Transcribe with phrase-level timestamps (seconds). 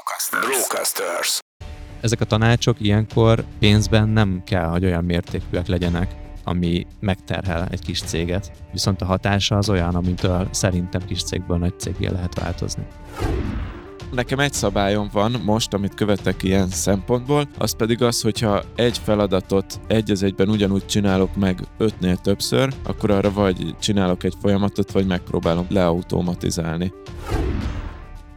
[0.00, 0.46] Brocasters.
[0.46, 1.38] Brocasters.
[2.00, 8.02] Ezek a tanácsok ilyenkor pénzben nem kell, hogy olyan mértékűek legyenek, ami megterhel egy kis
[8.02, 12.86] céget, viszont a hatása az olyan, amitől szerintem kis cégből nagy cégé lehet változni.
[14.12, 19.80] Nekem egy szabályom van most, amit követek ilyen szempontból, az pedig az, hogyha egy feladatot
[19.86, 25.06] egy az egyben ugyanúgy csinálok meg ötnél többször, akkor arra vagy csinálok egy folyamatot, vagy
[25.06, 26.92] megpróbálom leautomatizálni.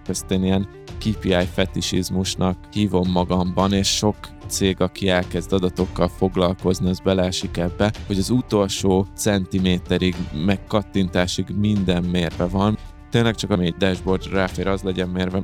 [0.07, 0.67] Ezt én ilyen
[1.03, 4.15] KPI fetisizmusnak hívom magamban, és sok
[4.47, 12.03] cég, aki elkezd adatokkal foglalkozni, az beleesik ebbe, hogy az utolsó centiméterig, meg kattintásig minden
[12.03, 12.77] mérve van.
[13.09, 15.43] Tényleg csak ami egy dashboard ráfér, az legyen mérve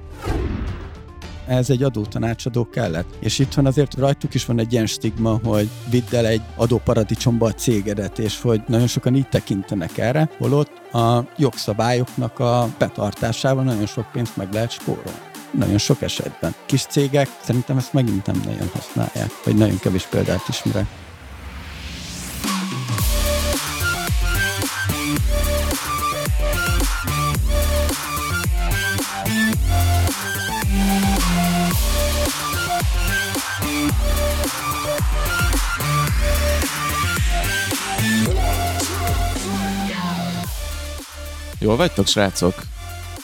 [1.48, 3.16] ez egy adótanácsadó kellett.
[3.20, 7.54] És itthon azért rajtuk is van egy ilyen stigma, hogy vidd el egy adóparadicsomba a
[7.54, 14.12] cégedet, és hogy nagyon sokan így tekintenek erre, holott a jogszabályoknak a betartásával nagyon sok
[14.12, 16.56] pénzt meg lehet spórolni nagyon sok esetben.
[16.66, 20.86] Kis cégek szerintem ezt megint nem nagyon használják, vagy nagyon kevés példát ismerek.
[41.62, 42.62] Jól vagytok, srácok?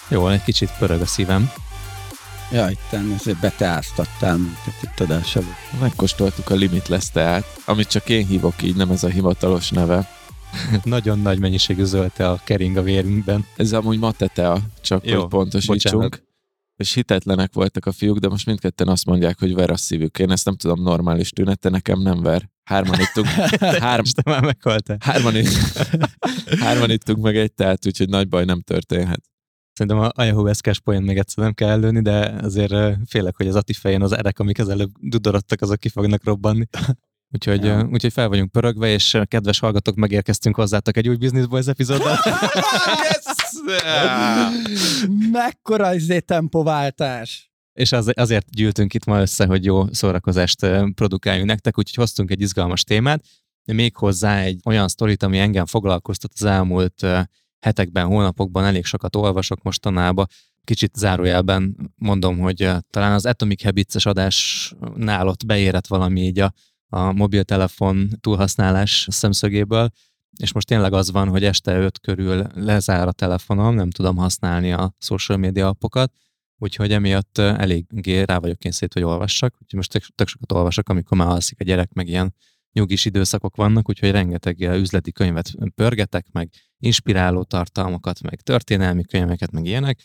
[0.08, 1.52] Jó, egy kicsit pörög a szívem.
[2.52, 5.80] Ja, itt ezért beteáztattál minket itt adás előtt.
[5.82, 10.10] Megkóstoltuk a Limitless teát, amit csak én hívok így, nem ez a hivatalos neve.
[10.84, 13.46] Nagyon nagy mennyiségű zöld a kering a vérünkben.
[13.56, 16.02] Ez amúgy matetea, csak Jó, hogy pontosítsunk.
[16.02, 16.24] Bocsánat.
[16.76, 20.20] És hitetlenek voltak a fiúk, de most mindketten azt mondják, hogy ver a szívük.
[20.20, 22.50] Én ezt nem tudom normális tünete, nekem nem ver.
[22.64, 23.28] Hárman ittunk.
[23.86, 24.98] Három, már meghaltál.
[25.00, 25.48] Hárman, itt,
[26.64, 29.22] hárman ittunk meg egy teát, úgyhogy nagy baj nem történhet.
[29.76, 33.74] Szerintem a eszkás poén még egyszer nem kell előni, de azért félek, hogy az Ati
[33.74, 36.66] fején az erek, amik az előbb dudorodtak, azok ki fognak robbanni.
[37.34, 37.88] Úgyhogy, ja.
[37.92, 42.18] úgyhogy fel vagyunk pörögve, és kedves hallgatók, megérkeztünk hozzátok egy új Business Boys epizóddal.
[45.32, 47.52] Mekkora izé tempováltás!
[47.74, 52.42] És az, azért gyűltünk itt ma össze, hogy jó szórakozást produkáljunk nektek, úgyhogy hoztunk egy
[52.42, 53.24] izgalmas témát,
[53.66, 57.06] még hozzá egy olyan sztorit, ami engem foglalkoztat az elmúlt
[57.66, 60.26] hetekben, hónapokban elég sokat olvasok mostanában.
[60.64, 66.54] Kicsit zárójelben mondom, hogy talán az Atomic Habits-es adásnál ott beérett valami így a,
[66.90, 69.90] a mobiltelefon túlhasználás szemszögéből,
[70.38, 74.72] és most tényleg az van, hogy este 5 körül lezár a telefonom, nem tudom használni
[74.72, 76.14] a social media appokat,
[76.58, 81.18] úgyhogy emiatt eléggé rá vagyok kényszerít, hogy olvassak, úgyhogy most tök, tök sokat olvasok, amikor
[81.18, 82.34] már alszik a gyerek, meg ilyen
[82.76, 89.66] nyugis időszakok vannak, úgyhogy rengeteg üzleti könyvet pörgetek, meg inspiráló tartalmakat, meg történelmi könyveket, meg
[89.66, 90.00] ilyenek,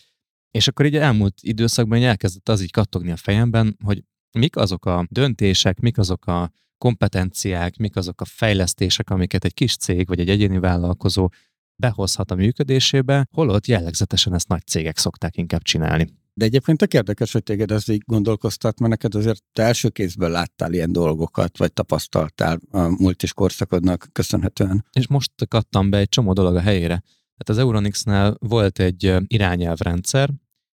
[0.50, 4.04] és akkor így elmúlt időszakban elkezdett az így kattogni a fejemben, hogy
[4.38, 9.76] mik azok a döntések, mik azok a kompetenciák, mik azok a fejlesztések, amiket egy kis
[9.76, 11.28] cég vagy egy egyéni vállalkozó
[11.76, 16.19] behozhat a működésébe, holott jellegzetesen ezt nagy cégek szokták inkább csinálni.
[16.40, 20.28] De egyébként tök érdekes, hogy téged ez így gondolkoztat, mert neked azért te első kézből
[20.28, 24.86] láttál ilyen dolgokat, vagy tapasztaltál a múlt is korszakodnak köszönhetően.
[24.92, 27.02] És most kattam be egy csomó dolog a helyére.
[27.36, 30.30] Hát az Euronix-nál volt egy irányelvrendszer,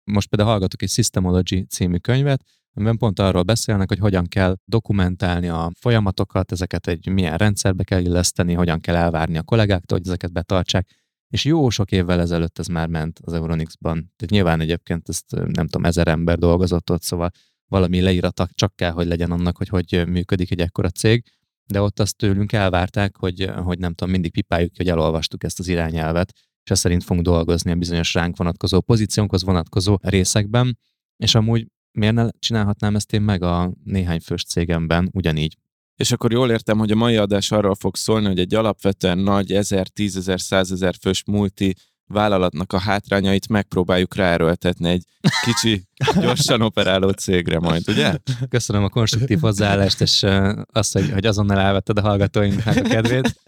[0.04, 2.44] most például hallgatok egy Systemology című könyvet,
[2.74, 8.00] amiben pont arról beszélnek, hogy hogyan kell dokumentálni a folyamatokat, ezeket egy milyen rendszerbe kell
[8.00, 11.03] illeszteni, hogyan kell elvárni a kollégáktól, hogy ezeket betartsák
[11.34, 13.94] és jó sok évvel ezelőtt ez már ment az Euronixban.
[13.94, 17.30] Tehát nyilván egyébként ezt nem tudom, ezer ember dolgozott ott, szóval
[17.66, 21.24] valami leíratak csak kell, hogy legyen annak, hogy hogy működik egy ekkora cég,
[21.66, 25.68] de ott azt tőlünk elvárták, hogy, hogy nem tudom, mindig pipáljuk, hogy elolvastuk ezt az
[25.68, 26.32] irányelvet,
[26.64, 30.78] és ezt szerint fogunk dolgozni a bizonyos ránk vonatkozó pozíciónkhoz vonatkozó részekben,
[31.16, 35.56] és amúgy miért ne csinálhatnám ezt én meg a néhány fős cégemben ugyanígy?
[35.96, 39.52] És akkor jól értem, hogy a mai adás arról fog szólni, hogy egy alapvetően nagy
[39.52, 41.74] 1000, 10.000, 100.000 fős multi
[42.06, 45.04] vállalatnak a hátrányait megpróbáljuk ráerőltetni egy
[45.44, 45.88] kicsi,
[46.20, 48.18] gyorsan operáló cégre majd, ugye?
[48.48, 50.26] Köszönöm a konstruktív hozzáállást, és
[50.72, 53.40] azt, hogy, hogy azonnal elvetted a hallgatóinknak a kedvét.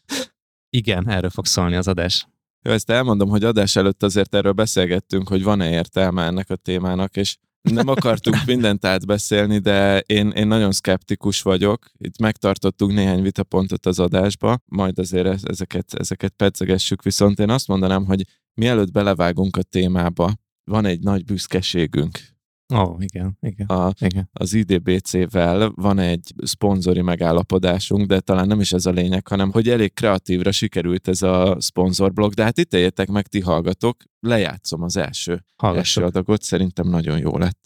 [0.70, 2.26] Igen, erről fog szólni az adás.
[2.62, 7.16] Jó, ezt elmondom, hogy adás előtt azért erről beszélgettünk, hogy van-e értelme ennek a témának,
[7.16, 7.37] és
[7.72, 11.90] nem akartunk mindent átbeszélni, de én, én nagyon szkeptikus vagyok.
[11.98, 18.04] Itt megtartottunk néhány vitapontot az adásba, majd azért ezeket, ezeket pedzegessük, viszont én azt mondanám,
[18.04, 18.22] hogy
[18.54, 20.32] mielőtt belevágunk a témába,
[20.64, 22.35] van egy nagy büszkeségünk.
[22.74, 24.30] Ó, oh, igen, igen, a, igen.
[24.32, 29.68] Az IDBC-vel van egy szponzori megállapodásunk, de talán nem is ez a lényeg, hanem hogy
[29.68, 34.96] elég kreatívra sikerült ez a szponzorblog, de hát itt éljetek meg, ti hallgatok, lejátszom az
[34.96, 37.58] első, első adagot, szerintem nagyon jó lett.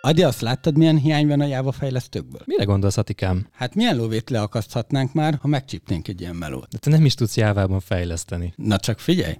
[0.00, 2.40] Adi, azt láttad, milyen hiány van a Java fejlesztőkből?
[2.44, 3.46] Mire gondolsz, Atikám?
[3.52, 6.68] Hát milyen lóvét leakaszthatnánk már, ha megcsípnénk egy ilyen melót?
[6.68, 8.52] De te nem is tudsz Jávában fejleszteni.
[8.56, 9.34] Na csak figyelj!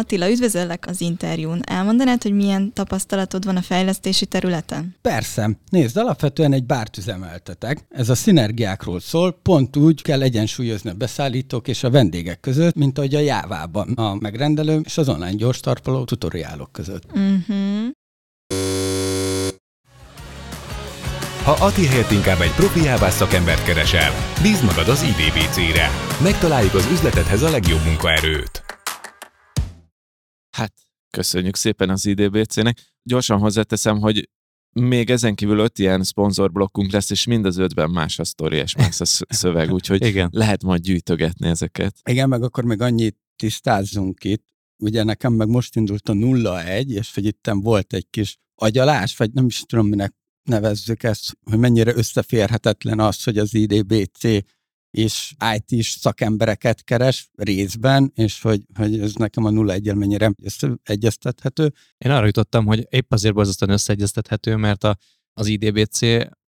[0.00, 1.60] Attila, üdvözöllek az interjún.
[1.64, 4.94] Elmondanád, hogy milyen tapasztalatod van a fejlesztési területen?
[5.02, 5.50] Persze.
[5.70, 7.84] Nézd, alapvetően egy bárt üzemeltetek.
[7.88, 12.98] Ez a szinergiákról szól, pont úgy kell egyensúlyozni a beszállítók és a vendégek között, mint
[12.98, 17.04] ahogy a Jávában a megrendelő és az online gyors tarpoló tutoriálok között.
[17.12, 17.88] Uh-huh.
[21.44, 24.10] Ha Ati helyett inkább egy profi Java szakembert keresel,
[24.42, 25.90] bízd magad az IDBC-re.
[26.22, 28.69] Megtaláljuk az üzletedhez a legjobb munkaerőt.
[30.50, 30.72] Hát,
[31.10, 32.78] köszönjük szépen az IDBC-nek.
[33.02, 34.28] Gyorsan hozzáteszem, hogy
[34.72, 38.76] még ezen kívül öt ilyen szponzorblokkunk lesz, és mind az ötben más a sztori és
[38.76, 40.28] más a szöveg, úgyhogy Igen.
[40.32, 41.96] lehet majd gyűjtögetni ezeket.
[42.04, 44.44] Igen, meg akkor még annyit tisztázzunk itt.
[44.76, 49.32] Ugye nekem meg most indult a 0-1, és hogy itt volt egy kis agyalás, vagy
[49.32, 54.24] nem is tudom, minek nevezzük ezt, hogy mennyire összeférhetetlen az, hogy az IDBC
[54.90, 61.72] és IT-s szakembereket keres részben, és hogy, hogy ez nekem a 0 1 mennyire összeegyeztethető.
[61.98, 64.96] Én arra jutottam, hogy épp azért borzasztóan összeegyeztethető, mert a,
[65.32, 66.00] az IDBC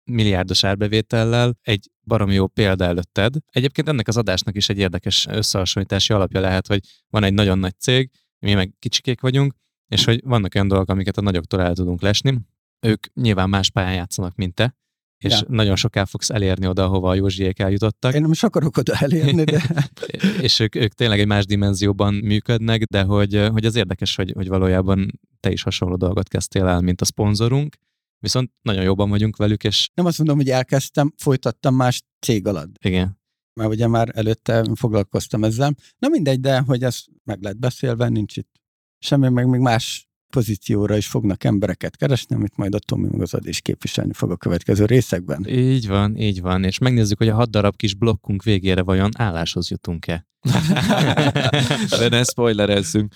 [0.04, 3.36] milliárdos árbevétellel egy baromi jó példa előtted.
[3.48, 7.80] Egyébként ennek az adásnak is egy érdekes összehasonlítási alapja lehet, hogy van egy nagyon nagy
[7.80, 9.54] cég, mi meg kicsikék vagyunk,
[9.88, 12.40] és hogy vannak olyan dolgok, amiket a nagyoktól el tudunk lesni.
[12.80, 14.76] Ők nyilván más pályán játszanak, mint te,
[15.20, 15.46] és ja.
[15.48, 18.14] nagyon soká fogsz elérni oda, ahova a Józsiék eljutottak.
[18.14, 19.62] Én nem is akarok oda elérni, de...
[20.42, 24.48] és ők, ők tényleg egy más dimenzióban működnek, de hogy, hogy az érdekes, hogy, hogy
[24.48, 27.76] valójában te is hasonló dolgot kezdtél el, mint a szponzorunk,
[28.20, 29.90] viszont nagyon jobban vagyunk velük, és...
[29.94, 32.76] Nem azt mondom, hogy elkezdtem, folytattam más cég alatt.
[32.82, 33.20] Igen.
[33.54, 35.76] Mert ugye már előtte foglalkoztam ezzel.
[35.98, 38.60] Na mindegy, de hogy ez meg lehet beszélve, nincs itt
[39.00, 43.34] semmi, meg még más pozícióra is fognak embereket keresni, amit majd a Tomi meg az
[43.34, 45.46] Adi is képviselni fog a következő részekben.
[45.48, 49.70] Így van, így van, és megnézzük, hogy a hat darab kis blokkunk végére vajon álláshoz
[49.70, 50.28] jutunk-e.
[52.00, 53.14] De ne spoilerezzünk.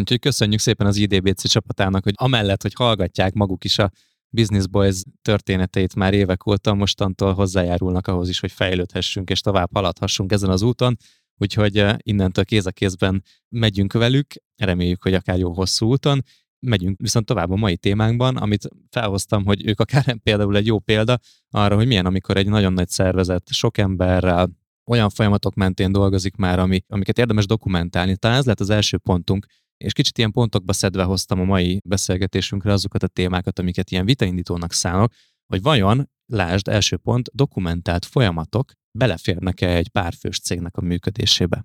[0.00, 3.90] Úgyhogy köszönjük szépen az IDBC csapatának, hogy amellett, hogy hallgatják maguk is a
[4.28, 10.32] Business Boys történeteit már évek óta, mostantól hozzájárulnak ahhoz is, hogy fejlődhessünk és tovább haladhassunk
[10.32, 10.96] ezen az úton.
[11.36, 16.24] Úgyhogy innentől kéz a kézben megyünk velük, reméljük, hogy akár jó hosszú úton,
[16.64, 21.18] megyünk viszont tovább a mai témánkban, amit felhoztam, hogy ők akár például egy jó példa
[21.50, 24.50] arra, hogy milyen, amikor egy nagyon nagy szervezet sok emberrel
[24.86, 28.16] olyan folyamatok mentén dolgozik már, ami, amiket érdemes dokumentálni.
[28.16, 29.46] Talán ez lett az első pontunk,
[29.76, 34.72] és kicsit ilyen pontokba szedve hoztam a mai beszélgetésünkre azokat a témákat, amiket ilyen vitaindítónak
[34.72, 35.12] szánok,
[35.46, 41.64] hogy vajon, lásd, első pont, dokumentált folyamatok beleférnek-e egy párfős cégnek a működésébe.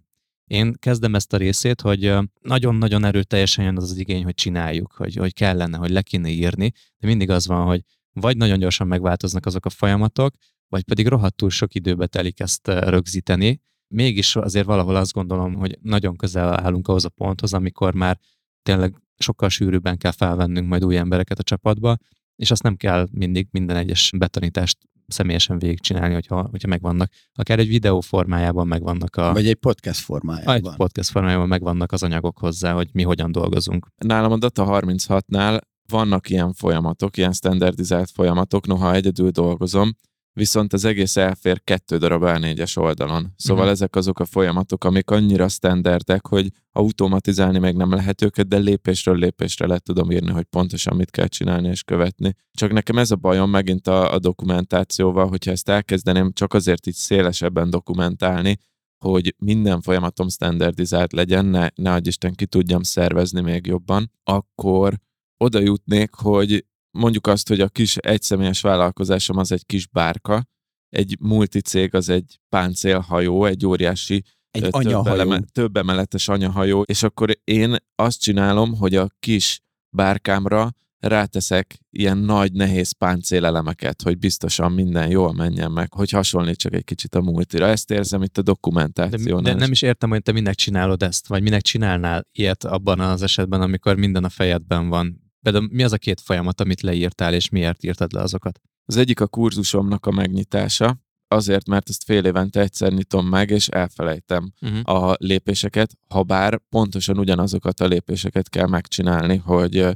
[0.50, 5.16] Én kezdem ezt a részét, hogy nagyon-nagyon erőteljesen jön az az igény, hogy csináljuk, hogy,
[5.16, 9.46] hogy kellene, hogy le kéne írni, de mindig az van, hogy vagy nagyon gyorsan megváltoznak
[9.46, 10.36] azok a folyamatok,
[10.68, 13.62] vagy pedig rohadtul sok időbe telik ezt rögzíteni.
[13.88, 18.20] Mégis azért valahol azt gondolom, hogy nagyon közel állunk ahhoz a ponthoz, amikor már
[18.62, 21.98] tényleg sokkal sűrűbben kell felvennünk majd új embereket a csapatba,
[22.36, 24.78] és azt nem kell mindig minden egyes betanítást
[25.12, 27.12] személyesen végigcsinálni, hogyha, hogyha megvannak.
[27.34, 29.34] Akár egy videó formájában megvannak a...
[29.34, 30.56] Vagy egy podcast formájában.
[30.56, 33.88] Egy podcast formájában megvannak az anyagok hozzá, hogy mi hogyan dolgozunk.
[33.98, 39.96] Nálam a Data 36-nál vannak ilyen folyamatok, ilyen standardizált folyamatok, noha egyedül dolgozom,
[40.40, 43.34] viszont az egész elfér kettő darab A4-es oldalon.
[43.36, 43.74] Szóval uh-huh.
[43.74, 49.18] ezek azok a folyamatok, amik annyira standardek, hogy automatizálni meg nem lehet őket, de lépésről
[49.18, 52.36] lépésre le tudom írni, hogy pontosan mit kell csinálni és követni.
[52.52, 56.94] Csak nekem ez a bajom megint a, a dokumentációval, hogyha ezt elkezdeném csak azért így
[56.94, 58.58] szélesebben dokumentálni,
[59.06, 65.00] hogy minden folyamatom standardizált legyen, ne, ne Isten ki tudjam szervezni még jobban, akkor
[65.38, 70.48] oda jutnék, hogy mondjuk azt, hogy a kis egyszemélyes vállalkozásom az egy kis bárka,
[70.90, 75.14] egy multicég az egy páncélhajó, egy óriási egy több, anyahajó.
[75.14, 79.62] eleme, több emeletes anyahajó, és akkor én azt csinálom, hogy a kis
[79.96, 86.84] bárkámra ráteszek ilyen nagy, nehéz páncélelemeket, hogy biztosan minden jól menjen meg, hogy hasonlítsak egy
[86.84, 87.68] kicsit a multira.
[87.68, 89.42] Ezt érzem itt a dokumentációnál.
[89.44, 93.00] De, de nem is értem, hogy te minek csinálod ezt, vagy minek csinálnál ilyet abban
[93.00, 95.29] az esetben, amikor minden a fejedben van.
[95.42, 98.60] Például mi az a két folyamat, amit leírtál, és miért írtad le azokat?
[98.86, 103.68] Az egyik a kurzusomnak a megnyitása, azért, mert ezt fél évente egyszer nyitom meg, és
[103.68, 104.96] elfelejtem uh-huh.
[104.96, 109.88] a lépéseket, ha bár pontosan ugyanazokat a lépéseket kell megcsinálni, hogy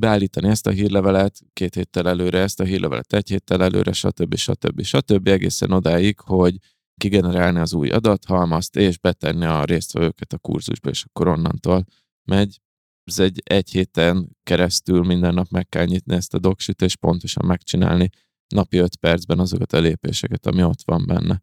[0.00, 4.34] beállítani ezt a hírlevelet két héttel előre, ezt a hírlevelet egy héttel előre, stb.
[4.34, 4.82] stb.
[4.82, 5.28] stb.
[5.28, 6.56] egészen odáig, hogy
[7.00, 11.84] kigenerálni az új adathalmazt, és betenni a résztvevőket a kurzusba, és akkor onnantól
[12.24, 12.60] megy.
[13.06, 17.46] Ez egy egy héten keresztül minden nap meg kell nyitni ezt a doksit, és pontosan
[17.46, 18.10] megcsinálni
[18.48, 21.42] napi öt percben azokat a lépéseket, ami ott van benne.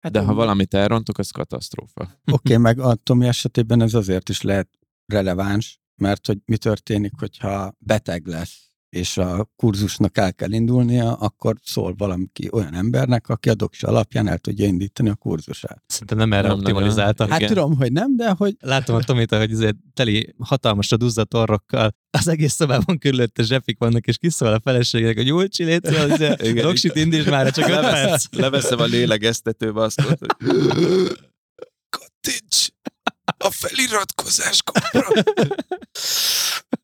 [0.00, 2.02] Hát, De ha valamit elrontok, az katasztrófa.
[2.08, 4.68] Oké, okay, meg a Tomi esetében ez azért is lehet
[5.06, 11.56] releváns, mert hogy mi történik, hogyha beteg lesz, és a kurzusnak el kell indulnia, akkor
[11.64, 15.82] szól valaki olyan embernek, aki a doksi alapján el tudja indítani a kurzusát.
[15.86, 17.28] Szerintem nem erre Nem optimalizáltak.
[17.28, 17.52] Hát Igen.
[17.52, 21.94] tudom, hogy nem, de hogy Látom a Tomita, hogy azért teli hatalmas a duzzadt orrokkal,
[22.10, 26.22] az egész szobában körülötte zsepik vannak, és kiszól a feleségének, hogy úgy csiléci, az
[26.54, 27.94] doksit indítsd már, csak 5 perc.
[28.02, 30.18] Levesz, leveszem a lélegeztető hogy
[31.96, 32.68] Kattints
[33.38, 35.08] a feliratkozás gombra.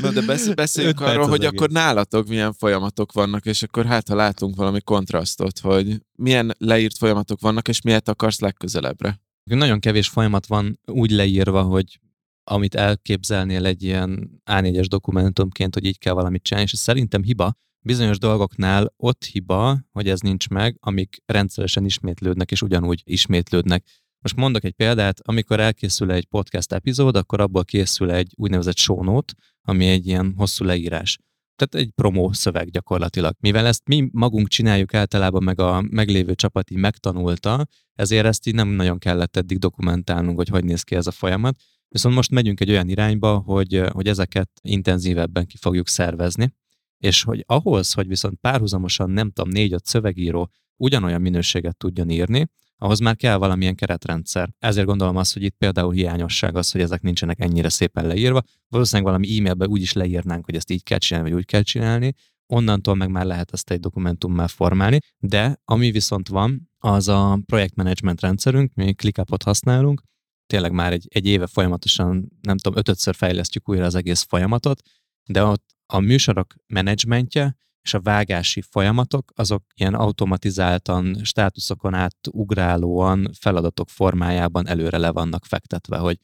[0.00, 1.60] Na de besz- beszéljünk arról, hogy egész.
[1.60, 6.96] akkor nálatok milyen folyamatok vannak, és akkor hát ha látunk valami kontrasztot, hogy milyen leírt
[6.98, 9.20] folyamatok vannak, és miért akarsz legközelebbre.
[9.44, 12.00] Nagyon kevés folyamat van úgy leírva, hogy
[12.44, 17.54] amit elképzelnél egy ilyen A4-es dokumentumként, hogy így kell valamit csinálni, és ez szerintem hiba.
[17.84, 23.84] Bizonyos dolgoknál ott hiba, hogy ez nincs meg, amik rendszeresen ismétlődnek, és ugyanúgy ismétlődnek.
[24.22, 29.04] Most mondok egy példát, amikor elkészül egy podcast epizód, akkor abból készül egy úgynevezett show
[29.04, 31.18] note, ami egy ilyen hosszú leírás.
[31.56, 33.34] Tehát egy promó szöveg gyakorlatilag.
[33.40, 38.54] Mivel ezt mi magunk csináljuk általában, meg a meglévő csapat így megtanulta, ezért ezt így
[38.54, 41.56] nem nagyon kellett eddig dokumentálnunk, hogy hogy néz ki ez a folyamat.
[41.88, 46.54] Viszont most megyünk egy olyan irányba, hogy, hogy ezeket intenzívebben ki fogjuk szervezni,
[46.98, 52.48] és hogy ahhoz, hogy viszont párhuzamosan nem tudom, négy-öt szövegíró ugyanolyan minőséget tudjon írni,
[52.82, 54.48] ahhoz már kell valamilyen keretrendszer.
[54.58, 58.42] Ezért gondolom azt, hogy itt például hiányosság az, hogy ezek nincsenek ennyire szépen leírva.
[58.68, 62.14] Valószínűleg valami e-mailben úgy is leírnánk, hogy ezt így kell csinálni, vagy úgy kell csinálni,
[62.46, 68.20] onnantól meg már lehet ezt egy dokumentummal formálni, de ami viszont van, az a projektmenedzsment
[68.20, 70.02] rendszerünk, mi ClickUp-ot használunk,
[70.46, 74.80] tényleg már egy, egy éve folyamatosan, nem tudom, ötödször fejlesztjük újra az egész folyamatot,
[75.24, 83.30] de ott a műsorok menedzsmentje és a vágási folyamatok, azok ilyen automatizáltan, státuszokon át ugrálóan,
[83.38, 86.18] feladatok formájában előre le vannak fektetve, hogy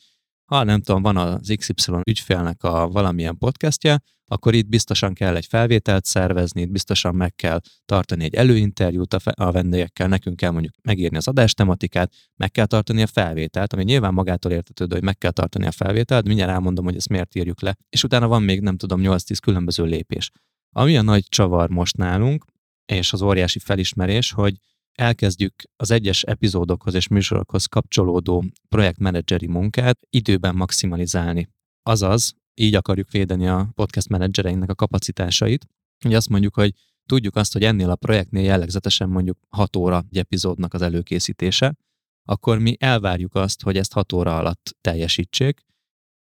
[0.45, 3.99] ha nem tudom, van az XY ügyfélnek a valamilyen podcastja,
[4.31, 9.19] akkor itt biztosan kell egy felvételt szervezni, itt biztosan meg kell tartani egy előinterjút a,
[9.19, 13.83] fe- a vendégekkel, nekünk kell mondjuk megírni az adástematikát, meg kell tartani a felvételt, ami
[13.83, 17.61] nyilván magától értetődő, hogy meg kell tartani a felvételt, mindjárt elmondom, hogy ezt miért írjuk
[17.61, 17.77] le.
[17.89, 20.31] És utána van még, nem tudom, 8-10 különböző lépés.
[20.71, 22.45] Ami a nagy csavar most nálunk,
[22.93, 24.57] és az óriási felismerés, hogy
[24.93, 31.49] elkezdjük az egyes epizódokhoz és műsorokhoz kapcsolódó projektmenedzseri munkát időben maximalizálni.
[31.83, 35.67] Azaz, így akarjuk védeni a podcast menedzsereinknek a kapacitásait,
[36.05, 36.73] hogy azt mondjuk, hogy
[37.09, 41.77] tudjuk azt, hogy ennél a projektnél jellegzetesen mondjuk 6 óra egy epizódnak az előkészítése,
[42.29, 45.65] akkor mi elvárjuk azt, hogy ezt 6 óra alatt teljesítsék,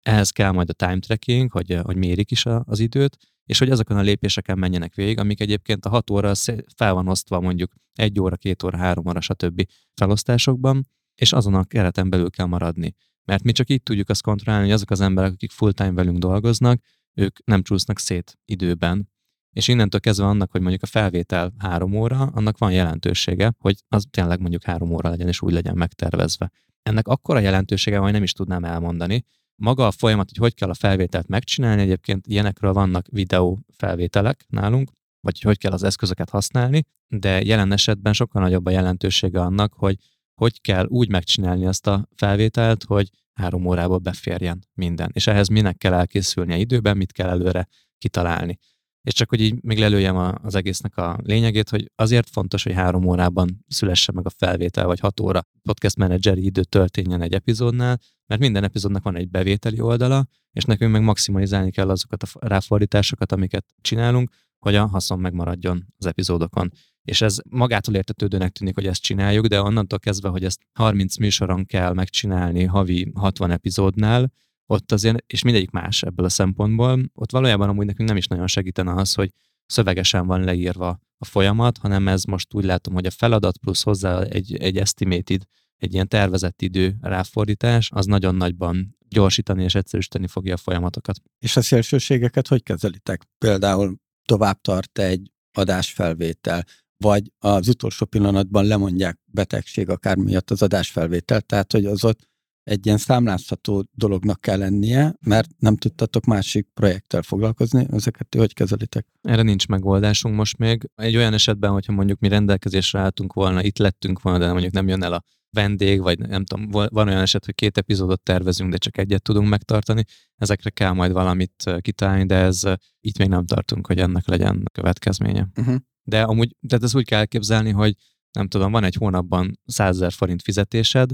[0.01, 3.97] ehhez kell majd a time tracking, hogy, hogy mérik is az időt, és hogy azokon
[3.97, 6.31] a lépéseken menjenek végig, amik egyébként a 6 óra
[6.75, 9.67] fel van osztva mondjuk 1 óra, 2 óra, 3 óra, stb.
[9.93, 12.95] felosztásokban, és azon a kereten belül kell maradni.
[13.25, 16.81] Mert mi csak így tudjuk azt kontrollálni, hogy azok az emberek, akik full-time velünk dolgoznak,
[17.13, 19.11] ők nem csúsznak szét időben.
[19.51, 24.05] És innentől kezdve annak, hogy mondjuk a felvétel három óra, annak van jelentősége, hogy az
[24.09, 26.51] tényleg mondjuk három óra legyen, és úgy legyen megtervezve.
[26.83, 29.25] Ennek akkora jelentősége, hogy nem is tudnám elmondani.
[29.55, 34.91] Maga a folyamat, hogy hogy kell a felvételt megcsinálni, egyébként ilyenekről vannak videó felvételek nálunk,
[35.19, 39.97] vagy hogy kell az eszközöket használni, de jelen esetben sokkal nagyobb a jelentősége annak, hogy
[40.33, 45.09] hogy kell úgy megcsinálni ezt a felvételt, hogy három órába beférjen minden.
[45.13, 47.67] És ehhez minek kell elkészülnie időben, mit kell előre
[47.97, 48.57] kitalálni.
[49.03, 53.05] És csak hogy így még lelőjem az egésznek a lényegét, hogy azért fontos, hogy három
[53.05, 58.41] órában szülesse meg a felvétel, vagy hat óra podcast menedzseri idő történjen egy epizódnál, mert
[58.41, 63.65] minden epizódnak van egy bevételi oldala, és nekünk meg maximalizálni kell azokat a ráfordításokat, amiket
[63.81, 66.71] csinálunk, hogy a haszon megmaradjon az epizódokon.
[67.01, 71.65] És ez magától értetődőnek tűnik, hogy ezt csináljuk, de onnantól kezdve, hogy ezt 30 műsoron
[71.65, 74.31] kell megcsinálni havi 60 epizódnál,
[74.65, 78.47] ott azért, és mindegyik más ebből a szempontból, ott valójában amúgy nekünk nem is nagyon
[78.47, 79.31] segítene az, hogy
[79.65, 84.21] szövegesen van leírva a folyamat, hanem ez most úgy látom, hogy a feladat plusz hozzá
[84.21, 85.41] egy, egy estimated,
[85.77, 91.17] egy ilyen tervezett idő ráfordítás, az nagyon nagyban gyorsítani és egyszerűsíteni fogja a folyamatokat.
[91.39, 93.23] És a szélsőségeket hogy kezelitek?
[93.37, 96.63] Például tovább tart egy adásfelvétel,
[96.97, 102.29] vagy az utolsó pillanatban lemondják betegség akár miatt az adásfelvételt, tehát hogy az ott
[102.63, 108.53] egy ilyen számlázható dolognak kell lennie, mert nem tudtatok másik projekttel foglalkozni, ezeket ti hogy
[108.53, 109.07] kezelitek?
[109.21, 110.89] Erre nincs megoldásunk most még.
[110.95, 114.87] Egy olyan esetben, hogyha mondjuk mi rendelkezésre álltunk volna, itt lettünk volna, de mondjuk nem
[114.87, 118.77] jön el a vendég, vagy nem tudom, van olyan eset, hogy két epizódot tervezünk, de
[118.77, 120.03] csak egyet tudunk megtartani.
[120.35, 122.61] Ezekre kell majd valamit kitalálni, de ez
[122.99, 125.47] itt még nem tartunk, hogy ennek legyen következménye.
[125.59, 125.75] Uh-huh.
[126.03, 127.95] De amúgy, tehát ezt úgy kell elképzelni, hogy
[128.31, 131.11] nem tudom, van egy hónapban 100 ezer forint fizetésed,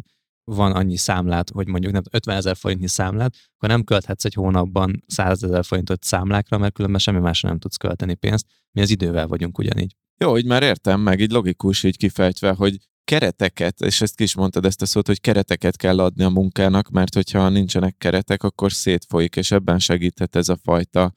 [0.56, 5.03] van annyi számlát, hogy mondjuk nem 50 ezer forintnyi számlát, akkor nem költhetsz egy hónapban
[5.08, 8.46] 100 ezer forintot számlákra, mert különben semmi másra nem tudsz költeni pénzt.
[8.72, 9.96] Mi az idővel vagyunk ugyanígy.
[10.18, 14.36] Jó, így már értem meg, így logikus így kifejtve, hogy kereteket, és ezt ki is
[14.36, 18.72] mondtad ezt a szót, hogy kereteket kell adni a munkának, mert hogyha nincsenek keretek, akkor
[18.72, 21.13] szétfolyik, és ebben segíthet ez a fajta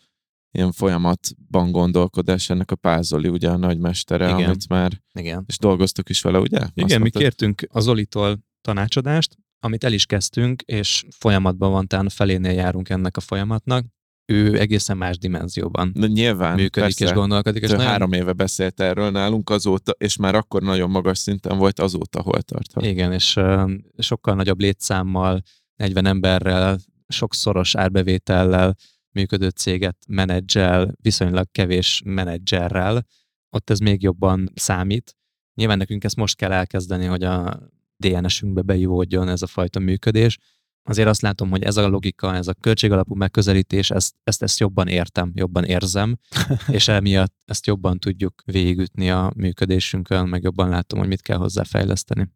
[0.52, 4.44] ilyen folyamatban gondolkodás ennek a Pázoli, ugye a nagymestere, Igen.
[4.44, 5.44] amit már, Igen.
[5.46, 6.56] és dolgoztuk is vele, ugye?
[6.56, 7.22] Igen, Azt mi mondtad?
[7.22, 13.16] kértünk az Olitól tanácsadást, amit el is kezdtünk, és folyamatban van, tehát felénél járunk ennek
[13.16, 13.84] a folyamatnak.
[14.24, 17.04] Ő egészen más dimenzióban De nyilván, működik persze.
[17.04, 17.62] és gondolkodik.
[17.62, 17.86] És nagyon...
[17.86, 22.42] Három éve beszélt erről nálunk azóta, és már akkor nagyon magas szinten volt azóta, hol
[22.42, 22.86] tart.
[22.86, 25.42] Igen, és uh, sokkal nagyobb létszámmal,
[25.76, 26.78] 40 emberrel,
[27.08, 28.76] sokszoros árbevétellel
[29.10, 33.06] működő céget menedzsel, viszonylag kevés menedzserrel,
[33.50, 35.16] ott ez még jobban számít.
[35.54, 37.60] Nyilván nekünk ezt most kell elkezdeni, hogy a
[38.08, 40.38] DNS-ünkbe beivódjon ez a fajta működés.
[40.84, 44.88] Azért azt látom, hogy ez a logika, ez a költségalapú megközelítés, ezt, ezt, ezt jobban
[44.88, 46.16] értem, jobban érzem,
[46.68, 52.28] és emiatt ezt jobban tudjuk végigütni a működésünkön, meg jobban látom, hogy mit kell hozzáfejleszteni.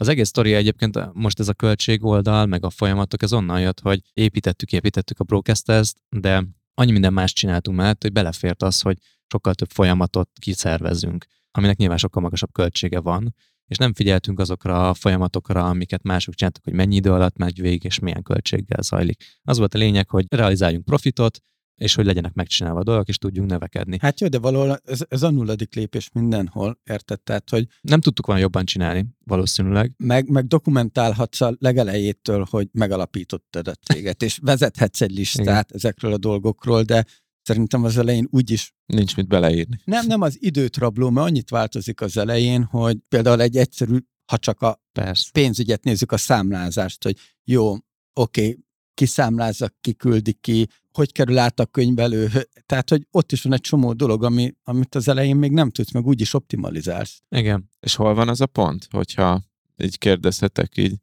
[0.00, 4.00] Az egész sztori egyébként most ez a költségoldal, meg a folyamatok, ez onnan jött, hogy
[4.12, 9.54] építettük, építettük a broadcast de annyi minden más csináltunk mellett, hogy belefért az, hogy sokkal
[9.54, 13.34] több folyamatot kiszervezünk, aminek nyilván sokkal magasabb költsége van,
[13.68, 17.84] és nem figyeltünk azokra a folyamatokra, amiket mások csináltak, hogy mennyi idő alatt megy végig,
[17.84, 19.24] és milyen költséggel zajlik.
[19.42, 21.42] Az volt a lényeg, hogy realizáljunk profitot,
[21.78, 23.98] és hogy legyenek megcsinálva a dolgok, és tudjunk növekedni.
[24.00, 27.20] Hát jó, de valahol ez, ez a nulladik lépés mindenhol, érted?
[27.20, 29.92] Tehát, hogy nem tudtuk volna jobban csinálni, valószínűleg.
[29.96, 35.64] Meg, meg dokumentálhatsz a legelejétől, hogy megalapítottad a céget, és vezethetsz egy listát Igen.
[35.74, 37.04] ezekről a dolgokról, de
[37.48, 38.74] szerintem az elején úgyis...
[38.86, 39.80] Nincs mit beleírni.
[39.84, 44.38] Nem, nem az időt rabló, mert annyit változik az elején, hogy például egy egyszerű, ha
[44.38, 45.30] csak a Persze.
[45.32, 47.80] pénzügyet nézzük, a számlázást, hogy jó, oké,
[48.12, 48.58] okay,
[48.94, 52.28] kiszámlázza, kiküldi ki, hogy kerül át a könyvelő.
[52.66, 55.92] Tehát, hogy ott is van egy csomó dolog, ami, amit az elején még nem tudsz,
[55.92, 57.22] meg úgyis optimalizálsz.
[57.28, 57.70] Igen.
[57.80, 59.42] És hol van az a pont, hogyha
[59.76, 60.94] így kérdezhetek így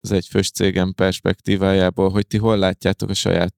[0.00, 3.54] az egyfős cégem perspektívájából, hogy ti hol látjátok a saját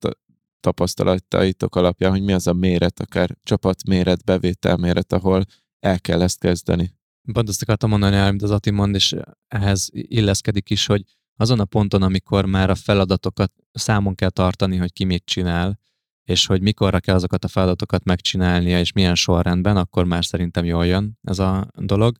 [0.65, 5.43] tapasztalataitok alapján, hogy mi az a méret, akár csapatméret, bevételméret, ahol
[5.79, 6.93] el kell ezt kezdeni.
[7.33, 9.15] Pont azt akartam mondani, amit az Ati mond, és
[9.47, 11.03] ehhez illeszkedik is, hogy
[11.37, 15.79] azon a ponton, amikor már a feladatokat számon kell tartani, hogy ki mit csinál,
[16.23, 20.85] és hogy mikorra kell azokat a feladatokat megcsinálnia, és milyen sorrendben, akkor már szerintem jól
[20.85, 22.17] jön ez a dolog.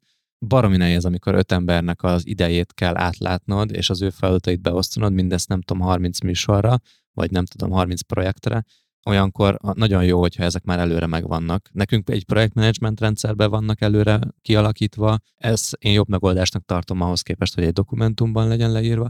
[0.47, 5.47] Baromi nehéz, amikor öt embernek az idejét kell átlátnod, és az ő feladatait beosztanod, mindezt
[5.47, 6.79] nem tudom 30 műsorra,
[7.15, 8.63] vagy nem tudom 30 projektre,
[9.09, 11.69] olyankor nagyon jó, hogyha ezek már előre megvannak.
[11.71, 17.63] Nekünk egy projektmenedzsment rendszerben vannak előre kialakítva, ez én jobb megoldásnak tartom ahhoz képest, hogy
[17.63, 19.09] egy dokumentumban legyen leírva.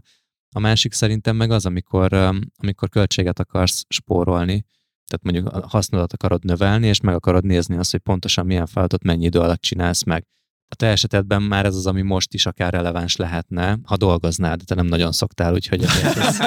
[0.55, 2.13] A másik szerintem meg az, amikor,
[2.57, 4.65] amikor költséget akarsz spórolni,
[5.07, 9.03] tehát mondjuk a hasznodat akarod növelni, és meg akarod nézni azt, hogy pontosan milyen feladatot
[9.03, 10.25] mennyi idő alatt csinálsz meg.
[10.67, 14.63] A te esetedben már ez az, ami most is akár releváns lehetne, ha dolgoznád, de
[14.63, 16.39] te nem nagyon szoktál, úgyhogy ez,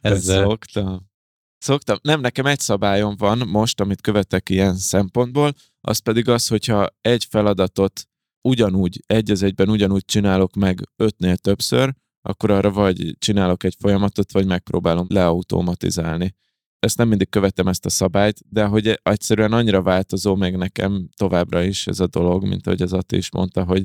[0.00, 1.08] ez, szoktam.
[1.58, 1.98] Szoktam.
[2.02, 7.26] Nem, nekem egy szabályom van most, amit követek ilyen szempontból, az pedig az, hogyha egy
[7.30, 8.08] feladatot
[8.48, 14.32] ugyanúgy, egy az egyben ugyanúgy csinálok meg ötnél többször, akkor arra vagy csinálok egy folyamatot,
[14.32, 16.34] vagy megpróbálom leautomatizálni.
[16.80, 21.62] Ezt nem mindig követem ezt a szabályt, de hogy egyszerűen annyira változó meg nekem továbbra
[21.62, 23.84] is ez a dolog, mint ahogy az Ati is mondta, hogy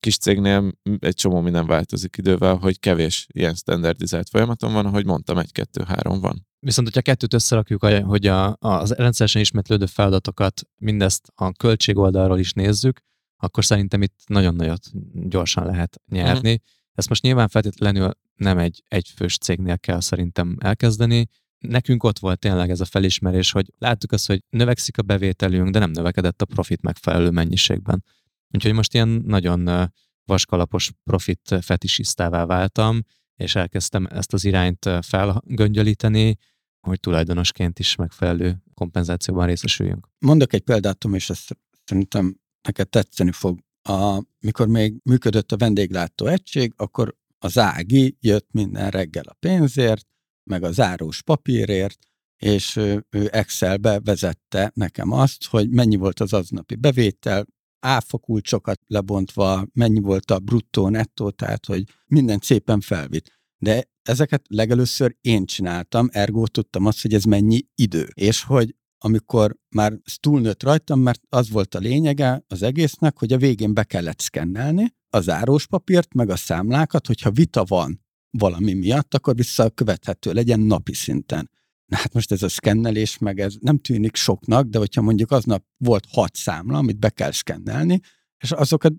[0.00, 5.38] kis cégnél egy csomó minden változik idővel, hogy kevés ilyen standardizált folyamaton van, ahogy mondtam,
[5.38, 6.46] egy-kettő-három van.
[6.58, 12.52] Viszont, hogyha kettőt összerakjuk, hogy a, az rendszeresen ismétlődő feladatokat mindezt a költség oldalról is
[12.52, 13.00] nézzük,
[13.36, 16.52] akkor szerintem itt nagyon nagyot gyorsan lehet nyerni.
[16.52, 16.64] Uh-huh.
[16.94, 21.28] Ezt most nyilván feltétlenül nem egy egyfős cégnél kell szerintem elkezdeni.
[21.60, 25.78] Nekünk ott volt tényleg ez a felismerés, hogy láttuk azt, hogy növekszik a bevételünk, de
[25.78, 28.04] nem növekedett a profit megfelelő mennyiségben.
[28.50, 29.90] Úgyhogy most ilyen nagyon
[30.24, 33.02] vaskalapos profit fetisisztává váltam,
[33.36, 36.36] és elkezdtem ezt az irányt felgöngyölíteni,
[36.80, 40.08] hogy tulajdonosként is megfelelő kompenzációban részesüljünk.
[40.18, 43.58] Mondok egy példát, és ezt szerintem neked tetszeni fog.
[43.82, 50.06] A, mikor még működött a vendéglátó egység, akkor az Ági jött minden reggel a pénzért,
[50.50, 51.98] meg a zárós papírért,
[52.36, 52.76] és
[53.10, 57.46] ő Excelbe vezette nekem azt, hogy mennyi volt az aznapi bevétel,
[57.80, 63.38] áfakulcsokat lebontva, mennyi volt a bruttó, nettó, tehát hogy minden szépen felvitt.
[63.58, 68.08] De ezeket legelőször én csináltam, ergo tudtam azt, hogy ez mennyi idő.
[68.14, 73.38] És hogy amikor már túlnőtt rajtam, mert az volt a lényege az egésznek, hogy a
[73.38, 79.14] végén be kellett szkennelni a zárós papírt, meg a számlákat, hogyha vita van valami miatt,
[79.14, 81.50] akkor visszakövethető legyen napi szinten.
[81.86, 85.64] Na hát most ez a szkennelés, meg ez nem tűnik soknak, de hogyha mondjuk aznap
[85.76, 88.00] volt hat számla, amit be kell szkennelni,
[88.38, 88.92] és azokat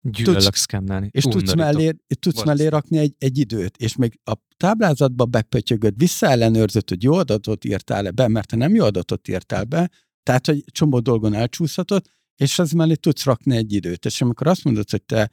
[0.00, 1.08] Gyűlölök tudsz, szkennelni.
[1.12, 6.88] És tudsz mellé, tudsz mellé rakni egy, egy időt, és még a táblázatba bepötyögöd, visszaellenőrzött,
[6.88, 9.90] hogy jó adatot írtál-e be, mert ha nem jó adatot írtál be,
[10.22, 14.04] tehát, hogy csomó dolgon elcsúszhatott, és az mellé tudsz rakni egy időt.
[14.04, 15.30] És amikor azt mondod, hogy te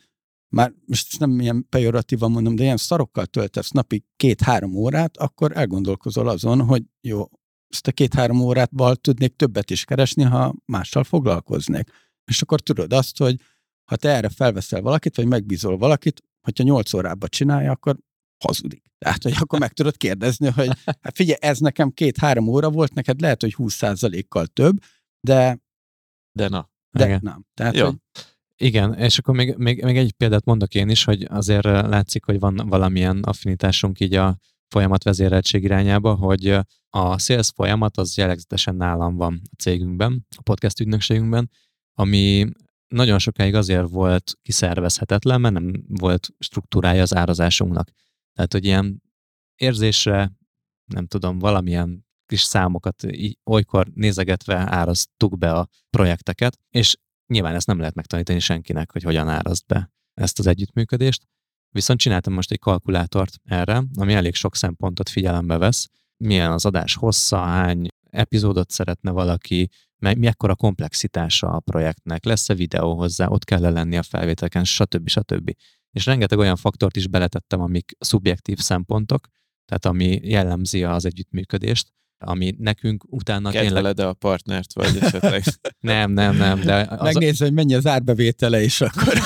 [0.55, 6.27] már most nem ilyen pejoratívan mondom, de ilyen szarokkal töltesz napi két-három órát, akkor elgondolkozol
[6.29, 7.25] azon, hogy jó,
[7.69, 11.89] ezt a két-három órátval tudnék többet is keresni, ha mással foglalkoznék.
[12.25, 13.41] És akkor tudod azt, hogy
[13.85, 17.97] ha te erre felveszel valakit, vagy megbízol valakit, hogyha nyolc órában csinálja, akkor
[18.45, 18.91] hazudik.
[18.97, 23.21] Tehát, hogy akkor meg tudod kérdezni, hogy hát figyelj, ez nekem két-három óra volt, neked
[23.21, 24.77] lehet, hogy 20%-kal több,
[25.19, 25.59] de...
[26.31, 26.69] De na.
[26.91, 27.19] De Igen.
[27.23, 27.45] nem.
[27.53, 27.85] Tehát, Jó.
[27.85, 27.95] Hogy...
[28.57, 32.39] Igen, és akkor még, még, még egy példát mondok én is, hogy azért látszik, hogy
[32.39, 34.37] van valamilyen affinitásunk így a
[34.67, 36.47] folyamat vezéreltség irányába, hogy
[36.89, 41.49] a sales folyamat az jellegzetesen nálam van a cégünkben, a podcast ügynökségünkben,
[41.93, 42.49] ami
[42.87, 47.89] nagyon sokáig azért volt kiszervezhetetlen, mert nem volt struktúrája az árazásunknak.
[48.33, 49.01] Tehát, hogy ilyen
[49.55, 50.31] érzésre,
[50.85, 53.03] nem tudom, valamilyen kis számokat
[53.43, 59.27] olykor nézegetve áraztuk be a projekteket, és nyilván ezt nem lehet megtanítani senkinek, hogy hogyan
[59.29, 61.27] árazd be ezt az együttműködést.
[61.69, 65.87] Viszont csináltam most egy kalkulátort erre, ami elég sok szempontot figyelembe vesz.
[66.17, 73.27] Milyen az adás hossza, hány epizódot szeretne valaki, mekkora komplexitása a projektnek, lesz-e videó hozzá,
[73.27, 75.07] ott kell lenni a felvételken, stb.
[75.09, 75.51] stb.
[75.91, 79.27] És rengeteg olyan faktort is beletettem, amik szubjektív szempontok,
[79.65, 84.13] tehát ami jellemzi az együttműködést, ami nekünk utána Kedveled tényleg...
[84.13, 85.43] a partnert, vagy esetleg?
[85.79, 86.59] nem, nem, nem.
[86.59, 87.13] De az...
[87.13, 89.13] Megnézd, hogy mennyi az árbevétele is akkor.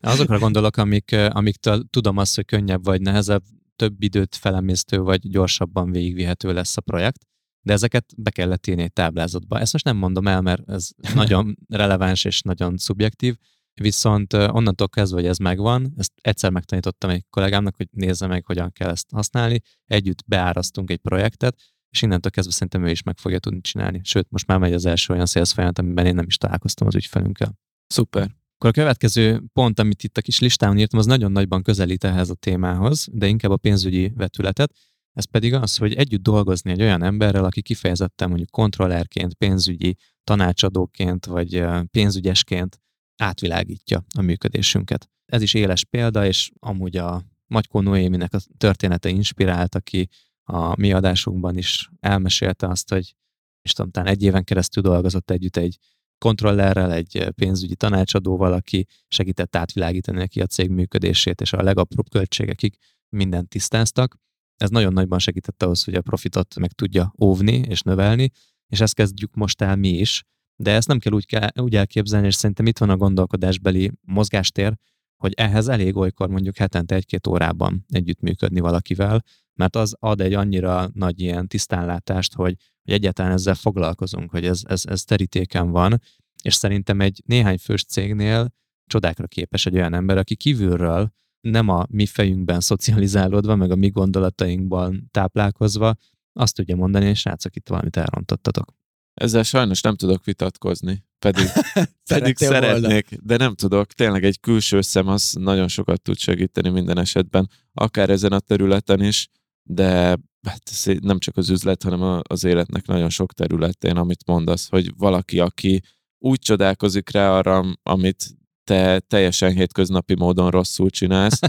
[0.00, 1.56] Azokra gondolok, amik, amik
[1.90, 3.42] tudom azt, hogy könnyebb vagy nehezebb,
[3.76, 7.26] több időt felemésztő vagy gyorsabban végigvihető lesz a projekt
[7.66, 9.58] de ezeket be kellett írni egy táblázatba.
[9.60, 13.36] Ezt most nem mondom el, mert ez nagyon releváns és nagyon szubjektív,
[13.80, 18.72] viszont onnantól kezdve, hogy ez megvan, ezt egyszer megtanítottam egy kollégámnak, hogy nézze meg, hogyan
[18.72, 21.56] kell ezt használni, együtt beárasztunk egy projektet,
[21.90, 24.00] és innentől kezdve szerintem ő is meg fogja tudni csinálni.
[24.04, 26.94] Sőt, most már megy az első olyan sales folyamat, amiben én nem is találkoztam az
[26.94, 27.58] ügyfelünkkel.
[27.86, 28.34] Szuper.
[28.54, 32.30] Akkor a következő pont, amit itt a kis listán írtam, az nagyon nagyban közelít ehhez
[32.30, 34.72] a témához, de inkább a pénzügyi vetületet.
[35.12, 41.26] Ez pedig az, hogy együtt dolgozni egy olyan emberrel, aki kifejezetten mondjuk kontrollerként, pénzügyi tanácsadóként
[41.26, 42.80] vagy pénzügyesként
[43.16, 45.10] átvilágítja a működésünket.
[45.26, 50.08] Ez is éles példa, és amúgy a Magykó Noéminek a története inspirált, aki
[50.44, 53.14] a mi adásunkban is elmesélte azt, hogy
[53.62, 55.78] és tudom, talán egy éven keresztül dolgozott együtt egy
[56.18, 62.78] kontrollerrel, egy pénzügyi tanácsadóval, aki segített átvilágítani neki a cég működését, és a legapróbb költségekig
[63.08, 64.16] mindent tisztáztak
[64.56, 68.30] ez nagyon nagyban segített ahhoz, hogy a profitot meg tudja óvni és növelni,
[68.66, 70.24] és ezt kezdjük most el mi is,
[70.56, 74.74] de ezt nem kell úgy, kell, úgy elképzelni, és szerintem itt van a gondolkodásbeli mozgástér,
[75.16, 79.22] hogy ehhez elég olykor mondjuk hetente egy-két órában együttműködni valakivel,
[79.54, 84.60] mert az ad egy annyira nagy ilyen tisztánlátást, hogy, hogy egyáltalán ezzel foglalkozunk, hogy ez,
[84.64, 86.00] ez, ez terítéken van,
[86.42, 88.54] és szerintem egy néhány fős cégnél
[88.86, 93.88] csodákra képes egy olyan ember, aki kívülről nem a mi fejünkben szocializálódva, meg a mi
[93.88, 95.94] gondolatainkban táplálkozva,
[96.32, 98.74] azt tudja mondani, és srácok, itt valamit elrontottatok.
[99.20, 101.46] Ezzel sajnos nem tudok vitatkozni, pedig,
[102.14, 103.24] pedig szeretnék, volna.
[103.26, 103.92] de nem tudok.
[103.92, 109.02] Tényleg egy külső szem az nagyon sokat tud segíteni minden esetben, akár ezen a területen
[109.02, 109.28] is,
[109.62, 110.62] de hát
[111.00, 115.82] nem csak az üzlet, hanem az életnek nagyon sok területén, amit mondasz, hogy valaki, aki
[116.18, 118.35] úgy csodálkozik rá arra, amit
[118.66, 121.40] te teljesen hétköznapi módon rosszul csinálsz,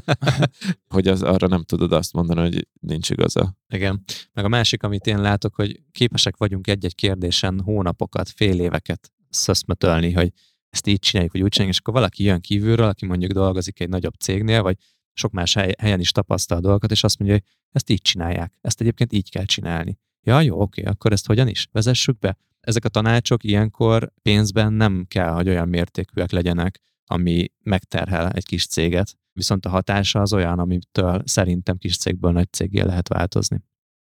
[0.96, 3.58] hogy az, arra nem tudod azt mondani, hogy nincs igaza.
[3.70, 4.04] Igen.
[4.34, 10.12] Meg a másik, amit én látok, hogy képesek vagyunk egy-egy kérdésen hónapokat, fél éveket szöszmötölni,
[10.12, 10.32] hogy
[10.70, 13.90] ezt így csináljuk, vagy úgy csináljuk, és akkor valaki jön kívülről, aki mondjuk dolgozik egy
[13.90, 14.78] nagyobb cégnél, vagy
[15.14, 18.54] sok más helyen is tapasztal dolgokat, és azt mondja, hogy ezt így csinálják.
[18.62, 19.98] Ezt egyébként így kell csinálni.
[20.22, 21.68] Ja, jó, oké, akkor ezt hogyan is?
[21.72, 22.38] Vezessük be.
[22.60, 28.68] Ezek a tanácsok ilyenkor pénzben nem kell, hogy olyan mértékűek legyenek, ami megterhel egy kis
[28.68, 29.18] céget.
[29.34, 33.64] Viszont a hatása az olyan, amitől szerintem kis cégből nagy cégé lehet változni.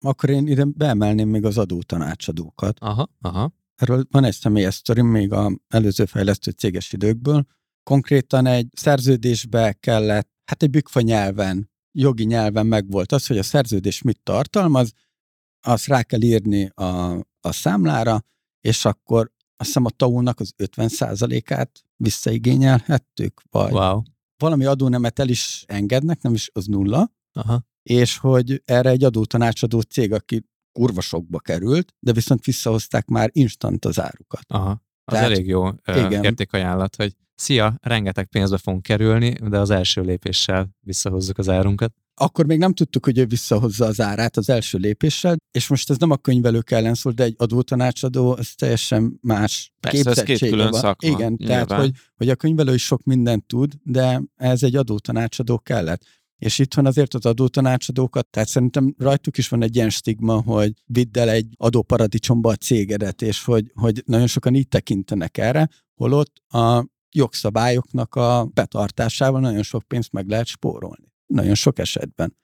[0.06, 2.80] Akkor én ide beemelném még az adótanácsadókat.
[2.80, 3.54] Aha, aha.
[3.76, 7.46] Erről van egy személyes sztorim még a előző fejlesztő céges időkből.
[7.84, 14.02] Konkrétan egy szerződésbe kellett, hát egy bükfa nyelven, jogi nyelven megvolt az, hogy a szerződés
[14.02, 14.92] mit tartalmaz,
[15.62, 18.24] azt rá kell írni a, a számlára,
[18.62, 24.02] és akkor azt hiszem a tau-nak az 50%-át visszaigényelhettük, vagy Wow.
[24.38, 27.64] valami adónemet el is engednek, nem is az nulla, Aha.
[27.84, 33.86] és hogy erre egy adótanácsadó cég, aki kurva sokba került, de viszont visszahozták már instant
[33.86, 34.44] az árukat.
[34.48, 34.70] Aha.
[35.04, 36.24] Az Tehát- elég jó igen.
[36.24, 41.94] értékajánlat, hogy szia, rengeteg pénzbe fogunk kerülni, de az első lépéssel visszahozzuk az árunkat.
[42.22, 45.98] Akkor még nem tudtuk, hogy ő visszahozza az árát az első lépéssel, és most ez
[45.98, 50.70] nem a könyvelők ellen szól, de egy adótanácsadó, ez teljesen más Persze, ez két külön
[50.70, 50.80] van.
[50.80, 51.80] szakma, Igen, tehát nyilván.
[51.80, 56.02] hogy, hogy a könyvelő is sok mindent tud, de ez egy adótanácsadó kellett.
[56.38, 60.74] És itt van azért az adótanácsadókat, tehát szerintem rajtuk is van egy ilyen stigma, hogy
[60.86, 66.34] vidd el egy adóparadicsomba a cégedet, és hogy, hogy nagyon sokan így tekintenek erre, holott
[66.48, 71.09] a jogszabályoknak a betartásával nagyon sok pénzt meg lehet spórolni.
[71.34, 72.38] Nagyon sok esetben.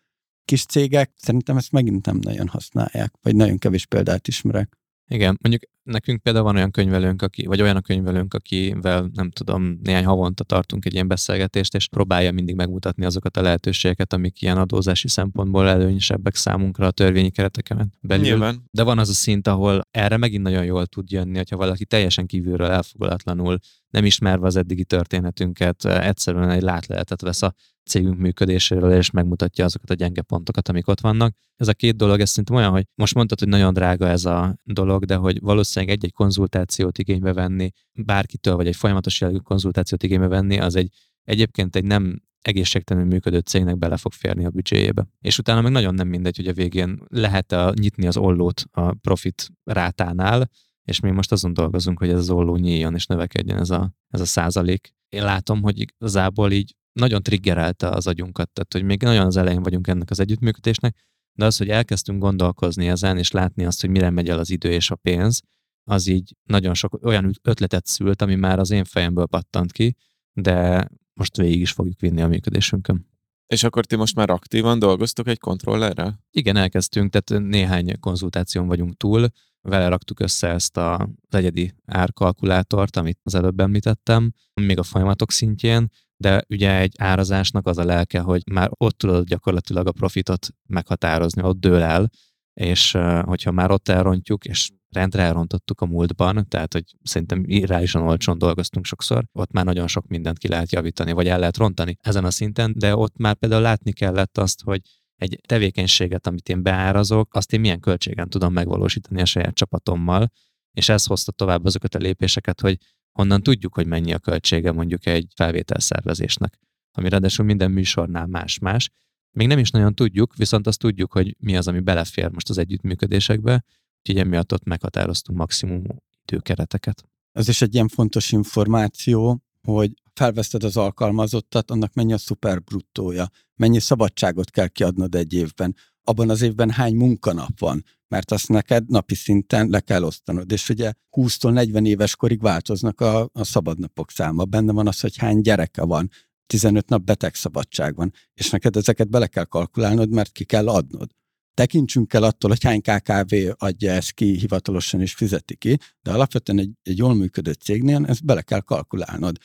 [0.45, 4.77] Kis cégek szerintem ezt megint nem nagyon használják, vagy nagyon kevés példát ismerek.
[5.07, 9.79] Igen, mondjuk nekünk például van olyan könyvelőnk, aki, vagy olyan a könyvelőnk, akivel nem tudom,
[9.83, 14.57] néhány havonta tartunk egy ilyen beszélgetést, és próbálja mindig megmutatni azokat a lehetőségeket, amik ilyen
[14.57, 18.25] adózási szempontból előnyösebbek számunkra a törvényi kereteken belül.
[18.25, 18.63] Nyilván.
[18.71, 22.25] De van az a szint, ahol erre megint nagyon jól tud jönni, hogyha valaki teljesen
[22.25, 23.57] kívülről elfogadatlanul,
[23.89, 27.53] nem ismerve az eddigi történetünket, egyszerűen egy látleletet vesz a
[27.85, 31.35] cégünk működéséről, és megmutatja azokat a gyenge pontokat, amik ott vannak.
[31.55, 34.57] Ez a két dolog, ez szerintem olyan, hogy most mondtad, hogy nagyon drága ez a
[34.63, 40.27] dolog, de hogy valószínűleg egy-egy konzultációt igénybe venni, bárkitől, vagy egy folyamatos jellegű konzultációt igénybe
[40.27, 40.89] venni, az egy
[41.23, 45.07] egyébként egy nem egészségtelenül működő cégnek bele fog férni a büdzséjébe.
[45.21, 48.93] És utána meg nagyon nem mindegy, hogy a végén lehet a, nyitni az ollót a
[48.93, 50.49] profit rátánál,
[50.83, 54.21] és mi most azon dolgozunk, hogy ez az olló nyíljon és növekedjen ez a, ez
[54.21, 54.93] a százalék.
[55.09, 59.63] Én látom, hogy igazából így nagyon triggerelte az agyunkat, tehát hogy még nagyon az elején
[59.63, 60.95] vagyunk ennek az együttműködésnek,
[61.37, 64.71] de az, hogy elkezdtünk gondolkozni ezen, és látni azt, hogy mire megy el az idő
[64.71, 65.41] és a pénz,
[65.83, 69.95] az így nagyon sok olyan ötletet szült, ami már az én fejemből pattant ki,
[70.33, 73.14] de most végig is fogjuk vinni a működésünkön.
[73.47, 76.23] És akkor ti most már aktívan dolgoztok egy kontrollerrel?
[76.31, 79.27] Igen, elkezdtünk, tehát néhány konzultáción vagyunk túl,
[79.61, 85.89] vele raktuk össze ezt a egyedi árkalkulátort, amit az előbb említettem, még a folyamatok szintjén,
[86.17, 91.43] de ugye egy árazásnak az a lelke, hogy már ott tudod gyakorlatilag a profitot meghatározni,
[91.43, 92.09] ott dől el,
[92.53, 98.37] és hogyha már ott elrontjuk, és rendre elrontottuk a múltban, tehát hogy szerintem irreálisan olcsón
[98.37, 102.25] dolgoztunk sokszor, ott már nagyon sok mindent ki lehet javítani, vagy el lehet rontani ezen
[102.25, 104.81] a szinten, de ott már például látni kellett azt, hogy
[105.15, 110.31] egy tevékenységet, amit én beárazok, azt én milyen költségen tudom megvalósítani a saját csapatommal,
[110.71, 112.77] és ez hozta tovább azokat a lépéseket, hogy
[113.11, 116.59] honnan tudjuk, hogy mennyi a költsége mondjuk egy felvételszervezésnek,
[116.91, 118.89] ami ráadásul minden műsornál más-más.
[119.31, 122.57] Még nem is nagyon tudjuk, viszont azt tudjuk, hogy mi az, ami belefér most az
[122.57, 123.63] együttműködésekbe,
[124.09, 125.83] úgyhogy emiatt ott meghatároztunk maximum
[126.21, 127.03] időkereteket.
[127.31, 133.29] Ez is egy ilyen fontos információ, hogy felveszted az alkalmazottat, annak mennyi a szuper bruttója,
[133.55, 138.89] mennyi szabadságot kell kiadnod egy évben, abban az évben hány munkanap van, mert azt neked
[138.89, 140.51] napi szinten le kell osztanod.
[140.51, 144.45] És ugye 20-tól 40 éves korig változnak a, a szabadnapok száma.
[144.45, 146.09] Benne van az, hogy hány gyereke van,
[146.47, 151.11] 15 nap betegszabadság van, és neked ezeket bele kell kalkulálnod, mert ki kell adnod.
[151.55, 156.59] Tekintsünk el attól, hogy hány KKV adja ezt ki hivatalosan és fizeti ki, de alapvetően
[156.59, 159.37] egy, egy jól működő cégnél ezt bele kell kalkulálnod.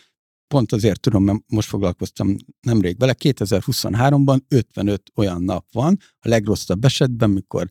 [0.49, 6.85] Pont azért tudom, mert most foglalkoztam nemrég vele, 2023-ban 55 olyan nap van, a legrosszabb
[6.85, 7.69] esetben, mikor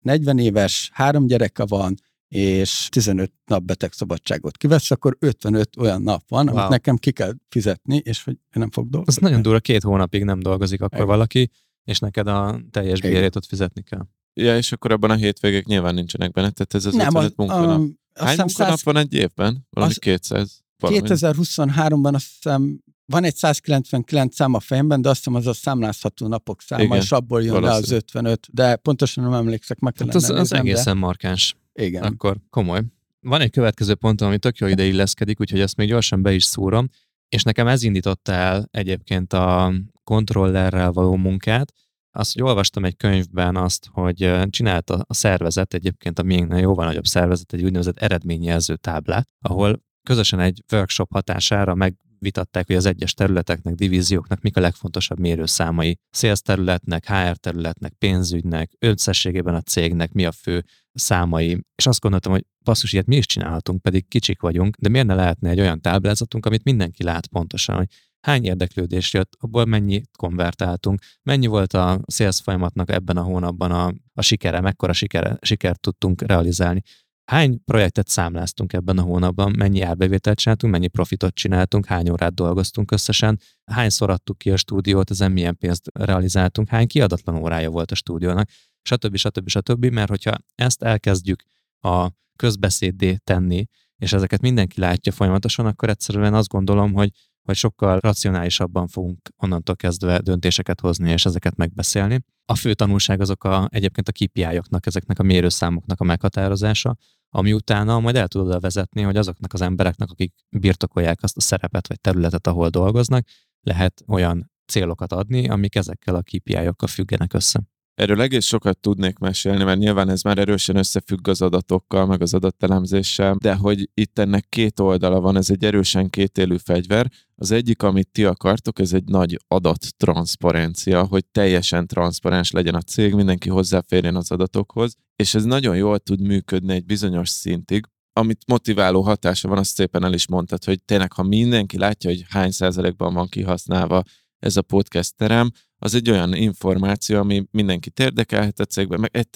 [0.00, 1.94] 40 éves, három gyereke van,
[2.28, 6.70] és 15 nap betegszabadságot kivesz, akkor 55 olyan nap van, amit Wow.
[6.70, 9.22] nekem ki kell fizetni, és hogy én nem fog dolgozni.
[9.22, 11.06] nagyon durva, két hónapig nem dolgozik akkor Igen.
[11.06, 11.50] valaki,
[11.84, 14.06] és neked a teljes bérét ott fizetni kell.
[14.34, 17.78] Ja, és akkor abban a hétvégék nyilván nincsenek benne, tehát ez az nem, 55 munkanap.
[17.78, 19.66] um, Hány munkanap 100 van egy évben?
[19.70, 20.60] Valami az- 200?
[20.78, 21.00] Valami.
[21.04, 26.26] 2023-ban azt hiszem van egy 199 szám a fejemben, de azt hiszem az a számlázható
[26.26, 27.96] napok száma, Igen, és abból jön le az valószínű.
[27.96, 31.56] 55, de pontosan nem emlékszek, meg Hát kellene az, az néznem, egészen markáns.
[31.72, 32.02] de igen.
[32.02, 32.80] Akkor komoly.
[33.20, 36.44] Van egy következő pontom, ami tök jó ide illeszkedik, úgyhogy ezt még gyorsan be is
[36.44, 36.88] szúrom,
[37.32, 39.72] és nekem ez indította el egyébként a
[40.04, 41.72] kontrollerrel való munkát,
[42.14, 47.04] azt, hogy olvastam egy könyvben azt, hogy csinálta a szervezet, egyébként a miénknél jóval nagyobb
[47.04, 51.74] szervezet, egy úgynevezett eredményjelző táblát, ahol közösen egy workshop hatására
[52.22, 55.98] vitatták, hogy az egyes területeknek, divízióknak mik a legfontosabb mérőszámai.
[56.10, 61.60] Sales területnek, HR területnek, pénzügynek, összességében a cégnek mi a fő számai.
[61.74, 65.14] És azt gondoltam, hogy basszus, ilyet mi is csinálhatunk, pedig kicsik vagyunk, de miért ne
[65.14, 67.88] lehetne egy olyan táblázatunk, amit mindenki lát pontosan, hogy
[68.26, 73.92] hány érdeklődés jött, abból mennyit konvertáltunk, mennyi volt a sales folyamatnak ebben a hónapban a,
[74.14, 76.82] a sikere, mekkora sikere, sikert tudtunk realizálni.
[77.24, 82.90] Hány projektet számláztunk ebben a hónapban, mennyi árbevételt csináltunk, mennyi profitot csináltunk, hány órát dolgoztunk
[82.90, 87.94] összesen, hányszor adtuk ki a stúdiót, ezen milyen pénzt realizáltunk, hány kiadatlan órája volt a
[87.94, 88.48] stúdiónak,
[88.82, 89.16] stb.
[89.16, 89.48] stb.
[89.48, 89.84] stb.
[89.84, 91.42] Mert hogyha ezt elkezdjük
[91.80, 97.10] a közbeszéddé tenni, és ezeket mindenki látja folyamatosan, akkor egyszerűen azt gondolom, hogy
[97.42, 102.24] hogy sokkal racionálisabban fogunk onnantól kezdve döntéseket hozni és ezeket megbeszélni.
[102.44, 106.96] A fő tanulság azok a, egyébként a KPI-oknak, ezeknek a mérőszámoknak a meghatározása,
[107.34, 111.88] ami utána majd el tudod vezetni, hogy azoknak az embereknek, akik birtokolják azt a szerepet
[111.88, 113.26] vagy területet, ahol dolgoznak,
[113.60, 117.71] lehet olyan célokat adni, amik ezekkel a KPI-okkal függenek össze.
[117.94, 122.34] Erről egész sokat tudnék mesélni, mert nyilván ez már erősen összefügg az adatokkal, meg az
[122.34, 127.10] adattelemzéssel, de hogy itt ennek két oldala van, ez egy erősen kétélű fegyver.
[127.34, 133.14] Az egyik, amit ti akartok, ez egy nagy adattranszparencia, hogy teljesen transzparens legyen a cég,
[133.14, 139.00] mindenki hozzáférjen az adatokhoz, és ez nagyon jól tud működni egy bizonyos szintig, amit motiváló
[139.00, 143.14] hatása van, azt szépen el is mondtad, hogy tényleg, ha mindenki látja, hogy hány százalékban
[143.14, 144.02] van kihasználva
[144.38, 145.50] ez a podcast terem,
[145.84, 149.28] az egy olyan információ, ami mindenkit érdekelhet a cégben, meg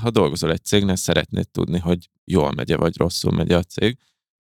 [0.00, 3.98] ha dolgozol egy cégnél, szeretnéd tudni, hogy jól megye vagy rosszul megy a cég.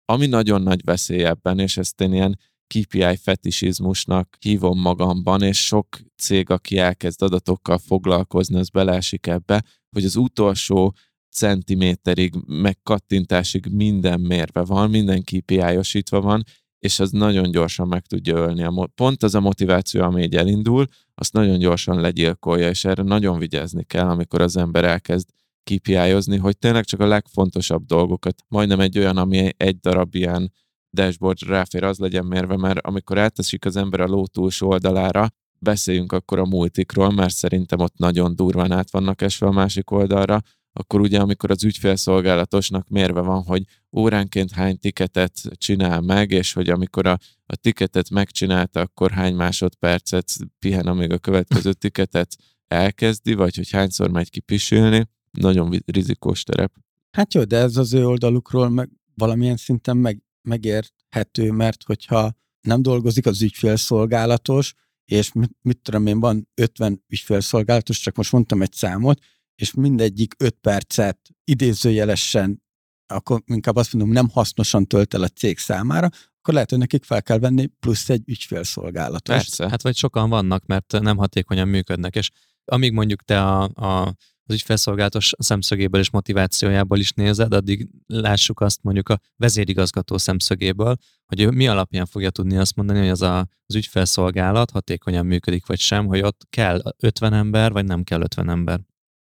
[0.04, 5.98] Ami nagyon nagy veszély ebben, és ezt én ilyen KPI fetisizmusnak hívom magamban, és sok
[6.16, 10.94] cég, aki elkezd adatokkal foglalkozni, az beleesik ebbe, hogy az utolsó
[11.30, 16.44] centiméterig, meg kattintásig minden mérve van, minden KPI-osítva van,
[16.86, 18.62] és az nagyon gyorsan meg tudja ölni.
[18.62, 23.38] A pont az a motiváció, ami így elindul, azt nagyon gyorsan legyilkolja, és erre nagyon
[23.38, 25.28] vigyázni kell, amikor az ember elkezd
[25.64, 30.52] kipiályozni, hogy tényleg csak a legfontosabb dolgokat, majdnem egy olyan, ami egy darab ilyen
[30.92, 36.12] dashboard ráfér, az legyen mérve, mert amikor elteszik az ember a ló túlsó oldalára, beszéljünk
[36.12, 40.40] akkor a multikról, mert szerintem ott nagyon durván át vannak esve a másik oldalra,
[40.78, 46.68] akkor ugye amikor az ügyfélszolgálatosnak mérve van, hogy óránként hány tiketet csinál meg, és hogy
[46.68, 50.26] amikor a, a tiketet megcsinálta, akkor hány másodpercet
[50.58, 52.36] pihen, amíg a következő tiketet
[52.68, 56.72] elkezdi, vagy hogy hányszor megy ki pisilni, nagyon rizikós terep.
[57.10, 62.82] Hát jó, de ez az ő oldalukról meg valamilyen szinten meg, megérthető, mert hogyha nem
[62.82, 68.72] dolgozik az ügyfélszolgálatos, és mit, mit tudom én, van 50 ügyfélszolgálatos, csak most mondtam egy
[68.72, 69.18] számot,
[69.56, 72.62] és mindegyik 5 percet idézőjelesen,
[73.06, 77.04] akkor inkább azt mondom, nem hasznosan tölt el a cég számára, akkor lehet, hogy nekik
[77.04, 79.22] fel kell venni plusz egy ügyfélszolgálatot.
[79.22, 82.30] Persze, hát vagy sokan vannak, mert nem hatékonyan működnek, és
[82.64, 84.14] amíg mondjuk te a, a
[84.48, 91.40] az ügyfelszolgálatos szemszögéből és motivációjából is nézed, addig lássuk azt mondjuk a vezérigazgató szemszögéből, hogy
[91.40, 95.78] ő mi alapján fogja tudni azt mondani, hogy az a, az ügyfelszolgálat hatékonyan működik, vagy
[95.78, 98.80] sem, hogy ott kell 50 ember, vagy nem kell 50 ember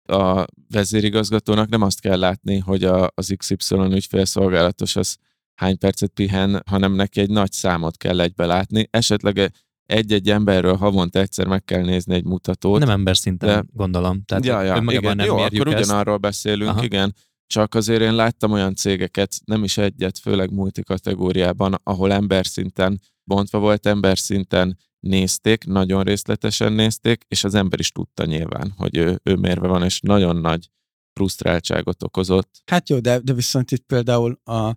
[0.08, 5.16] a vezérigazgatónak nem azt kell látni, hogy a, az XY ügyfélszolgálatos az
[5.54, 8.88] hány percet pihen, hanem neki egy nagy számot kell egybe látni.
[8.90, 9.52] Esetleg
[9.86, 12.78] egy-egy emberről havonta egyszer meg kell nézni egy mutatót.
[12.78, 13.64] Nem ember szinten, de...
[13.72, 14.22] gondolom.
[14.24, 15.84] Tehát ja, ja, igen, nem jó, akkor ezt.
[15.84, 16.84] ugyanarról beszélünk, Aha.
[16.84, 17.14] igen.
[17.46, 23.58] Csak azért én láttam olyan cégeket, nem is egyet, főleg multikategóriában, ahol ember szinten bontva
[23.58, 29.20] volt, ember szinten nézték, nagyon részletesen nézték, és az ember is tudta nyilván, hogy ő,
[29.22, 30.70] ő mérve van, és nagyon nagy
[31.12, 32.62] frusztráltságot okozott.
[32.66, 34.74] Hát jó, de, de viszont itt például a,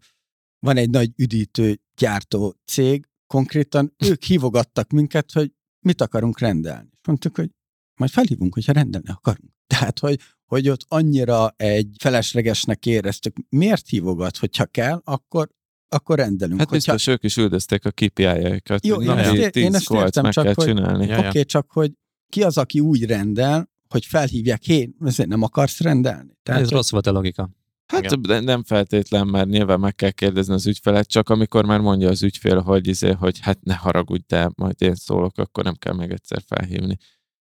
[0.59, 5.51] van egy nagy üdítő gyártó cég, konkrétan ők hívogattak minket, hogy
[5.85, 6.89] mit akarunk rendelni.
[7.07, 7.51] Mondtuk, hogy
[7.99, 9.51] majd felhívunk, hogyha rendelni akarunk.
[9.67, 15.49] Tehát, hogy, hogy ott annyira egy feleslegesnek éreztük, miért hívogat, hogyha kell, akkor
[15.89, 16.59] akkor rendelünk.
[16.59, 17.11] Hát biztos hogyha...
[17.11, 18.85] ők is üldözték a KPI-jaikat.
[18.85, 21.03] Jó, én ezt, ér, én ezt értem, meg csak kell hogy, csinálni.
[21.13, 21.91] Oké, okay, csak hogy
[22.29, 26.37] ki az, aki úgy rendel, hogy felhívják, hé, ezért nem akarsz rendelni.
[26.43, 26.75] Tehát, Ez hogy...
[26.75, 27.49] rossz volt a logika.
[27.87, 28.43] Hát Igen.
[28.43, 32.59] nem feltétlen, mert nyilván meg kell kérdezni az ügyfelet, csak amikor már mondja az ügyfél,
[32.59, 36.43] hogy, izé, hogy hát ne haragudj, de majd én szólok, akkor nem kell még egyszer
[36.47, 36.97] felhívni.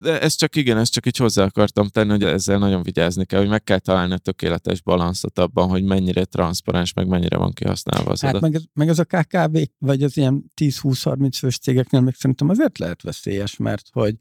[0.01, 3.41] De ez csak igen, ezt csak így hozzá akartam tenni, hogy ezzel nagyon vigyázni kell,
[3.41, 8.11] hogy meg kell találni a tökéletes balanszot abban, hogy mennyire transzparens, meg mennyire van kihasználva
[8.11, 8.43] az hát adat.
[8.43, 12.79] Meg, ez, meg ez a KKV, vagy az ilyen 10-20-30 fős cégeknél még szerintem azért
[12.79, 14.15] lehet veszélyes, mert hogy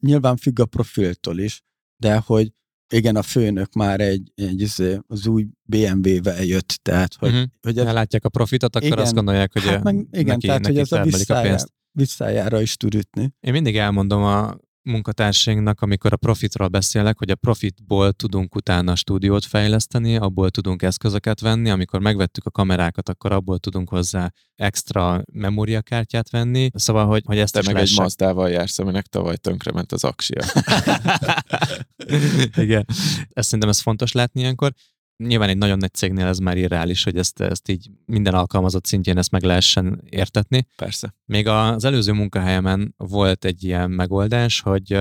[0.00, 1.62] nyilván függ a profiltól is,
[1.96, 2.52] de hogy
[2.94, 7.48] igen, a főnök már egy, egy izé, az új BMW-vel jött, tehát hogy, Uh-huh.
[7.60, 8.98] hogy Ha látják a profitot, akkor Igen.
[8.98, 11.72] azt gondolják, hogy hát meg, igen, neki, tehát neki hogy ez a termelik a pénzt.
[11.92, 13.34] visszájára is tud ütni.
[13.40, 19.44] Én mindig elmondom a munkatársainknak, amikor a profitról beszélek, hogy a profitból tudunk utána stúdiót
[19.44, 26.30] fejleszteni, abból tudunk eszközöket venni, amikor megvettük a kamerákat, akkor abból tudunk hozzá extra memóriakártyát
[26.30, 28.02] venni, szóval, hogy, hogy ezt Te is meg egy lássák.
[28.02, 30.44] Mazdával jársz, aminek tavaly tönkrement az aksia.
[32.64, 32.84] Igen.
[33.28, 34.72] Ezt szerintem ez fontos látni ilyenkor.
[35.26, 39.18] Nyilván egy nagyon nagy cégnél ez már irreális, hogy ezt, ezt így minden alkalmazott szintjén
[39.18, 40.66] ezt meg lehessen értetni.
[40.76, 41.14] Persze.
[41.24, 44.92] Még az előző munkahelyemen volt egy ilyen megoldás, hogy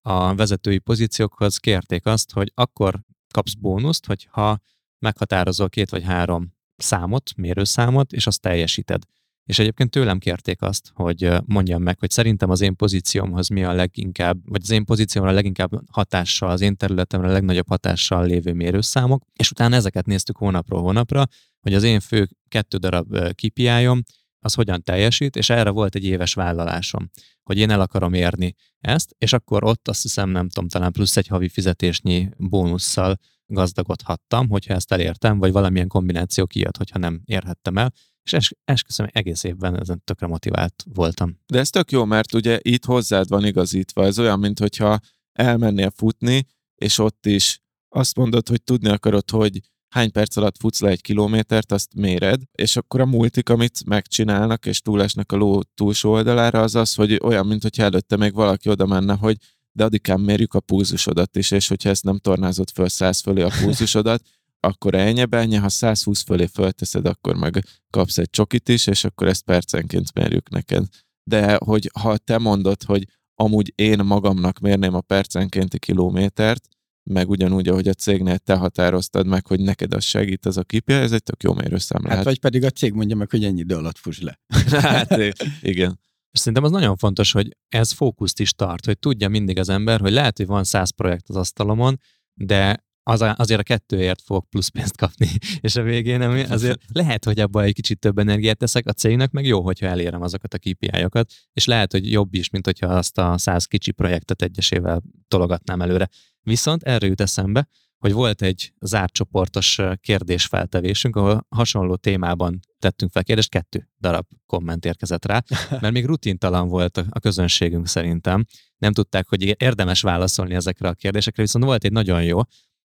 [0.00, 3.00] a vezetői pozíciókhoz kérték azt, hogy akkor
[3.34, 4.58] kapsz bónuszt, hogyha
[4.98, 9.02] meghatározol két vagy három számot, mérőszámot, és azt teljesíted.
[9.46, 13.72] És egyébként tőlem kérték azt, hogy mondjam meg, hogy szerintem az én pozíciómhoz mi a
[13.72, 18.52] leginkább, vagy az én pozíciómra a leginkább hatással, az én területemre a legnagyobb hatással lévő
[18.52, 21.24] mérőszámok, és utána ezeket néztük hónapról hónapra,
[21.60, 24.02] hogy az én fő kettő darab ö, KPI-om,
[24.38, 27.10] az hogyan teljesít, és erre volt egy éves vállalásom,
[27.42, 31.16] hogy én el akarom érni ezt, és akkor ott azt hiszem, nem tudom, talán plusz
[31.16, 37.78] egy havi fizetésnyi bónusszal gazdagodhattam, hogyha ezt elértem, vagy valamilyen kombináció kijött, hogyha nem érhettem
[37.78, 37.92] el,
[38.26, 41.38] és es- esküszöm, egész évben ezen tökre motivált voltam.
[41.46, 44.04] De ez tök jó, mert ugye itt hozzád van igazítva.
[44.04, 44.98] Ez olyan, mint hogyha
[45.32, 50.80] elmennél futni, és ott is azt mondod, hogy tudni akarod, hogy hány perc alatt futsz
[50.80, 55.62] le egy kilométert, azt méred, és akkor a multik, amit megcsinálnak, és túlesnek a ló
[55.62, 59.36] túlsó oldalára, az az, hogy olyan, mint hogyha előtte még valaki oda menne, hogy
[59.72, 63.50] de adikán mérjük a pulzusodat is, és hogyha ezt nem tornázott föl 100 fölé a
[63.60, 64.22] pulzusodat,
[64.66, 69.44] akkor elnye ha 120 fölé fölteszed, akkor meg kapsz egy csokit is, és akkor ezt
[69.44, 70.84] percenként mérjük neked.
[71.30, 73.04] De hogy ha te mondod, hogy
[73.34, 76.68] amúgy én magamnak mérném a percenkénti kilométert,
[77.10, 80.96] meg ugyanúgy, ahogy a cégnél te határoztad meg, hogy neked az segít az a kipja,
[80.96, 82.24] ez egy tök jó mérőszám Hát lehet.
[82.24, 84.40] vagy pedig a cég mondja meg, hogy ennyi idő alatt fuss le.
[84.80, 85.18] hát
[85.60, 85.98] igen.
[86.30, 90.00] És szerintem az nagyon fontos, hogy ez fókuszt is tart, hogy tudja mindig az ember,
[90.00, 92.00] hogy lehet, hogy van száz projekt az asztalomon,
[92.34, 95.28] de az a, azért a kettőért fogok plusz pénzt kapni,
[95.60, 99.30] és a végén ami azért lehet, hogy abban egy kicsit több energiát teszek, a cégnek
[99.30, 103.18] meg jó, hogyha elérem azokat a KPI-okat, és lehet, hogy jobb is, mint hogyha azt
[103.18, 106.08] a száz kicsi projektet egyesével tologatnám előre.
[106.42, 113.24] Viszont erről jut eszembe, hogy volt egy zárt csoportos kérdésfeltevésünk, ahol hasonló témában tettünk fel
[113.24, 115.42] kérdést, kettő darab komment érkezett rá,
[115.80, 118.44] mert még rutintalan volt a közönségünk szerintem.
[118.78, 122.40] Nem tudták, hogy érdemes válaszolni ezekre a kérdésekre, viszont volt egy nagyon jó,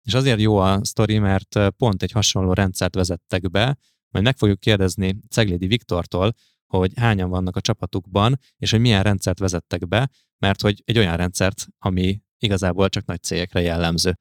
[0.03, 3.77] és azért jó a sztori, mert pont egy hasonló rendszert vezettek be,
[4.09, 6.33] majd meg fogjuk kérdezni Ceglédi Viktortól,
[6.67, 11.17] hogy hányan vannak a csapatukban, és hogy milyen rendszert vezettek be, mert hogy egy olyan
[11.17, 14.13] rendszert, ami igazából csak nagy cégekre jellemző.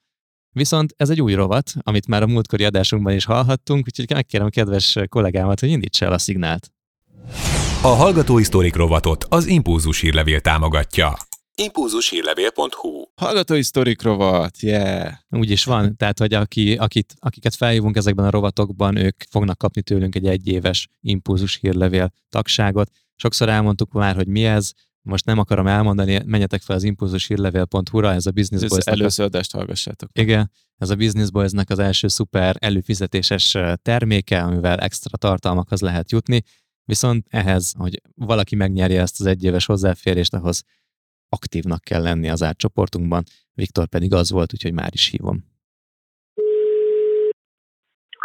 [0.51, 4.51] Viszont ez egy új rovat, amit már a múltkori adásunkban is hallhattunk, úgyhogy megkérem a
[4.51, 6.73] kedves kollégámat, hogy indítsa el a szignált.
[7.83, 11.28] A Hallgatói Sztorik rovatot az Impulzus hírlevél támogatja.
[11.63, 15.13] Impulzushírlevél.hu Hallgatói sztorik rovat, yeah!
[15.31, 19.83] Úgy is van, tehát hogy aki, akit, akiket felhívunk ezekben a rovatokban, ők fognak kapni
[19.83, 22.91] tőlünk egy egyéves impulzus hírlevél tagságot.
[23.17, 28.27] Sokszor elmondtuk már, hogy mi ez, most nem akarom elmondani, menjetek fel az impulzushírlevél.hu-ra, ez
[28.27, 30.11] a Business boys előző adást hallgassátok.
[30.13, 36.43] Igen, ez a Business Boys-nek az első szuper előfizetéses terméke, amivel extra tartalmakhoz lehet jutni,
[36.85, 40.63] viszont ehhez, hogy valaki megnyerje ezt az egyéves hozzáférést, ahhoz
[41.29, 43.25] aktívnak kell lenni az átcsoportunkban.
[43.53, 45.45] Viktor pedig az volt, úgyhogy már is hívom.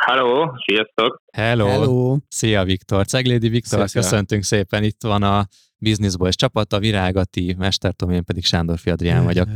[0.06, 1.22] Halló, sziasztok!
[1.34, 1.68] Hello!
[1.68, 2.18] Hello.
[2.28, 3.06] Szia Viktor!
[3.06, 4.01] Ceglédi Viktor, Szia, szia.
[4.01, 4.84] köszöntünk szépen.
[4.84, 5.47] Itt van a
[5.78, 9.47] Business Boys csapata, Virágati, Mestertom, én pedig Sándor Fiadrián vagyok.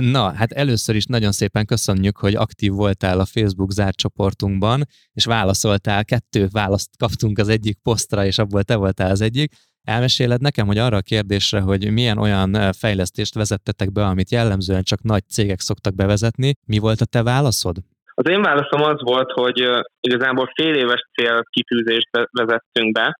[0.00, 5.24] Na, hát először is nagyon szépen köszönjük, hogy aktív voltál a Facebook zárt csoportunkban, és
[5.24, 9.54] válaszoltál, kettő választ kaptunk az egyik posztra, és abból te voltál az egyik.
[9.86, 15.02] Elmeséled nekem, hogy arra a kérdésre, hogy milyen olyan fejlesztést vezettetek be, amit jellemzően csak
[15.02, 17.76] nagy cégek szoktak bevezetni, mi volt a te válaszod?
[18.14, 19.68] Az én válaszom az volt, hogy
[20.00, 23.18] igazából fél éves célkitűzést vezettünk be,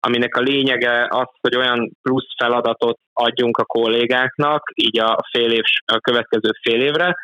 [0.00, 5.62] aminek a lényege az, hogy olyan plusz feladatot adjunk a kollégáknak, így a, fél év,
[5.92, 7.14] a következő fél évre,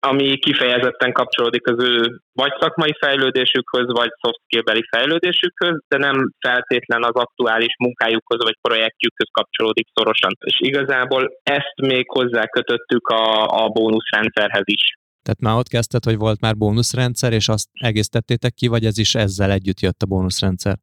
[0.00, 7.02] ami kifejezetten kapcsolódik az ő vagy szakmai fejlődésükhöz, vagy soft skill-beli fejlődésükhöz, de nem feltétlen
[7.02, 10.32] az aktuális munkájukhoz vagy projektjükhöz kapcsolódik szorosan.
[10.44, 14.82] És igazából ezt még hozzákötöttük a, a bónuszrendszerhez is.
[15.22, 19.14] Tehát már ott kezdted, hogy volt már bónuszrendszer, és azt egészítettétek ki, vagy ez is
[19.14, 20.76] ezzel együtt jött a bónuszrendszer?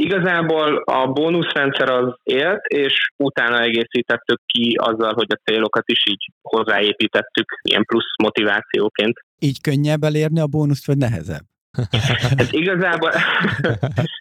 [0.00, 6.26] Igazából a bónuszrendszer az élt, és utána egészítettük ki azzal, hogy a célokat is így
[6.42, 9.18] hozzáépítettük ilyen plusz motivációként.
[9.38, 11.44] Így könnyebb elérni a bónuszt, vagy nehezebb?
[12.36, 13.10] Ez igazából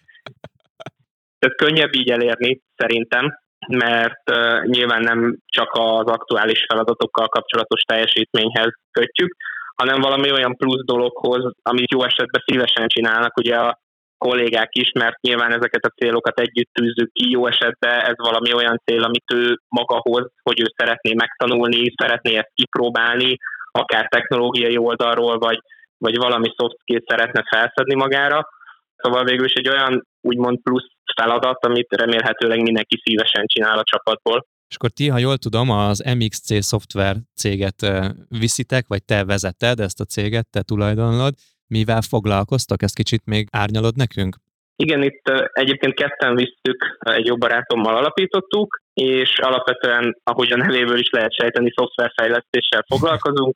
[1.46, 8.74] ez könnyebb így elérni, szerintem, mert uh, nyilván nem csak az aktuális feladatokkal kapcsolatos teljesítményhez
[8.92, 9.36] kötjük,
[9.76, 13.80] hanem valami olyan plusz dologhoz, amit jó esetben szívesen csinálnak ugye a
[14.26, 18.82] kollégák is, mert nyilván ezeket a célokat együtt tűzzük ki, jó esetben ez valami olyan
[18.86, 23.38] cél, amit ő maga hoz, hogy ő szeretné megtanulni, szeretné ezt kipróbálni,
[23.72, 25.60] akár technológiai oldalról, vagy,
[25.98, 28.48] vagy valami soft skill szeretne felszedni magára.
[28.96, 34.46] Szóval végül is egy olyan úgymond plusz feladat, amit remélhetőleg mindenki szívesen csinál a csapatból.
[34.70, 37.92] És akkor ti, ha jól tudom, az MXC szoftver céget
[38.28, 41.34] viszitek, vagy te vezeted ezt a céget, te tulajdonlod.
[41.70, 42.82] Mivel foglalkoztak?
[42.82, 44.36] Ezt kicsit még árnyalod nekünk?
[44.76, 51.10] Igen, itt egyébként ketten visszük, egy jó barátommal alapítottuk, és alapvetően, ahogy a nevéből is
[51.10, 53.56] lehet sejteni, szoftverfejlesztéssel foglalkozunk.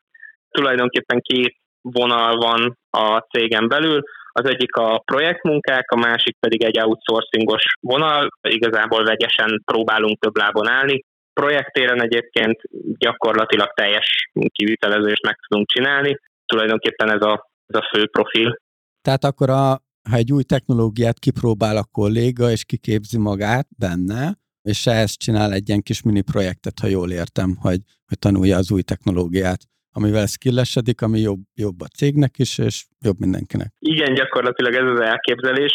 [0.50, 4.04] Tulajdonképpen két vonal van a cégen belül.
[4.32, 8.30] Az egyik a projektmunkák, a másik pedig egy outsourcingos vonal.
[8.42, 11.04] Igazából vegyesen próbálunk több lábon állni.
[11.34, 12.62] Projektéren egyébként
[12.98, 16.20] gyakorlatilag teljes kivitelezést meg tudunk csinálni.
[16.46, 18.56] Tulajdonképpen ez a, ez a fő profil.
[19.02, 19.70] Tehát akkor a,
[20.10, 25.68] ha egy új technológiát kipróbál a kolléga, és kiképzi magát benne, és ehhez csinál egy
[25.68, 29.62] ilyen kis mini projektet, ha jól értem, hogy, hogy tanulja az új technológiát
[29.94, 33.68] amivel skillesedik, ami jobb, jobb a cégnek is, és jobb mindenkinek.
[33.80, 35.74] Igen, gyakorlatilag ez az elképzelés,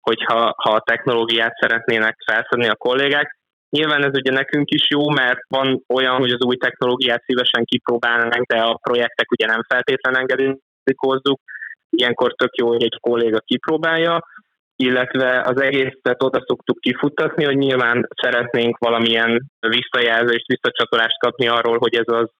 [0.00, 3.36] hogyha ha a technológiát szeretnének felszedni a kollégák.
[3.76, 8.46] Nyilván ez ugye nekünk is jó, mert van olyan, hogy az új technológiát szívesen kipróbálnánk,
[8.46, 10.56] de a projektek ugye nem feltétlenül
[10.88, 11.46] engedélyezik
[11.90, 14.26] Ilyenkor tök jó, hogy egy kolléga kipróbálja,
[14.76, 21.94] illetve az egészet oda szoktuk kifuttatni, hogy nyilván szeretnénk valamilyen visszajelzést, visszacsatolást kapni arról, hogy
[21.94, 22.30] ez az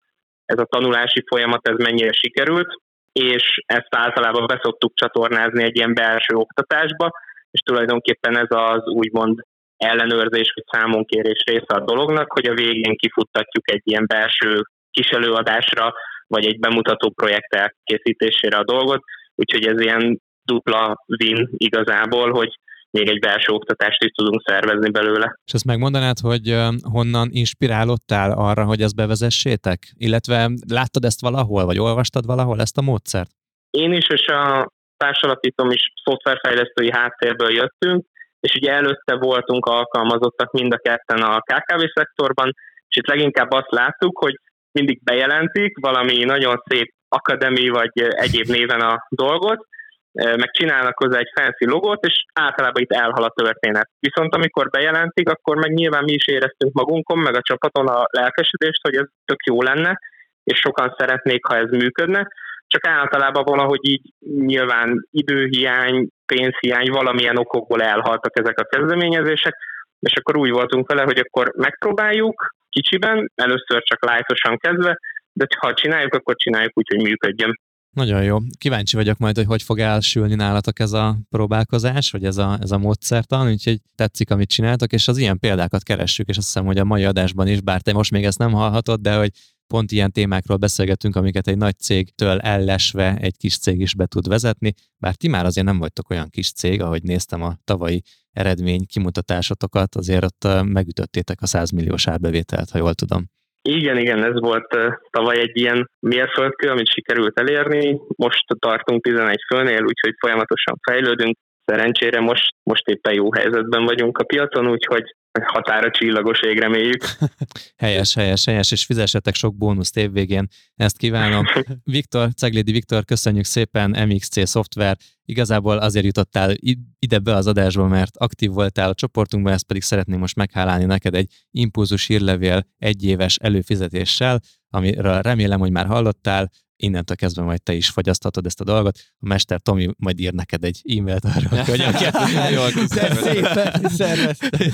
[0.44, 2.80] ez a tanulási folyamat ez mennyire sikerült,
[3.12, 7.10] és ezt általában beszoktuk csatornázni egy ilyen belső oktatásba,
[7.50, 9.44] és tulajdonképpen ez az úgymond
[9.76, 15.94] ellenőrzés vagy számonkérés része a dolognak, hogy a végén kifuttatjuk egy ilyen belső kis előadásra,
[16.28, 19.02] vagy egy bemutató projekt elkészítésére a dolgot,
[19.34, 22.58] úgyhogy ez ilyen dupla win igazából, hogy
[22.90, 25.38] még egy belső oktatást is tudunk szervezni belőle.
[25.44, 26.56] És ezt megmondanád, hogy
[26.92, 29.78] honnan inspirálódtál arra, hogy ezt bevezessétek?
[29.94, 33.30] Illetve láttad ezt valahol, vagy olvastad valahol ezt a módszert?
[33.70, 38.06] Én is, és a társalapítom is szoftverfejlesztői háttérből jöttünk,
[38.40, 42.54] és ugye előtte voltunk alkalmazottak mind a ketten a KKV szektorban,
[42.88, 44.34] és itt leginkább azt láttuk, hogy
[44.78, 49.66] mindig bejelentik valami nagyon szép akademi vagy egyéb néven a dolgot,
[50.12, 53.90] meg csinálnak hozzá egy fancy logót, és általában itt elhal a történet.
[53.98, 58.82] Viszont amikor bejelentik, akkor meg nyilván mi is éreztünk magunkon, meg a csapaton a lelkesedést,
[58.82, 59.98] hogy ez tök jó lenne,
[60.44, 62.28] és sokan szeretnék, ha ez működne,
[62.66, 69.54] csak általában valahogy így nyilván időhiány, pénzhiány, valamilyen okokból elhaltak ezek a kezdeményezések,
[70.00, 74.98] és akkor úgy voltunk vele, hogy akkor megpróbáljuk kicsiben, először csak lájtosan kezdve,
[75.32, 77.60] de ha csináljuk, akkor csináljuk úgy, hogy működjön.
[77.96, 78.38] Nagyon jó.
[78.58, 82.70] Kíváncsi vagyok majd, hogy hogy fog elsülni nálatok ez a próbálkozás, vagy ez a, ez
[82.70, 86.78] a módszertan, úgyhogy tetszik, amit csináltok, és az ilyen példákat keressük, és azt hiszem, hogy
[86.78, 89.30] a mai adásban is, bár te most még ezt nem hallhatod, de hogy
[89.66, 94.28] pont ilyen témákról beszélgetünk, amiket egy nagy cégtől ellesve egy kis cég is be tud
[94.28, 98.02] vezetni, bár ti már azért nem vagytok olyan kis cég, ahogy néztem a tavalyi
[98.38, 103.22] eredmény kimutatásotokat, azért ott megütöttétek a 100 milliós árbevételt, ha jól tudom.
[103.62, 104.68] Igen, igen, ez volt
[105.10, 108.00] tavaly egy ilyen mérföldkő, amit sikerült elérni.
[108.16, 111.36] Most tartunk 11 fölnél, úgyhogy folyamatosan fejlődünk.
[111.64, 115.14] Szerencsére most, most éppen jó helyzetben vagyunk a piacon, úgyhogy
[115.44, 117.04] határa csillagos ég reméljük.
[117.76, 121.44] helyes, helyes, helyes, és fizessetek sok bónuszt évvégén, ezt kívánom.
[121.84, 126.54] Viktor, Ceglédi Viktor, köszönjük szépen, MXC Software, igazából azért jutottál
[126.98, 131.14] ide be az adásba, mert aktív voltál a csoportunkban, ezt pedig szeretném most meghálálni neked
[131.14, 137.88] egy impulzus hírlevél egyéves előfizetéssel, amiről remélem, hogy már hallottál, innentől kezdve majd te is
[137.88, 138.98] fogyaszthatod ezt a dolgot.
[139.18, 141.82] A mester Tomi majd ír neked egy e-mailt arról, hogy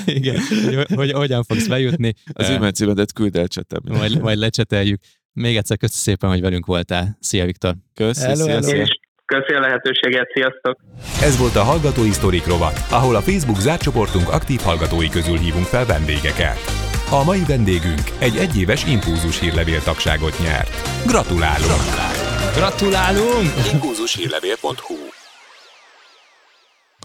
[0.04, 2.12] Igen, hogy, hogy, hogyan fogsz bejutni.
[2.32, 3.80] Az e-mail címedet küld el csetem.
[3.84, 5.00] Majd, majd lecseteljük.
[5.32, 7.16] Még egyszer köszi szépen, hogy velünk voltál.
[7.20, 7.74] Szia, Viktor!
[7.94, 8.84] Köszi, hello, hello.
[9.24, 10.80] Köszi a lehetőséget, sziasztok!
[11.22, 15.64] Ez volt a Hallgatói Sztorik rovat, ahol a Facebook zárt csoportunk aktív hallgatói közül hívunk
[15.64, 16.93] fel vendégeket.
[17.10, 20.70] A mai vendégünk egy egyéves impulzus hírlevél tagságot nyert.
[21.06, 21.70] Gratulálunk!
[21.70, 22.54] Gratulálunk!
[22.54, 23.72] Gratulálunk!
[23.72, 24.94] Impulzushírlevél.hu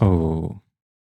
[0.06, 0.40] Ó,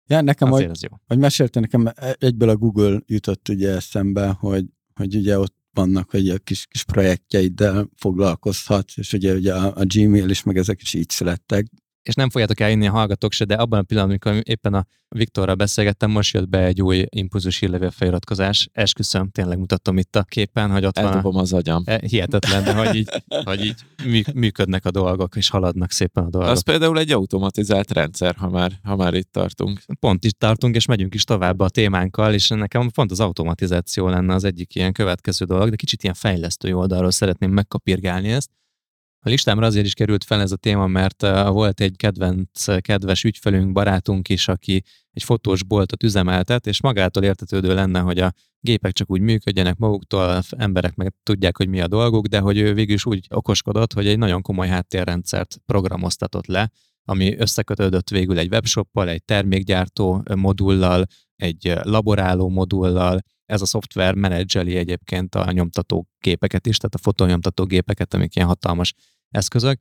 [0.07, 0.97] Ja, nekem, Azért hogy, jó.
[1.07, 6.29] hogy mesélte nekem, egyből a Google jutott ugye eszembe, hogy, hogy ugye ott vannak, hogy
[6.29, 10.93] a kis, kis projektjeiddel foglalkozhatsz, és ugye, ugye a, a Gmail is, meg ezek is
[10.93, 11.65] így születtek.
[12.09, 14.85] És nem fogjátok elinni a hallgatók se, de abban a pillanatban, amikor éppen a
[15.15, 18.69] Viktorral beszélgettem, most jött be egy új impulzus hírlevél feliratkozás.
[18.71, 21.83] Esküszöm, tényleg mutatom itt a képen, hogy ott van a, Eldobom az agyam.
[21.85, 23.09] E, hihetetlen, de hogy így,
[23.45, 26.51] hogy így mű- működnek a dolgok, és haladnak szépen a dolgok.
[26.51, 29.81] Az például egy automatizált rendszer, ha már, ha már itt tartunk.
[29.99, 34.33] Pont is tartunk, és megyünk is tovább a témánkkal, és nekem pont az automatizáció lenne
[34.33, 38.49] az egyik ilyen következő dolog, de kicsit ilyen fejlesztő oldalról szeretném megkapirgálni ezt.
[39.21, 43.23] A listámra azért is került fel ez a téma, mert uh, volt egy kedvenc, kedves
[43.23, 48.91] ügyfelünk, barátunk is, aki egy fotós boltot üzemeltet, és magától értetődő lenne, hogy a gépek
[48.91, 52.93] csak úgy működjenek maguktól, emberek meg tudják, hogy mi a dolguk, de hogy ő végül
[52.93, 56.71] is úgy okoskodott, hogy egy nagyon komoly háttérrendszert programoztatott le,
[57.03, 61.05] ami összekötődött végül egy webshoppal, egy termékgyártó modullal,
[61.35, 63.19] egy laboráló modullal.
[63.49, 68.47] Ez a szoftver menedzseli egyébként a nyomtató gépeket is, tehát a fotónyomtató gépeket, amik ilyen
[68.47, 68.93] hatalmas
[69.29, 69.79] eszközök.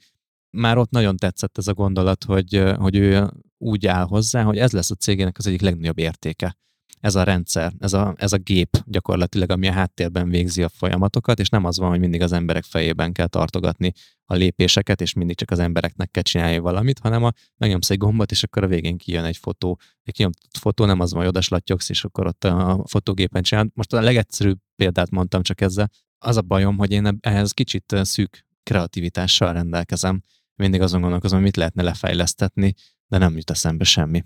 [0.50, 4.72] Már ott nagyon tetszett ez a gondolat, hogy, hogy ő úgy áll hozzá, hogy ez
[4.72, 6.56] lesz a cégének az egyik legnagyobb értéke.
[7.00, 11.38] Ez a rendszer, ez a, ez a gép gyakorlatilag, ami a háttérben végzi a folyamatokat,
[11.38, 13.92] és nem az van, hogy mindig az emberek fejében kell tartogatni
[14.24, 18.30] a lépéseket, és mindig csak az embereknek kell csinálni valamit, hanem a, megnyomsz egy gombot,
[18.30, 19.78] és akkor a végén kijön egy fotó.
[20.02, 23.70] Egy kinyomtott fotó nem az van, hogy odaslattyogsz, és akkor ott a fotógépen csinálod.
[23.74, 25.90] Most a legegyszerűbb példát mondtam csak ezzel.
[26.18, 30.22] Az a bajom, hogy én ehhez kicsit szűk kreativitással rendelkezem.
[30.54, 32.74] Mindig azon gondolkozom, mit lehetne lefejlesztetni,
[33.06, 34.24] de nem jut eszembe semmi.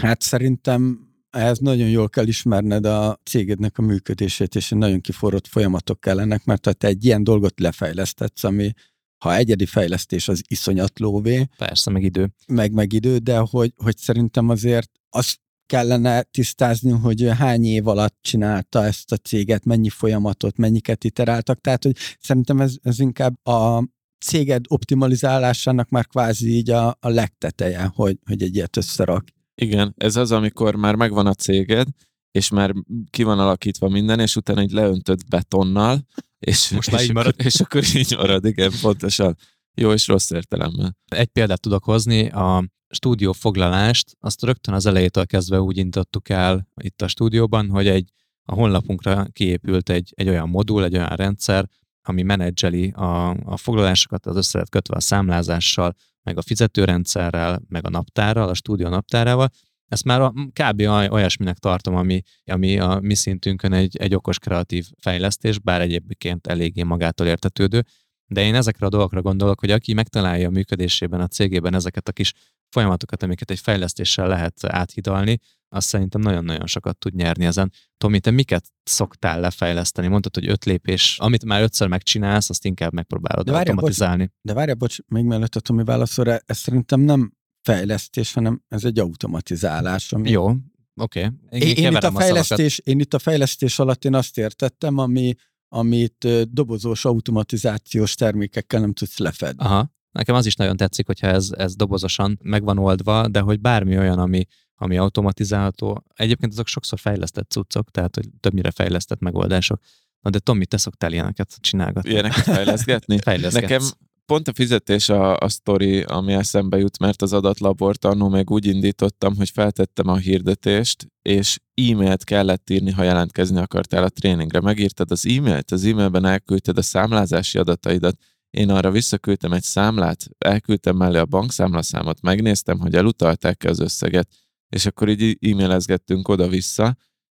[0.00, 6.00] Hát szerintem ehhez nagyon jól kell ismerned a cégednek a működését, és nagyon kiforrott folyamatok
[6.00, 8.72] kellenek, mert ha te egy ilyen dolgot lefejlesztetsz, ami
[9.18, 12.28] ha egyedi fejlesztés az iszonyat lóvé, Persze, meg idő.
[12.46, 18.16] meg meg idő, de hogy, hogy szerintem azért azt kellene tisztázni, hogy hány év alatt
[18.20, 23.84] csinálta ezt a céget, mennyi folyamatot, mennyiket iteráltak, tehát hogy szerintem ez, ez inkább a
[24.24, 29.24] céged optimalizálásának már kvázi így a, a legteteje, hogy, hogy egy ilyet összerak.
[29.54, 31.88] Igen, ez az, amikor már megvan a céged,
[32.30, 32.74] és már
[33.10, 36.06] ki van alakítva minden, és utána így leöntöd betonnal,
[36.38, 37.34] és, Most és, így marad.
[37.36, 39.36] és akkor így marad, igen, pontosan.
[39.74, 40.96] Jó és rossz értelemben.
[41.04, 46.68] Egy példát tudok hozni, a stúdió foglalást, azt rögtön az elejétől kezdve úgy indítottuk el
[46.82, 48.12] itt a stúdióban, hogy egy
[48.44, 51.68] a honlapunkra kiépült egy, egy olyan modul, egy olyan rendszer,
[52.02, 57.86] ami menedzseli a, a foglalásokat, az össze lett kötve a számlázással, meg a fizetőrendszerrel, meg
[57.86, 59.48] a naptárral, a stúdió naptárával.
[59.88, 60.80] Ezt már a, kb.
[60.80, 66.46] oly- olyasminek tartom, ami, ami a mi szintünkön egy, egy okos kreatív fejlesztés, bár egyébként
[66.46, 67.84] eléggé magától értetődő.
[68.26, 72.12] De én ezekre a dolgokra gondolok, hogy aki megtalálja a működésében, a cégében ezeket a
[72.12, 72.32] kis
[72.68, 75.38] folyamatokat, amiket egy fejlesztéssel lehet áthidalni,
[75.72, 77.72] azt szerintem nagyon-nagyon sokat tud nyerni ezen.
[77.96, 80.06] Tomi, te miket szoktál lefejleszteni?
[80.06, 84.32] Mondtad, hogy öt lépés, amit már ötször megcsinálsz, azt inkább megpróbálod De várjál, automatizálni.
[84.40, 88.84] De várjál, bocs, még mellett a Tomi válaszol, rá, ez szerintem nem fejlesztés, hanem ez
[88.84, 90.12] egy automatizálás.
[90.12, 90.30] Ami...
[90.30, 90.46] Jó,
[90.94, 91.24] oké.
[91.24, 91.60] Okay.
[91.60, 95.34] Én, én, itt a fejlesztés, én itt a fejlesztés alatt én azt értettem, ami,
[95.68, 99.64] amit dobozós automatizációs termékekkel nem tudsz lefedni.
[99.64, 99.90] Aha.
[100.10, 103.98] Nekem az is nagyon tetszik, hogyha ez, ez dobozosan meg van oldva, de hogy bármi
[103.98, 104.44] olyan, ami,
[104.82, 106.04] ami automatizálható.
[106.14, 109.80] Egyébként azok sokszor fejlesztett cuccok, tehát hogy többnyire fejlesztett megoldások.
[110.20, 112.10] Na de Tomi, te szoktál ilyeneket csinálgatni.
[112.10, 113.18] Ilyeneket fejleszgetni?
[113.22, 113.62] Fejleszgetsz.
[113.62, 113.82] Nekem
[114.26, 118.66] pont a fizetés a, a sztori, ami eszembe jut, mert az adatlabort annó meg úgy
[118.66, 124.60] indítottam, hogy feltettem a hirdetést, és e-mailt kellett írni, ha jelentkezni akartál a tréningre.
[124.60, 128.16] Megírtad az e-mailt, az e-mailben elküldted a számlázási adataidat,
[128.50, 134.28] én arra visszaküldtem egy számlát, elküldtem mellé a bankszámlaszámot, megnéztem, hogy elutalták-e az összeget,
[134.72, 136.96] és akkor így e-mailezgettünk oda-vissza,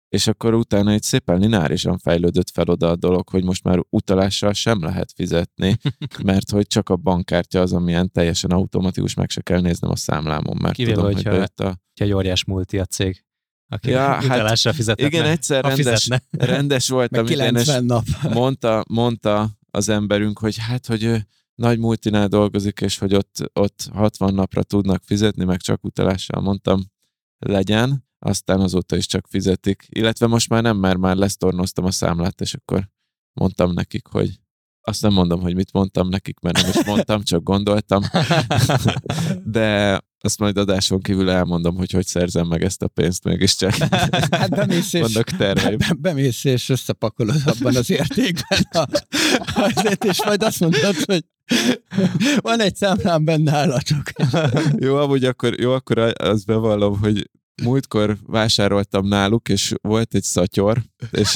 [0.09, 4.53] és akkor utána egy szépen lineárisan fejlődött fel oda a dolog, hogy most már utalással
[4.53, 5.77] sem lehet fizetni,
[6.23, 10.57] mert hogy csak a bankkártya az, amilyen teljesen automatikus, meg se kell néznem a számlámon,
[10.61, 11.63] mert Kivéve, tudom, hogyha- hogy bejött a...
[11.65, 13.25] Hogyha egy óriás multi a cég,
[13.67, 15.05] aki Ja, hát utalásra fizetne.
[15.05, 16.45] Igen, egyszer rendes, fizetne.
[16.45, 18.05] rendes voltam, igen, és 90 nap.
[18.33, 23.89] mondta, mondta az emberünk, hogy hát, hogy ő nagy multinál dolgozik, és hogy ott, ott
[23.93, 26.91] 60 napra tudnak fizetni, meg csak utalással mondtam,
[27.47, 29.85] legyen, aztán azóta is csak fizetik.
[29.89, 32.89] Illetve most már nem, mert már lesztornoztam a számlát, és akkor
[33.33, 34.39] mondtam nekik, hogy
[34.85, 38.03] azt nem mondom, hogy mit mondtam nekik, mert nem is mondtam, csak gondoltam.
[39.43, 43.73] De azt majd adáson kívül elmondom, hogy hogy szerzem meg ezt a pénzt mégiscsak.
[44.31, 45.77] Hát bemész és, Vannak terveim.
[45.77, 48.87] be, bemész és összepakolod abban az értékben a,
[49.55, 51.25] azért, és majd azt mondod, hogy
[52.37, 54.03] van egy számlám benne állatok.
[54.85, 57.29] jó, amúgy akkor, jó, akkor azt bevallom, hogy
[57.63, 61.35] múltkor vásároltam náluk, és volt egy szatyor, és,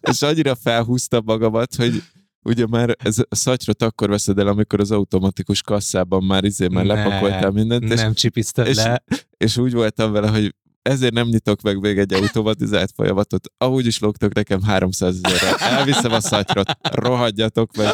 [0.00, 2.02] és annyira felhúztam magamat, hogy
[2.44, 6.84] ugye már ez a szatyrot akkor veszed el, amikor az automatikus kasszában már izé már
[6.84, 9.04] Ne, lepakoltál mindent, és, Nem csipizted és- le.
[9.36, 10.54] és úgy voltam vele, hogy
[10.84, 13.50] ezért nem nyitok meg még egy automatizált folyamatot.
[13.58, 15.56] Ahogy is lógtok nekem 300 ezerre.
[15.56, 17.92] Elviszem a szatyrot, rohadjatok meg.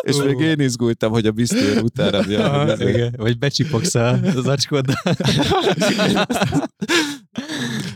[0.00, 3.10] És még én izgultam, hogy a biztos utána a- Ah.
[3.16, 4.96] Vagy becsipogsz a- az acskoddal.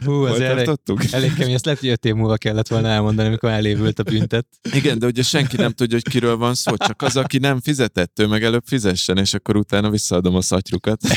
[0.05, 0.71] Hú, az elég,
[1.11, 4.47] elég kemény, ezt lehet, hogy öt év múlva kellett volna elmondani, amikor elévült a büntet.
[4.73, 8.19] Igen, de ugye senki nem tudja, hogy kiről van szó, csak az, aki nem fizetett,
[8.19, 11.01] ő meg előbb fizessen, és akkor utána visszaadom a szatyrukat.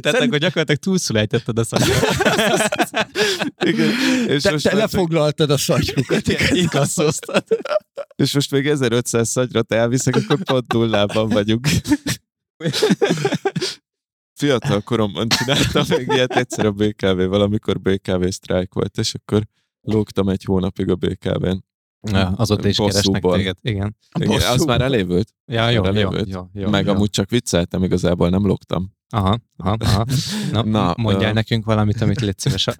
[0.00, 3.10] Tehát akkor gyakorlatilag túlszulejtetted a szakmát.
[3.70, 3.90] Igen.
[4.28, 6.28] És, Te, most te lefoglaltad a szagyrukat.
[6.50, 7.44] Inkasszoztad.
[8.16, 11.68] és most még 1500 szatyrot elviszek, akkor pont nullában vagyunk.
[14.38, 19.42] Fiatal koromban csináltam még ilyet egyszer a BKV-val, amikor BKV sztrájk volt, és akkor
[19.80, 21.64] lógtam egy hónapig a BKV-n.
[22.12, 23.56] Ja, azóta is keresnek téged.
[23.62, 23.96] Igen.
[24.18, 25.28] Igen, az már elévült.
[25.46, 26.92] Ja, jó, Már jó, jó, jó, Meg jó.
[26.92, 28.94] amúgy csak vicceltem, igazából nem lógtam.
[29.08, 30.04] Aha, aha, aha.
[30.52, 32.66] Na, Na, mondjál ö- nekünk valamit, amit légy szíves.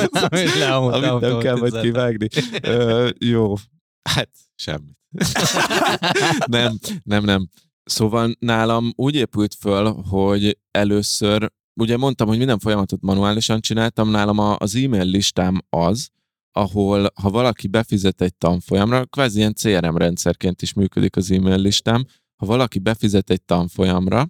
[0.30, 2.28] amit le, Amit nem kell majd kivágni.
[2.62, 3.54] Ö, jó,
[4.02, 4.98] hát semmit.
[6.46, 7.48] nem, nem, nem.
[7.84, 11.50] Szóval nálam úgy épült föl, hogy először,
[11.80, 16.08] ugye mondtam, hogy minden folyamatot manuálisan csináltam, nálam az e-mail listám az,
[16.52, 22.04] ahol ha valaki befizet egy tanfolyamra, kvázi ilyen CRM rendszerként is működik az e-mail listám,
[22.36, 24.28] ha valaki befizet egy tanfolyamra,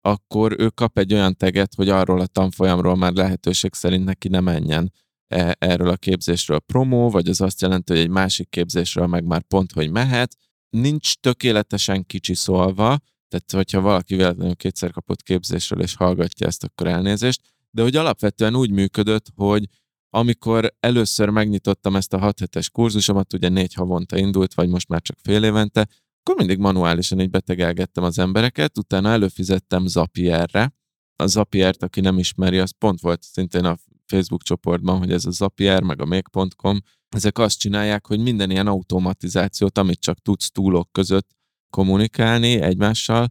[0.00, 4.40] akkor ő kap egy olyan teget, hogy arról a tanfolyamról már lehetőség szerint neki ne
[4.40, 4.92] menjen.
[5.26, 9.42] E- erről a képzésről promó, vagy az azt jelenti, hogy egy másik képzésről meg már
[9.42, 10.36] pont, hogy mehet.
[10.70, 12.98] Nincs tökéletesen kicsi szólva,
[13.28, 17.40] tehát hogyha valaki véletlenül kétszer kapott képzésről és hallgatja ezt, akkor elnézést,
[17.70, 19.68] de hogy alapvetően úgy működött, hogy
[20.14, 25.02] amikor először megnyitottam ezt a 6 hetes kurzusomat, ugye négy havonta indult, vagy most már
[25.02, 25.88] csak fél évente,
[26.20, 30.74] akkor mindig manuálisan így betegelgettem az embereket, utána előfizettem Zapierre.
[31.16, 35.30] A Zapiert, aki nem ismeri, az pont volt szintén a Facebook csoportban, hogy ez a
[35.30, 40.92] Zapier, meg a még.com, ezek azt csinálják, hogy minden ilyen automatizációt, amit csak tudsz túlok
[40.92, 41.28] között
[41.70, 43.28] kommunikálni egymással,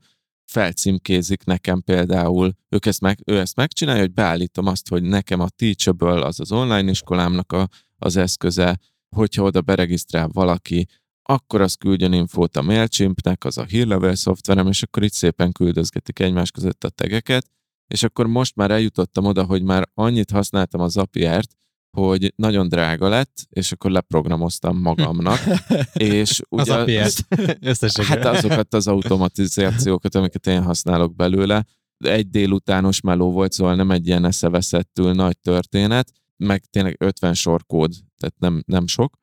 [0.51, 5.49] felcímkézik nekem például, ők ezt meg, ő ezt megcsinálja, hogy beállítom azt, hogy nekem a
[5.49, 8.79] Teachable az az online iskolámnak a, az eszköze,
[9.15, 10.87] hogyha oda beregisztrál valaki,
[11.23, 16.19] akkor az küldjön infót a MailChimpnek, az a hírlevél szoftverem, és akkor itt szépen küldözgetik
[16.19, 17.49] egymás között a tegeket,
[17.87, 21.55] és akkor most már eljutottam oda, hogy már annyit használtam a Zapiert,
[21.91, 25.39] hogy nagyon drága lett, és akkor leprogramoztam magamnak,
[25.93, 27.23] és Az ugye a PS.
[27.59, 28.23] Összességében.
[28.23, 31.65] Hát azokat az automatizációkat, amiket én használok belőle.
[31.97, 37.65] Egy délutános meló volt, szóval nem egy ilyen eszeveszettül nagy történet, meg tényleg 50 sor
[37.65, 39.17] kód, tehát nem, nem sok.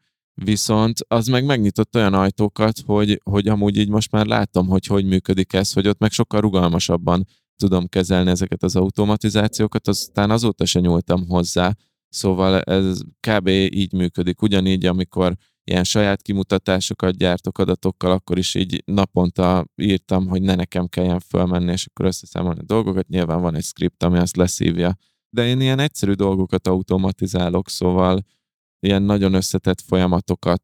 [0.45, 5.05] Viszont az meg megnyitott olyan ajtókat, hogy, hogy amúgy így most már látom, hogy hogy
[5.05, 10.81] működik ez, hogy ott meg sokkal rugalmasabban tudom kezelni ezeket az automatizációkat, aztán azóta se
[10.81, 11.75] nyúltam hozzá.
[12.09, 13.48] Szóval ez kb.
[13.48, 14.42] így működik.
[14.42, 20.86] Ugyanígy, amikor ilyen saját kimutatásokat gyártok adatokkal, akkor is így naponta írtam, hogy ne nekem
[20.86, 23.09] kelljen fölmenni, és akkor összeszámolni a dolgokat.
[23.09, 24.96] Nyilván van egy script, ami azt leszívja.
[25.30, 28.24] De én ilyen egyszerű dolgokat automatizálok, szóval
[28.80, 30.62] ilyen nagyon összetett folyamatokat,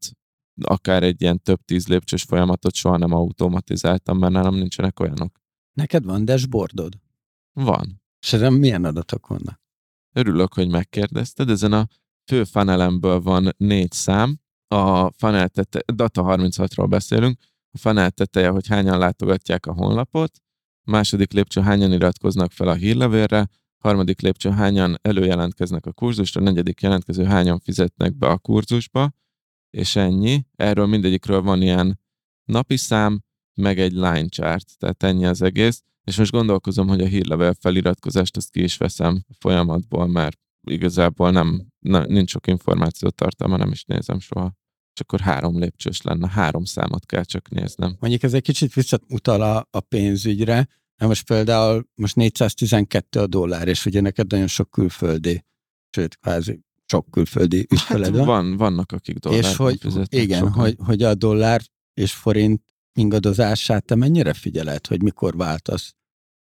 [0.62, 5.40] akár egy ilyen több tíz lépcsős folyamatot soha nem automatizáltam, mert nálam nincsenek olyanok.
[5.72, 6.92] Neked van dashboardod?
[7.52, 8.02] Van.
[8.20, 9.63] És milyen adatok vannak?
[10.16, 11.50] Örülök, hogy megkérdezted.
[11.50, 11.86] Ezen a
[12.30, 14.38] fő fanelemből van négy szám.
[14.68, 17.38] A funnel tete, Data 36-ról beszélünk.
[17.70, 20.30] A funnel teteje, hogy hányan látogatják a honlapot.
[20.86, 23.38] A második lépcső, hányan iratkoznak fel a hírlevélre.
[23.38, 26.40] A harmadik lépcső, hányan előjelentkeznek a kurzusra.
[26.40, 29.12] A negyedik jelentkező, hányan fizetnek be a kurzusba.
[29.70, 30.46] És ennyi.
[30.56, 32.00] Erről mindegyikről van ilyen
[32.44, 33.22] napi szám,
[33.54, 34.78] meg egy line chart.
[34.78, 35.82] Tehát ennyi az egész.
[36.04, 41.30] És most gondolkozom, hogy a hírlevél feliratkozást azt ki is veszem a folyamatból, mert igazából
[41.30, 44.52] nem, nem nincs sok információ tartalma, nem is nézem soha.
[44.94, 47.96] És akkor három lépcsős lenne, három számot kell csak néznem.
[48.00, 50.54] Mondjuk ez egy kicsit visszautal a, a pénzügyre,
[50.96, 55.44] mert most például most 412 a dollár, és ugye neked nagyon sok külföldi,
[55.90, 58.26] sőt, kvázi sok külföldi ügyfeled Hát van.
[58.26, 60.52] van, vannak, akik dollárt és hogy, fizetnek igen, sokan.
[60.52, 61.62] hogy, hogy a dollár
[61.94, 62.62] és forint
[62.94, 65.94] ingadozását te mennyire figyeled, hogy mikor váltasz?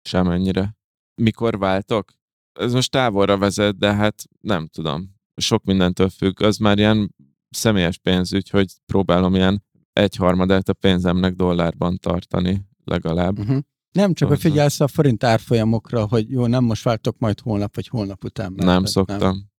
[0.01, 0.77] Semennyire.
[1.21, 2.13] Mikor váltok?
[2.59, 5.15] Ez most távolra vezet, de hát nem tudom.
[5.35, 6.41] Sok mindentől függ.
[6.41, 7.15] Az már ilyen
[7.49, 13.39] személyes pénzügy, hogy próbálom ilyen egyharmadát a pénzemnek dollárban tartani legalább.
[13.39, 13.59] Uh-huh.
[13.91, 14.49] Nem csak, hogy Hozzá.
[14.49, 18.53] figyelsz a forint árfolyamokra, hogy jó, nem most váltok majd holnap, vagy holnap után.
[18.55, 19.51] Nem szoktam.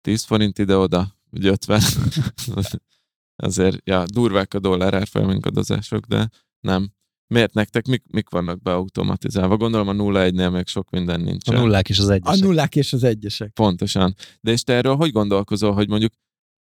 [0.00, 1.80] 10 forint ide-oda, vagy 50.
[3.36, 6.28] Azért, ja, durvák a dollár árfolyamingadozások, de
[6.60, 6.90] nem.
[7.34, 9.56] Miért nektek mik, mik vannak beautomatizálva?
[9.56, 11.54] Gondolom a 0-1-nél még sok minden A nincsen.
[11.60, 12.44] nullák is az A egyesek.
[12.44, 13.52] nullák és az egyesek.
[13.52, 14.14] Pontosan.
[14.40, 16.12] De és te erről hogy gondolkozol, hogy mondjuk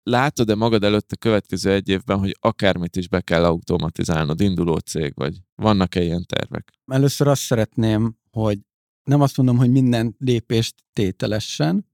[0.03, 5.11] látod-e magad előtt a következő egy évben, hogy akármit is be kell automatizálnod, induló cég
[5.15, 5.37] vagy?
[5.55, 6.73] Vannak-e ilyen tervek?
[6.85, 8.59] Először azt szeretném, hogy
[9.03, 11.87] nem azt mondom, hogy minden lépést tételessen,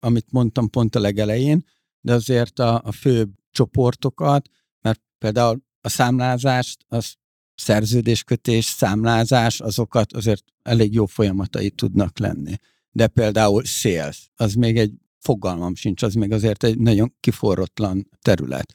[0.00, 1.64] amit mondtam pont a legelején,
[2.00, 4.48] de azért a, a fő csoportokat,
[4.80, 7.14] mert például a számlázást, az
[7.54, 12.54] szerződéskötés, számlázás, azokat azért elég jó folyamatai tudnak lenni.
[12.90, 18.72] De például sales, az még egy fogalmam sincs, az még azért egy nagyon kiforrotlan terület.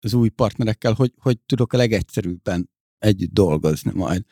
[0.00, 4.24] Az új partnerekkel, hogy, hogy tudok a legegyszerűbben együtt dolgozni majd.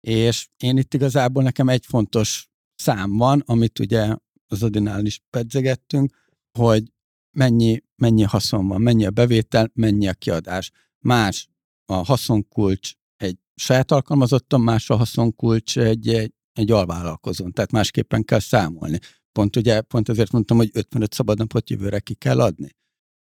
[0.00, 4.16] És én itt igazából nekem egy fontos szám van, amit ugye
[4.46, 6.16] az Odinál is pedzegettünk,
[6.58, 6.92] hogy
[7.36, 10.70] mennyi, mennyi haszon van, mennyi a bevétel, mennyi a kiadás.
[10.98, 11.48] Más
[11.84, 18.38] a haszonkulcs egy saját alkalmazottan, más a haszonkulcs egy, egy, egy alvállalkozón, tehát másképpen kell
[18.38, 18.98] számolni.
[19.32, 22.70] Pont ugye, pont ezért mondtam, hogy 55 szabadnapot jövőre ki kell adni.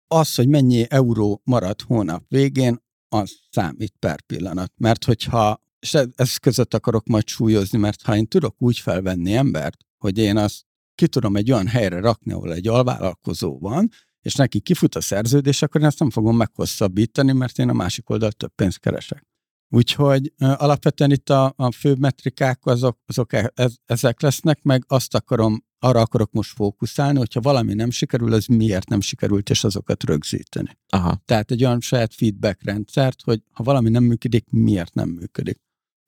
[0.07, 4.73] Az, hogy mennyi euró marad hónap végén, az számít per pillanat.
[4.77, 9.77] Mert hogyha, és ez, között akarok majd súlyozni, mert ha én tudok úgy felvenni embert,
[9.99, 10.65] hogy én azt
[11.03, 13.89] ki tudom egy olyan helyre rakni, ahol egy alvállalkozó van,
[14.21, 18.11] és neki kifut a szerződés, akkor én ezt nem fogom meghosszabbítani, mert én a másik
[18.11, 19.27] oldalt több pénzt keresek.
[19.69, 25.15] Úgyhogy alapvetően itt a, a fő metrikák azok, azok e, ez, ezek lesznek, meg azt
[25.15, 30.05] akarom, arra akarok most fókuszálni, hogyha valami nem sikerül, az miért nem sikerült, és azokat
[30.05, 30.79] rögzíteni.
[30.89, 31.23] Aha.
[31.25, 35.61] Tehát egy olyan saját feedback rendszert, hogy ha valami nem működik, miért nem működik.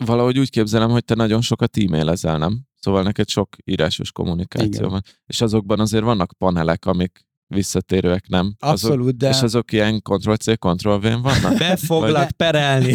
[0.04, 2.66] Valahogy úgy képzelem, hogy te nagyon sokat e-mailezel, nem?
[2.84, 4.88] Szóval neked sok írásos kommunikáció Igen.
[4.88, 5.02] van.
[5.26, 8.54] És azokban azért vannak panelek, amik visszatérőek, nem?
[8.58, 9.28] Abszolút, azok, de...
[9.28, 11.58] És azok ilyen Ctrl-C, Ctrl-V-n vannak?
[11.58, 12.94] Be foglak perelni.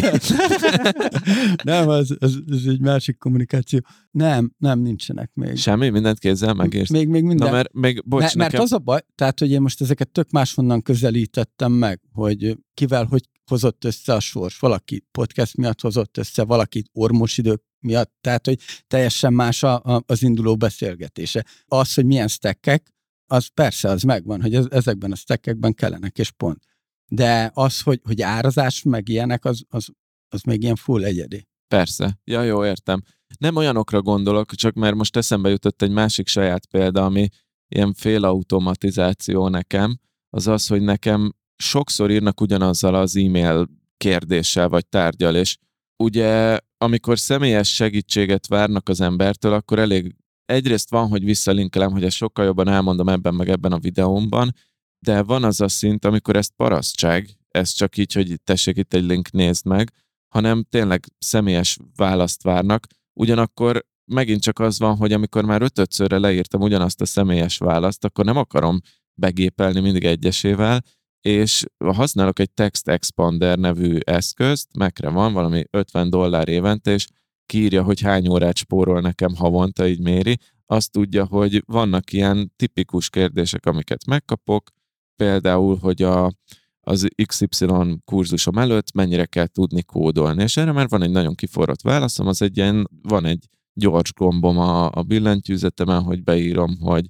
[1.64, 3.80] nem, az, az, az egy másik kommunikáció.
[4.10, 5.56] Nem, nem, nincsenek még.
[5.56, 5.88] Semmi?
[5.88, 6.90] Mindent kézzel megérsz?
[6.90, 7.48] Még, még minden.
[7.48, 8.64] Na, mert még, bocs, mert, mert nekem...
[8.64, 13.22] az a baj, tehát, hogy én most ezeket tök máshonnan közelítettem meg, hogy kivel hogy
[13.50, 14.58] hozott össze a sors.
[14.58, 20.02] Valaki podcast miatt hozott össze, valaki ormos idők miatt, tehát, hogy teljesen más a, a,
[20.06, 21.44] az induló beszélgetése.
[21.66, 22.94] Az, hogy milyen stekkek,
[23.26, 26.64] az persze, az megvan, hogy ez, ezekben a stekkekben kellenek, és pont.
[27.06, 29.88] De az, hogy, hogy árazás, meg ilyenek, az, az,
[30.28, 31.48] az még ilyen full egyedi.
[31.68, 32.20] Persze.
[32.24, 33.02] Ja, jó, értem.
[33.38, 37.28] Nem olyanokra gondolok, csak mert most eszembe jutott egy másik saját példa, ami
[37.68, 39.98] ilyen félautomatizáció nekem,
[40.30, 45.56] az az, hogy nekem sokszor írnak ugyanazzal az e-mail kérdéssel vagy tárgyal, és
[46.02, 52.16] ugye amikor személyes segítséget várnak az embertől, akkor elég egyrészt van, hogy visszalinkelem, hogy ezt
[52.16, 54.54] sokkal jobban elmondom ebben meg ebben a videómban,
[54.98, 59.04] de van az a szint, amikor ezt parasztság, ez csak így, hogy tessék itt egy
[59.04, 59.92] link, nézd meg,
[60.34, 62.86] hanem tényleg személyes választ várnak.
[63.20, 68.24] Ugyanakkor megint csak az van, hogy amikor már ötötszörre leírtam ugyanazt a személyes választ, akkor
[68.24, 68.80] nem akarom
[69.14, 70.82] begépelni mindig egyesével,
[71.20, 77.06] és használok egy Text Expander nevű eszközt, megre van valami 50 dollár évente, és
[77.46, 80.38] kiírja, hogy hány órát spórol nekem havonta, így méri.
[80.66, 84.70] Azt tudja, hogy vannak ilyen tipikus kérdések, amiket megkapok,
[85.16, 86.32] például, hogy a,
[86.80, 87.66] az XY
[88.04, 90.42] kurzusom előtt mennyire kell tudni kódolni.
[90.42, 94.58] És erre már van egy nagyon kiforrott válaszom, az egy ilyen, van egy gyors gombom
[94.58, 97.06] a, a billentyűzetemen, hogy beírom, hogy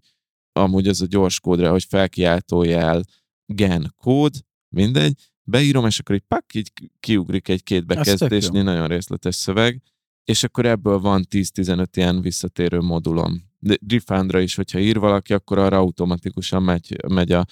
[0.52, 3.02] amúgy az a gyors kódra, hogy felkiáltójel
[3.55, 4.34] gen kód,
[4.68, 9.82] mindegy, beírom, és akkor így pak, így kiugrik egy két bekezdésnél nagyon részletes szöveg,
[10.24, 13.48] és akkor ebből van 10-15 ilyen visszatérő modulom.
[13.62, 13.76] De
[14.40, 17.44] is, hogyha ír valaki, akkor arra automatikusan megy, megy a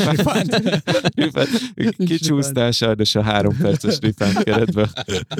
[0.14, 0.72] refund.
[1.14, 2.06] Refund.
[2.06, 4.88] Kicsúsztál sajnos a három perces refund keretből.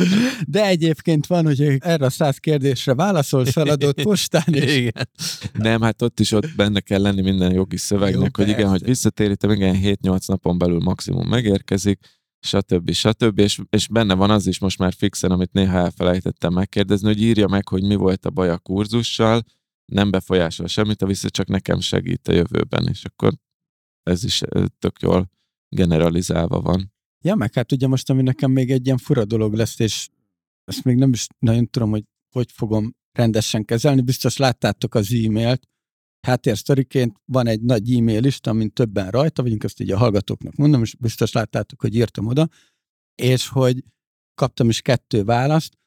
[0.47, 5.09] De egyébként van, hogy erre a száz kérdésre válaszolsz feladott postán, és Igen.
[5.53, 8.85] Nem, hát ott is ott benne kell lenni minden jogi szövegnek, Jó, hogy igen, hogy
[8.85, 11.99] visszatérítem, igen, 7-8 napon belül maximum megérkezik,
[12.41, 12.91] stb.
[12.91, 13.39] stb.
[13.39, 17.47] És, és benne van az is most már fixen, amit néha elfelejtettem megkérdezni, hogy írja
[17.47, 19.43] meg, hogy mi volt a baj a kurzussal,
[19.85, 23.33] nem befolyásol semmit, a vissza csak nekem segít a jövőben, és akkor
[24.03, 24.43] ez is
[24.79, 25.31] tök jól
[25.69, 26.93] generalizálva van.
[27.25, 30.09] Ja, meg hát ugye most, ami nekem még egy ilyen fura dolog lesz, és
[30.65, 34.01] ezt még nem is nagyon tudom, hogy hogy fogom rendesen kezelni.
[34.01, 35.69] Biztos láttátok az e-mailt.
[36.27, 40.83] Háttérsztoriként van egy nagy e-mail lista, amin többen rajta vagyunk, ezt így a hallgatóknak mondom,
[40.83, 42.49] és biztos láttátok, hogy írtam oda,
[43.15, 43.85] és hogy
[44.35, 45.79] kaptam is kettő választ.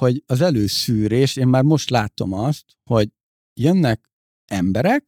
[0.00, 3.12] hogy az előszűrés, én már most látom azt, hogy
[3.60, 4.10] jönnek
[4.50, 5.06] emberek,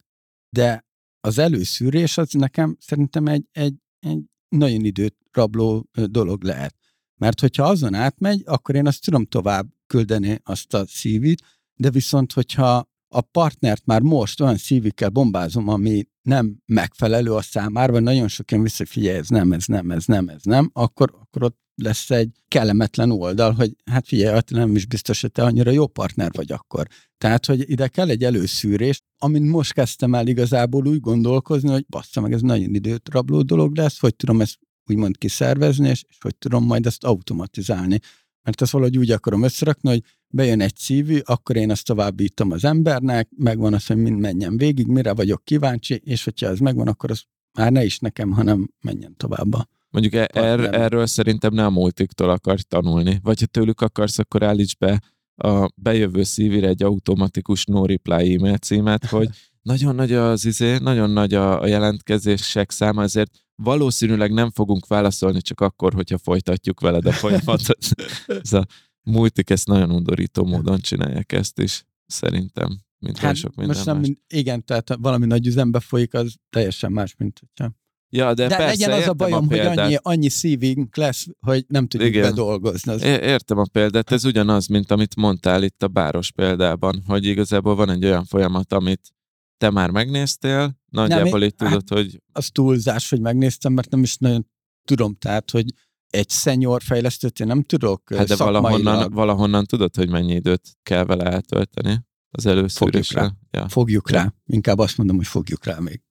[0.55, 0.85] de
[1.19, 6.75] az előszűrés az nekem szerintem egy, egy, egy nagyon időt rabló dolog lehet.
[7.21, 11.41] Mert hogyha azon átmegy, akkor én azt tudom tovább küldeni azt a szívit,
[11.79, 17.91] de viszont, hogyha a partnert már most olyan szívikkel bombázom, ami nem megfelelő a számára,
[17.91, 21.13] vagy nagyon sok ilyen vissza, figyelj, ez nem, ez nem, ez nem, ez nem, akkor,
[21.21, 25.71] akkor ott lesz egy kellemetlen oldal, hogy hát figyelj, nem is biztos, hogy te annyira
[25.71, 26.87] jó partner vagy akkor.
[27.17, 32.21] Tehát, hogy ide kell egy előszűrés, amint most kezdtem el igazából úgy gondolkozni, hogy bassza
[32.21, 34.57] meg, ez nagyon időt rabló dolog lesz, hogy tudom ezt
[34.89, 37.99] úgymond kiszervezni, és, és hogy tudom majd ezt automatizálni.
[38.43, 42.65] Mert ezt valahogy úgy akarom összerakni, hogy bejön egy CV, akkor én azt továbbítom az
[42.65, 47.11] embernek, megvan az, hogy mind menjen végig, mire vagyok kíváncsi, és hogyha ez megvan, akkor
[47.11, 47.23] az
[47.57, 52.29] már ne is nekem, hanem menjen tovább Mondjuk e- er, erről szerintem nem a multiktól
[52.29, 53.19] akar tanulni.
[53.23, 55.01] Vagy ha tőlük akarsz, akkor állíts be
[55.35, 59.29] a bejövő szívire egy automatikus no reply e-mail címet, hogy
[59.61, 63.31] nagyon nagy az izé, nagyon nagy a, a jelentkezések száma, ezért
[63.61, 67.77] valószínűleg nem fogunk válaszolni csak akkor, hogyha folytatjuk veled a folyamatot.
[68.43, 68.65] Ez a
[69.03, 74.17] multik ezt nagyon undorító módon csinálják ezt is, szerintem, mint hát, sok minden most nem,
[74.27, 77.77] Igen, tehát valami nagy üzembe folyik, az teljesen más, mint hogyha
[78.11, 81.65] Ja, de, de persze, legyen az a bajom, a hogy annyi, annyi szívink lesz, hogy
[81.67, 82.29] nem tudjuk Igen.
[82.29, 82.91] bedolgozni.
[82.91, 83.03] Az...
[83.03, 87.89] Értem a példát, ez ugyanaz, mint amit mondtál itt a báros példában, hogy igazából van
[87.89, 89.13] egy olyan folyamat, amit
[89.59, 92.21] te már megnéztél, nagyjából itt tudod, hát, hogy...
[92.31, 94.47] Az túlzás, hogy megnéztem, mert nem is nagyon
[94.83, 95.73] tudom, tehát, hogy
[96.09, 101.03] egy szenyor fejlesztőt én nem tudok Hát de valahonnan, valahonnan tudod, hogy mennyi időt kell
[101.03, 103.21] vele eltölteni az előszűrésre.
[103.21, 103.61] Fogjuk rá.
[103.61, 103.69] Ja.
[103.69, 104.33] Fogjuk rá.
[104.45, 106.01] Inkább azt mondom, hogy fogjuk rá még.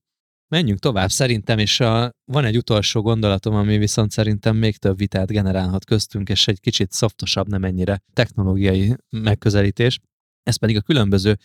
[0.49, 5.29] Menjünk tovább szerintem, és a, van egy utolsó gondolatom, ami viszont szerintem még több vitát
[5.29, 10.01] generálhat köztünk, és egy kicsit szoftosabb, nem ennyire technológiai megközelítés.
[10.43, 11.39] Ez pedig a különböző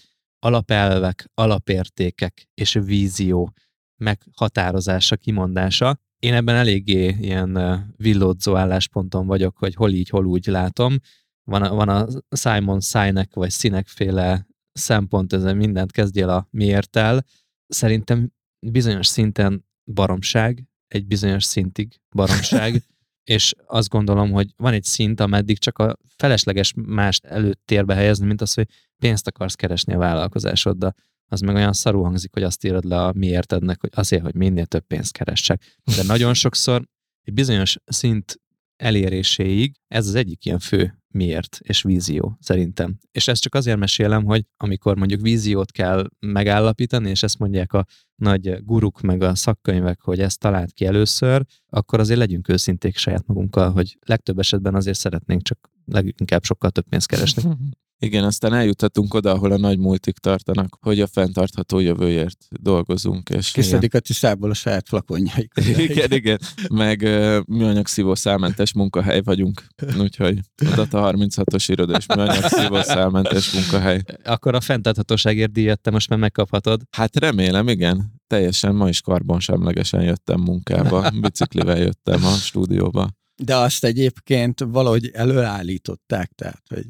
[0.44, 3.54] alapelvek, alapértékek és vízió
[3.98, 6.00] meghatározása, kimondása.
[6.20, 7.60] Én ebben eléggé ilyen
[7.98, 10.96] villódzó állásponton vagyok, hogy hol így, hol úgy látom.
[11.44, 17.26] Van a, van a Simon Sinek vagy Sinek féle szempont, ezen mindent kezdjél a miértel.
[17.68, 22.84] Szerintem bizonyos szinten baromság, egy bizonyos szintig baromság,
[23.24, 28.42] és azt gondolom, hogy van egy szint, ameddig csak a felesleges mást előttérbe helyezni, mint
[28.42, 28.68] az, hogy
[29.00, 30.96] pénzt akarsz keresni a vállalkozásoddal.
[31.28, 34.36] Az meg olyan szarú hangzik, hogy azt írod le a mi értednek, hogy azért, hogy
[34.36, 35.78] minél több pénzt keressek.
[35.96, 36.88] De nagyon sokszor
[37.24, 38.42] egy bizonyos szint
[38.76, 42.98] eléréséig ez az egyik ilyen fő miért és vízió szerintem.
[43.12, 47.86] És ezt csak azért mesélem, hogy amikor mondjuk víziót kell megállapítani, és ezt mondják a
[48.16, 53.28] nagy guruk meg a szakkönyvek, hogy ezt talált ki először, akkor azért legyünk őszinték saját
[53.28, 57.44] magunkkal, hogy legtöbb esetben azért szeretnénk csak leginkább sokkal több pénzt keresni.
[58.04, 63.30] Igen, aztán eljuthatunk oda, ahol a nagy multik tartanak, hogy a fenntartható jövőért dolgozunk.
[63.30, 65.54] És Kiszedik a tiszából a saját flakonjaik.
[65.90, 66.40] igen, igen.
[66.74, 69.68] Meg uh, műanyag szívó szálmentes munkahely vagyunk.
[70.00, 70.40] Úgyhogy
[70.72, 74.02] oda a 36-os iroda és műanyag szívó szálmentes munkahely.
[74.24, 76.82] Akkor a fenntarthatóságért díjat te most már megkaphatod.
[76.92, 78.13] Hát remélem, igen.
[78.28, 81.10] Teljesen ma is karbonsemlegesen jöttem munkába.
[81.22, 83.10] Biciklivel jöttem a stúdióba.
[83.36, 86.86] De azt egyébként valahogy előállították, tehát, hogy...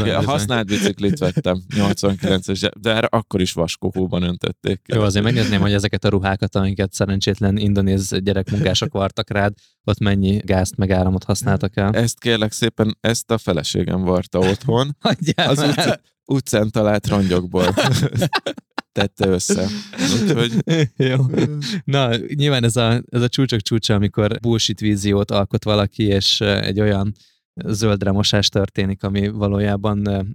[0.00, 4.80] Igen, használt biciklit vettem, 89-es, de erre akkor is vaskóhóban öntötték.
[4.94, 9.52] Jó, azért megnézném, hogy ezeket a ruhákat, amiket szerencsétlen indonéz gyerekmunkások vartak rád,
[9.84, 11.94] ott mennyi gázt meg áramot használtak el.
[11.94, 14.96] Ezt kérlek szépen, ezt a feleségem varta otthon.
[15.34, 17.64] az utc- utcán talált rongyokból
[18.92, 19.66] tette össze.
[20.20, 20.52] Úgyhogy...
[20.96, 21.16] Jó.
[21.84, 26.80] Na, nyilván ez a, ez a csúcsok csúcsa, amikor bullshit víziót alkot valaki, és egy
[26.80, 27.12] olyan
[27.54, 30.28] zöldre mosás történik, ami valójában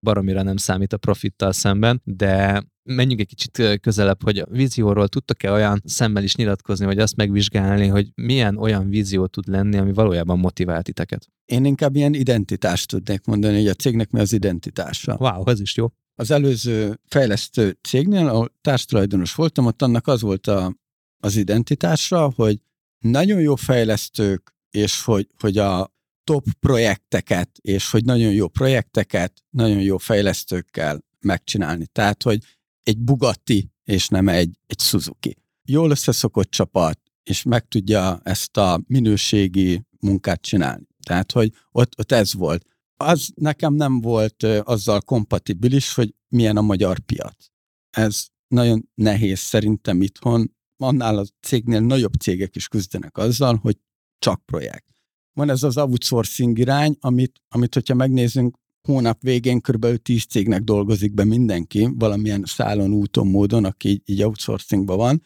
[0.00, 5.52] baromira nem számít a profittal szemben, de menjünk egy kicsit közelebb, hogy a vízióról tudtok-e
[5.52, 10.38] olyan szemmel is nyilatkozni, vagy azt megvizsgálni, hogy milyen olyan vízió tud lenni, ami valójában
[10.38, 11.26] motivál titeket?
[11.44, 15.16] Én inkább ilyen identitást tudnék mondani, hogy a cégnek mi az identitása.
[15.20, 15.86] Wow, ez is jó
[16.20, 20.76] az előző fejlesztő cégnél, ahol társtulajdonos voltam, ott annak az volt a,
[21.22, 22.62] az identitása, hogy
[22.98, 25.94] nagyon jó fejlesztők, és hogy, hogy a
[26.24, 31.86] top projekteket, és hogy nagyon jó projekteket, nagyon jó fejlesztőkkel megcsinálni.
[31.86, 32.44] Tehát, hogy
[32.82, 35.36] egy Bugatti, és nem egy, egy Suzuki.
[35.64, 40.86] Jól összeszokott csapat, és meg tudja ezt a minőségi munkát csinálni.
[41.02, 42.66] Tehát, hogy ott, ott ez volt
[43.00, 47.46] az nekem nem volt azzal kompatibilis, hogy milyen a magyar piac.
[47.90, 50.54] Ez nagyon nehéz szerintem itthon.
[50.76, 53.78] Annál a cégnél nagyobb cégek is küzdenek azzal, hogy
[54.18, 54.94] csak projekt.
[55.32, 61.14] Van ez az outsourcing irány, amit, amit hogyha megnézzünk, hónap végén körülbelül 10 cégnek dolgozik
[61.14, 65.22] be mindenki, valamilyen szálon, úton, módon, aki így, így outsourcingban van.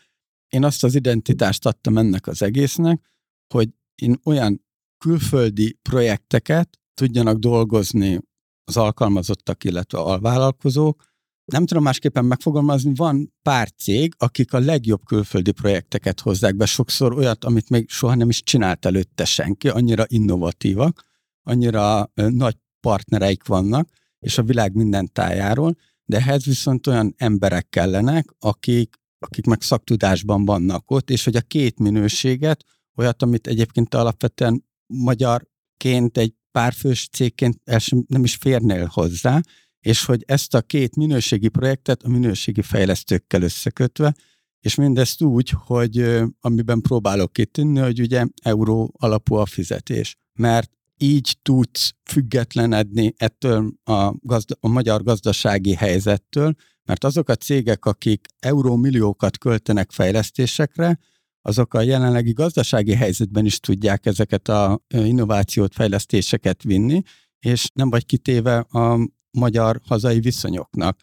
[0.48, 3.10] Én azt az identitást adtam ennek az egésznek,
[3.54, 4.64] hogy én olyan
[4.98, 8.20] külföldi projekteket tudjanak dolgozni
[8.64, 11.02] az alkalmazottak, illetve alvállalkozók,
[11.44, 17.12] nem tudom másképpen megfogalmazni, van pár cég, akik a legjobb külföldi projekteket hozzák be, sokszor
[17.12, 21.04] olyat, amit még soha nem is csinált előtte senki, annyira innovatívak,
[21.42, 23.88] annyira nagy partnereik vannak,
[24.18, 30.44] és a világ minden tájáról, de ehhez viszont olyan emberek kellenek, akik, akik meg szaktudásban
[30.44, 32.64] vannak ott, és hogy a két minőséget,
[32.96, 37.60] olyat, amit egyébként alapvetően magyarként egy párfős cégként
[38.06, 39.40] nem is férnél hozzá,
[39.80, 44.14] és hogy ezt a két minőségi projektet a minőségi fejlesztőkkel összekötve,
[44.60, 50.16] és mindezt úgy, hogy amiben próbálok kitűnni, hogy ugye euró alapú a fizetés.
[50.32, 57.84] Mert így tudsz függetlenedni ettől a, gazda, a magyar gazdasági helyzettől, mert azok a cégek,
[57.84, 60.98] akik eurómilliókat költenek fejlesztésekre,
[61.46, 67.02] azok a jelenlegi gazdasági helyzetben is tudják ezeket a innovációt, fejlesztéseket vinni,
[67.38, 70.98] és nem vagy kitéve a magyar hazai viszonyoknak.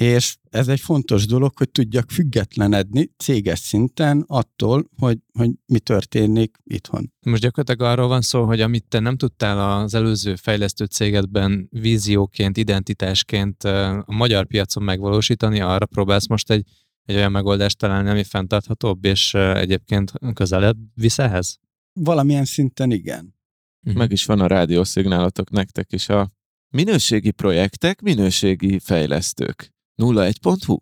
[0.00, 6.56] És ez egy fontos dolog, hogy tudjak függetlenedni céges szinten attól, hogy, hogy mi történik
[6.64, 7.12] itthon.
[7.26, 12.56] Most gyakorlatilag arról van szó, hogy amit te nem tudtál az előző fejlesztő cégedben vízióként,
[12.56, 16.66] identitásként a magyar piacon megvalósítani, arra próbálsz most egy,
[17.08, 21.58] egy olyan megoldást találni, ami fenntarthatóbb, és egyébként közelebb visz ehhez?
[21.92, 23.34] Valamilyen szinten igen.
[23.82, 23.98] Uh-huh.
[23.98, 26.32] Meg is van a rádiószignálatok nektek is a
[26.68, 29.72] minőségi projektek, minőségi fejlesztők.
[30.02, 30.76] 01.hu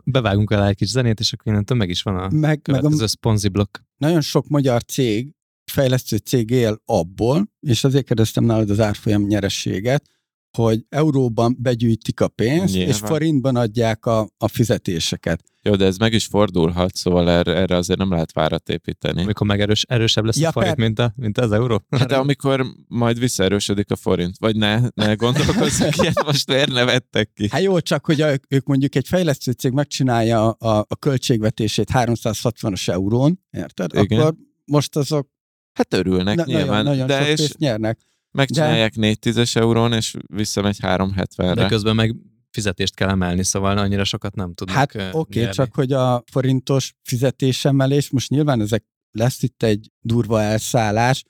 [0.04, 3.04] Bevágunk alá egy kis zenét, és akkor innentől meg is van a meg, következő meg
[3.04, 3.78] a sponzi blokk.
[3.96, 5.34] Nagyon sok magyar cég,
[5.72, 10.04] fejlesztő cég él abból, és azért kérdeztem nálad az árfolyam nyerességet,
[10.52, 12.92] hogy euróban begyűjtik a pénzt, Nyilván.
[12.94, 15.44] és forintban adják a, a fizetéseket.
[15.62, 19.22] Jó, de ez meg is fordulhat, szóval erre, erre azért nem lehet várat építeni.
[19.22, 20.84] Amikor meg erős, erősebb lesz ja, a forint, per...
[20.84, 21.84] mint, a, mint az euró?
[21.90, 27.30] Hát de amikor majd visszaerősödik a forint, vagy ne, ne gondolkozzunk ilyen, most miért nevettek
[27.34, 27.48] ki?
[27.50, 32.88] Hát jó, csak hogy a, ők mondjuk egy fejlesztő cég megcsinálja a, a költségvetését 360-as
[32.88, 33.90] eurón, érted?
[33.94, 34.20] Igen.
[34.20, 34.34] Akkor
[34.64, 35.28] most azok
[35.72, 36.84] Hát örülnek na, nyilván.
[36.84, 37.54] Nagyon, nagyon de sok és...
[37.56, 37.98] nyernek.
[38.30, 39.00] Megcsinálják de...
[39.00, 41.54] 4 10 eurón, és visszamegy 370-re.
[41.54, 42.16] De közben meg
[42.50, 46.94] fizetést kell emelni, szóval annyira sokat nem tudnak Hát oké, okay, csak hogy a forintos
[47.02, 51.24] fizetésemelés, most nyilván ezek lesz itt egy durva elszállás,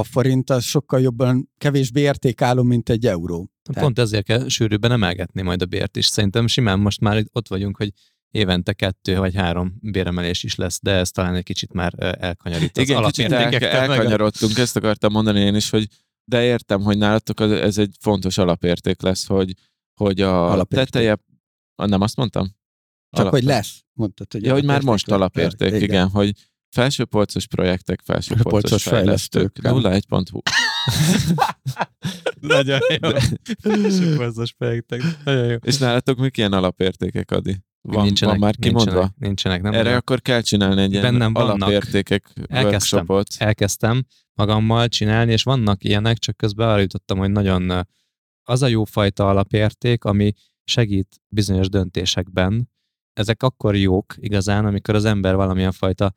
[0.00, 3.50] a forint az sokkal jobban, kevésbé értékálló, mint egy euró.
[3.62, 3.98] Pont Tehát...
[3.98, 6.06] ezért kell sűrűbben emelgetni majd a bért is.
[6.06, 7.92] Szerintem simán most már ott vagyunk, hogy
[8.30, 12.78] évente kettő vagy három béremelés is lesz, de ez talán egy kicsit már elkanyarít.
[12.78, 15.86] Igen, kicsit el, elkanyarodtunk, ezt akartam mondani én is, hogy
[16.24, 19.54] de értem, hogy nálatok ez egy fontos alapérték lesz, hogy,
[20.00, 20.90] hogy a alapérték.
[20.90, 21.18] teteje,
[21.76, 22.46] nem azt mondtam?
[23.10, 23.32] Csak Alap...
[23.32, 25.82] hogy lesz, mondtad, hogy Ja, hogy már most alapérték, igen.
[25.82, 26.32] igen, hogy
[26.74, 29.58] felsőpolcos projektek, felsőpolcos fejlesztők.
[29.62, 30.40] 01.hu
[32.54, 33.10] Nagyon jó.
[33.60, 35.02] Felsőpolcos projektek.
[35.24, 35.56] Nagyon jó.
[35.62, 37.64] És nálatok mik ilyen alapértékek, Adi?
[37.88, 38.90] Van, nincsenek, van már kimondva?
[38.90, 43.26] Nincsenek, nincsenek nem Erre akkor kell csinálni egy ilyen Bennem alapértékek elkezdtem, workshopot.
[43.38, 44.04] Elkezdtem
[44.34, 47.86] magammal csinálni, és vannak ilyenek, csak közben arra jutottam, hogy nagyon
[48.42, 50.32] az a jófajta alapérték, ami
[50.64, 52.70] segít bizonyos döntésekben.
[53.12, 56.14] Ezek akkor jók igazán, amikor az ember valamilyen fajta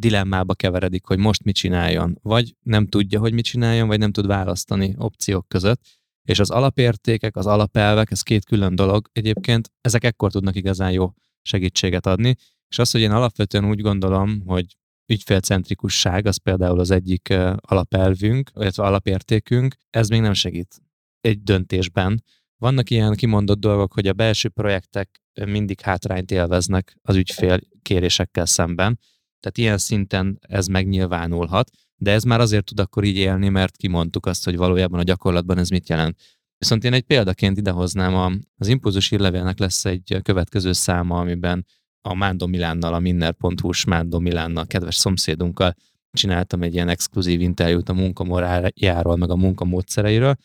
[0.00, 2.18] dilemmába keveredik, hogy most mit csináljon.
[2.22, 5.80] Vagy nem tudja, hogy mit csináljon, vagy nem tud választani opciók között
[6.26, 9.08] és az alapértékek, az alapelvek, ez két külön dolog.
[9.12, 11.12] Egyébként, ezek ekkor tudnak igazán jó
[11.42, 12.34] segítséget adni,
[12.68, 14.76] és az, hogy én alapvetően úgy gondolom, hogy
[15.12, 20.80] ügyfélcentrikusság, az például az egyik alapelvünk, illetve alapértékünk, ez még nem segít
[21.20, 22.22] egy döntésben.
[22.56, 28.98] Vannak ilyen kimondott dolgok, hogy a belső projektek mindig hátrányt élveznek az ügyfél kérésekkel szemben,
[29.40, 34.26] tehát ilyen szinten ez megnyilvánulhat, de ez már azért tud akkor így élni, mert kimondtuk
[34.26, 36.18] azt, hogy valójában a gyakorlatban ez mit jelent.
[36.58, 41.66] Viszont én egy példaként idehoznám, az impulzus hírlevélnek lesz egy következő száma, amiben
[42.00, 45.74] a Mándó Milánnal, a minner.hu-s Mándó Milánnal, kedves szomszédunkkal
[46.12, 50.36] csináltam egy ilyen exkluzív interjút a munkamorájáról, meg a munkamódszereiről,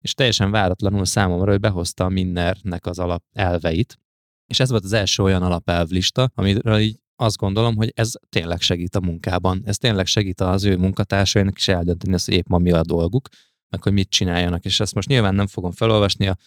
[0.00, 3.98] és teljesen váratlanul számomra, hogy behozta a Minnernek az alap elveit,
[4.46, 8.94] és ez volt az első olyan alapelvlista, amiről így azt gondolom, hogy ez tényleg segít
[8.94, 9.62] a munkában.
[9.64, 13.28] Ez tényleg segít az ő munkatársainak is eldönteni azt, hogy épp ma mi a dolguk,
[13.68, 16.26] meg hogy mit csináljanak, és ezt most nyilván nem fogom felolvasni.
[16.26, 16.36] A...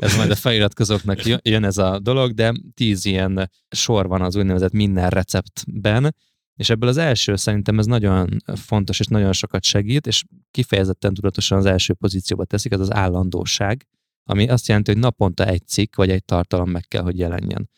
[0.00, 4.72] ez majd a feliratkozóknak jön ez a dolog, de tíz ilyen sor van az úgynevezett
[4.72, 6.14] minden receptben,
[6.54, 11.58] És ebből az első szerintem ez nagyon fontos, és nagyon sokat segít, és kifejezetten tudatosan
[11.58, 13.86] az első pozícióba teszik, ez az állandóság,
[14.24, 17.70] ami azt jelenti, hogy naponta egy cikk vagy egy tartalom meg kell, hogy jelenjen.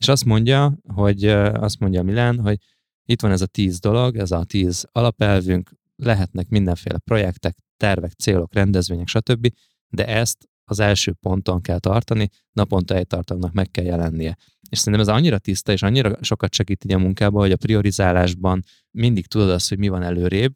[0.00, 2.58] És azt mondja, hogy azt mondja Milán, hogy
[3.04, 8.54] itt van ez a tíz dolog, ez a tíz alapelvünk, lehetnek mindenféle projektek, tervek, célok,
[8.54, 9.52] rendezvények, stb.,
[9.88, 14.36] de ezt az első ponton kell tartani, naponta egy tartalomnak meg kell jelennie.
[14.70, 18.64] És szerintem ez annyira tiszta, és annyira sokat segít így a munkában, hogy a priorizálásban
[18.90, 20.54] mindig tudod azt, hogy mi van előrébb,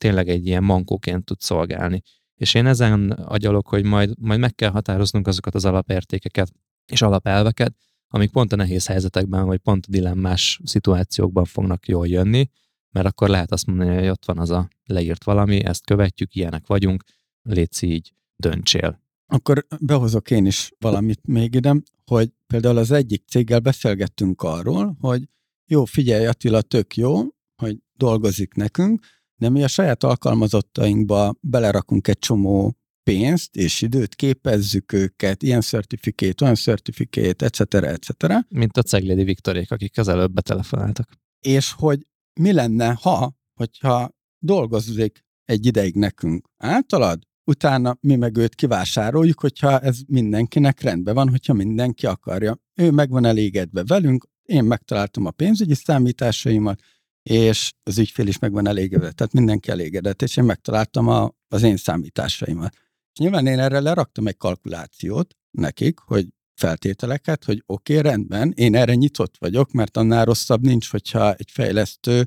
[0.00, 2.02] tényleg egy ilyen mankóként tud szolgálni.
[2.34, 6.52] És én ezen agyalok, hogy majd, majd meg kell határoznunk azokat az alapértékeket
[6.92, 7.74] és alapelveket,
[8.14, 12.50] amik pont a nehéz helyzetekben, vagy pont a dilemmás szituációkban fognak jól jönni,
[12.90, 16.66] mert akkor lehet azt mondani, hogy ott van az a leírt valami, ezt követjük, ilyenek
[16.66, 17.04] vagyunk,
[17.42, 19.00] légy így, döntsél.
[19.26, 21.74] Akkor behozok én is valamit még ide,
[22.04, 25.28] hogy például az egyik céggel beszélgettünk arról, hogy
[25.66, 27.22] jó, figyelj Attila, tök jó,
[27.56, 34.92] hogy dolgozik nekünk, de mi a saját alkalmazottainkba belerakunk egy csomó pénzt és időt, képezzük
[34.92, 37.74] őket, ilyen certifikét, olyan certifikét, etc.
[37.74, 38.10] etc.
[38.48, 41.08] Mint a Ceglédi Viktorék, akik az előbb betelefonáltak.
[41.40, 42.06] És hogy
[42.40, 49.80] mi lenne, ha, hogyha dolgozik egy ideig nekünk általad, utána mi meg őt kivásároljuk, hogyha
[49.80, 52.58] ez mindenkinek rendben van, hogyha mindenki akarja.
[52.74, 56.80] Ő meg van elégedve velünk, én megtaláltam a pénzügyi számításaimat,
[57.22, 61.62] és az ügyfél is meg van elégedve, tehát mindenki elégedett, és én megtaláltam a, az
[61.62, 62.76] én számításaimat.
[63.14, 68.74] És nyilván én erre leraktam egy kalkulációt nekik, hogy feltételeket, hogy oké, okay, rendben, én
[68.74, 72.24] erre nyitott vagyok, mert annál rosszabb nincs, hogyha egy fejlesztő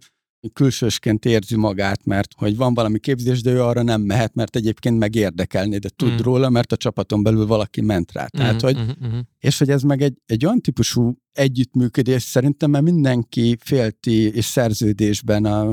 [0.53, 4.97] külsősként érzi magát, mert hogy van valami képzés, de ő arra nem mehet, mert egyébként
[4.97, 6.17] megérdekelni, de tud mm.
[6.17, 8.27] róla, mert a csapaton belül valaki ment rá.
[8.27, 9.19] Tehát, mm, hogy, mm, mm.
[9.39, 15.45] És hogy ez meg egy, egy olyan típusú együttműködés szerintem, mert mindenki félti és szerződésben
[15.45, 15.69] a,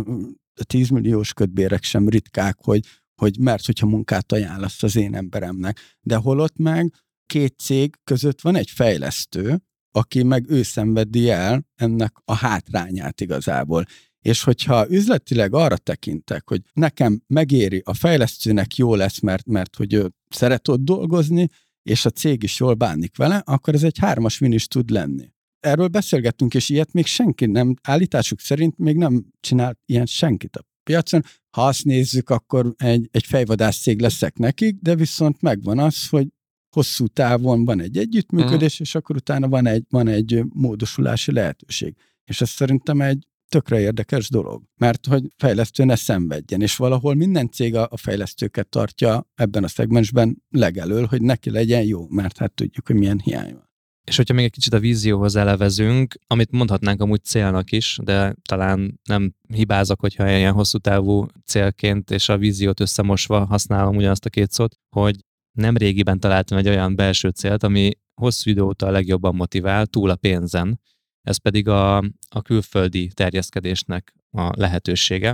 [0.55, 5.81] a 10 milliós ködbérek sem ritkák, hogy, hogy mert hogyha munkát ajánlasz az én emberemnek.
[6.01, 6.93] De holott meg
[7.27, 13.85] két cég között van egy fejlesztő, aki meg ő szenvedi el ennek a hátrányát igazából.
[14.20, 19.93] És hogyha üzletileg arra tekintek, hogy nekem megéri, a fejlesztőnek jó lesz, mert, mert hogy
[19.93, 21.49] ő szeret ott dolgozni,
[21.82, 25.32] és a cég is jól bánik vele, akkor ez egy hármas win is tud lenni.
[25.61, 30.65] Erről beszélgettünk, és ilyet még senki nem, állításuk szerint még nem csinált ilyen senkit a
[30.85, 31.24] piacon.
[31.51, 36.27] Ha azt nézzük, akkor egy, egy fejvadász cég leszek nekik, de viszont megvan az, hogy
[36.74, 38.82] hosszú távon van egy együttműködés, mm.
[38.82, 41.94] és akkor utána van egy, van egy módosulási lehetőség.
[42.24, 47.51] És ez szerintem egy tökre érdekes dolog, mert hogy fejlesztő ne szenvedjen, és valahol minden
[47.51, 52.86] cég a fejlesztőket tartja ebben a szegmensben legelől, hogy neki legyen jó, mert hát tudjuk,
[52.86, 53.73] hogy milyen hiány van.
[54.05, 59.01] És hogyha még egy kicsit a vízióhoz elevezünk, amit mondhatnánk amúgy célnak is, de talán
[59.05, 64.51] nem hibázok, hogyha ilyen hosszú távú célként és a víziót összemosva használom ugyanazt a két
[64.51, 65.16] szót, hogy
[65.52, 70.10] nem régiben találtam egy olyan belső célt, ami hosszú idő óta a legjobban motivál, túl
[70.10, 70.81] a pénzen,
[71.26, 71.97] ez pedig a,
[72.28, 75.31] a külföldi terjeszkedésnek a lehetősége.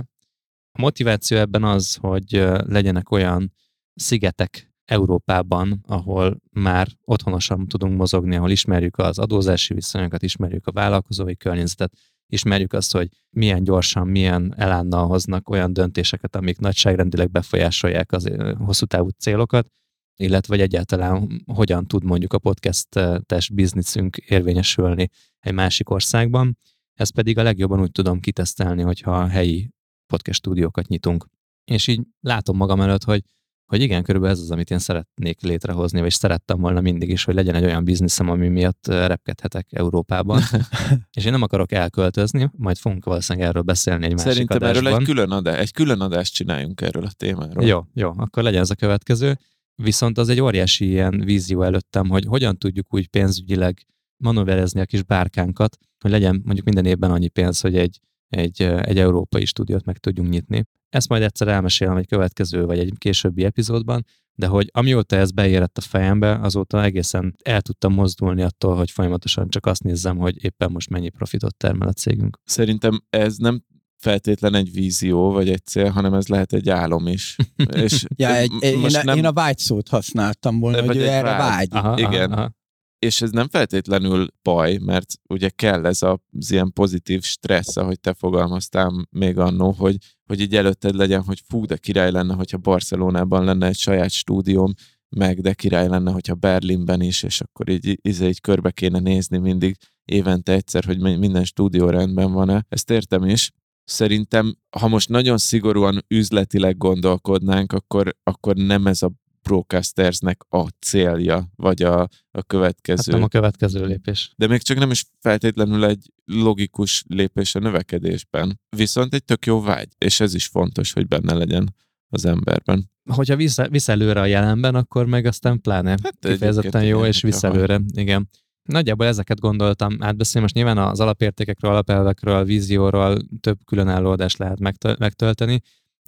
[0.71, 3.53] A motiváció ebben az, hogy legyenek olyan
[3.93, 11.35] szigetek Európában, ahol már otthonosan tudunk mozogni, ahol ismerjük az adózási viszonyokat, ismerjük a vállalkozói
[11.35, 11.93] környezetet,
[12.27, 18.85] ismerjük azt, hogy milyen gyorsan, milyen elánnal hoznak olyan döntéseket, amik nagyságrendileg befolyásolják az hosszú
[18.85, 19.67] távú célokat,
[20.15, 25.09] illetve hogy egyáltalán hogyan tud mondjuk a podcast-es bizniszünk érvényesülni
[25.39, 26.57] egy másik országban.
[26.93, 29.69] Ezt pedig a legjobban úgy tudom kitesztelni, hogyha helyi
[30.05, 31.25] podcast stúdiókat nyitunk.
[31.63, 33.23] És így látom magam előtt, hogy,
[33.71, 37.35] hogy igen, körülbelül ez az, amit én szeretnék létrehozni, vagy szerettem volna mindig is, hogy
[37.35, 40.41] legyen egy olyan bizniszem, ami miatt repkedhetek Európában.
[41.17, 44.85] és én nem akarok elköltözni, majd fogunk valószínűleg erről beszélni egy másik Szerintem adásban.
[44.85, 47.65] erről egy külön, adás, egy külön adást csináljunk erről a témáról.
[47.65, 49.37] Jó, jó, akkor legyen ez a következő.
[49.75, 53.85] Viszont az egy óriási ilyen vízió előttem, hogy hogyan tudjuk úgy pénzügyileg
[54.23, 57.99] manőverezni a kis bárkánkat, hogy legyen mondjuk minden évben annyi pénz, hogy egy,
[58.31, 60.63] egy, egy európai stúdiót meg tudjunk nyitni.
[60.89, 64.05] Ezt majd egyszer elmesélem egy következő vagy egy későbbi epizódban,
[64.35, 69.49] de hogy amióta ez beérett a fejembe, azóta egészen el tudtam mozdulni attól, hogy folyamatosan
[69.49, 72.37] csak azt nézzem, hogy éppen most mennyi profitot termel a cégünk.
[72.43, 73.63] Szerintem ez nem
[73.97, 77.35] feltétlen egy vízió, vagy egy cél, hanem ez lehet egy álom is.
[77.83, 79.17] És ja, egy, most én, nem...
[79.17, 81.39] én a vágy szót használtam volna, hogy ő erre vágy.
[81.39, 81.67] vágy.
[81.71, 82.31] Aha, Igen.
[82.31, 82.59] Aha, aha.
[83.05, 88.13] És ez nem feltétlenül baj, mert ugye kell ez az ilyen pozitív stressz, ahogy te
[88.13, 93.43] fogalmaztál még annó, hogy, hogy így előtted legyen, hogy fú, de király lenne, hogyha Barcelonában
[93.43, 94.73] lenne egy saját stúdióm,
[95.09, 99.37] meg de király lenne, hogyha Berlinben is, és akkor így, így, így körbe kéne nézni
[99.37, 102.65] mindig évente egyszer, hogy minden stúdió rendben van-e.
[102.69, 103.51] Ezt értem is,
[103.83, 109.11] szerintem, ha most nagyon szigorúan üzletileg gondolkodnánk, akkor, akkor nem ez a
[109.43, 112.01] broadcastersnek a célja, vagy a,
[112.31, 113.11] a következő.
[113.11, 114.33] Hát nem a következő lépés.
[114.35, 118.59] De még csak nem is feltétlenül egy logikus lépés a növekedésben.
[118.69, 121.75] Viszont egy tök jó vágy, és ez is fontos, hogy benne legyen
[122.09, 122.89] az emberben.
[123.09, 127.43] Hogyha visz, visz előre a jelenben, akkor meg aztán pláne hát kifejezetten jó, és visz
[127.43, 127.81] előre.
[127.93, 128.29] Igen.
[128.69, 130.41] Nagyjából ezeket gondoltam átbeszélni.
[130.41, 134.59] Most nyilván az alapértékekről, alapelvekről, vízióról több különálló adást lehet
[134.99, 135.61] megtölteni.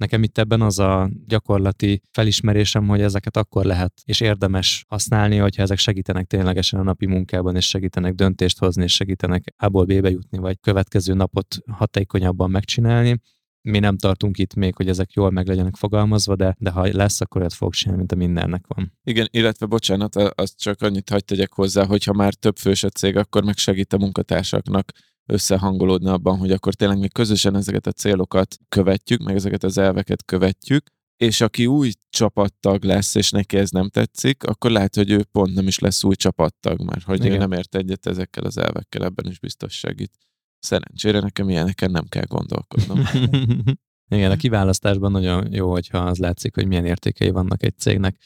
[0.03, 5.61] Nekem itt ebben az a gyakorlati felismerésem, hogy ezeket akkor lehet és érdemes használni, hogyha
[5.61, 10.37] ezek segítenek ténylegesen a napi munkában, és segítenek döntést hozni, és segítenek A-ból B-be jutni,
[10.37, 13.21] vagy következő napot hatékonyabban megcsinálni
[13.61, 17.21] mi nem tartunk itt még, hogy ezek jól meg legyenek fogalmazva, de, de ha lesz,
[17.21, 18.93] akkor olyat fog csinálni, mint a mindennek van.
[19.03, 22.89] Igen, illetve bocsánat, azt csak annyit hagyd tegyek hozzá, hogy ha már több fős a
[22.89, 24.91] cég, akkor meg segít a munkatársaknak
[25.25, 30.25] összehangolódni abban, hogy akkor tényleg mi közösen ezeket a célokat követjük, meg ezeket az elveket
[30.25, 30.83] követjük,
[31.17, 35.53] és aki új csapattag lesz, és neki ez nem tetszik, akkor lehet, hogy ő pont
[35.53, 37.31] nem is lesz új csapattag, mert hogy Igen.
[37.31, 40.17] ő nem ért egyet ezekkel az elvekkel, ebben is biztos segít.
[40.59, 43.03] Szerencsére nekem ilyeneken nem kell gondolkodnom.
[44.15, 48.17] Igen, a kiválasztásban nagyon jó, hogyha az látszik, hogy milyen értékei vannak egy cégnek.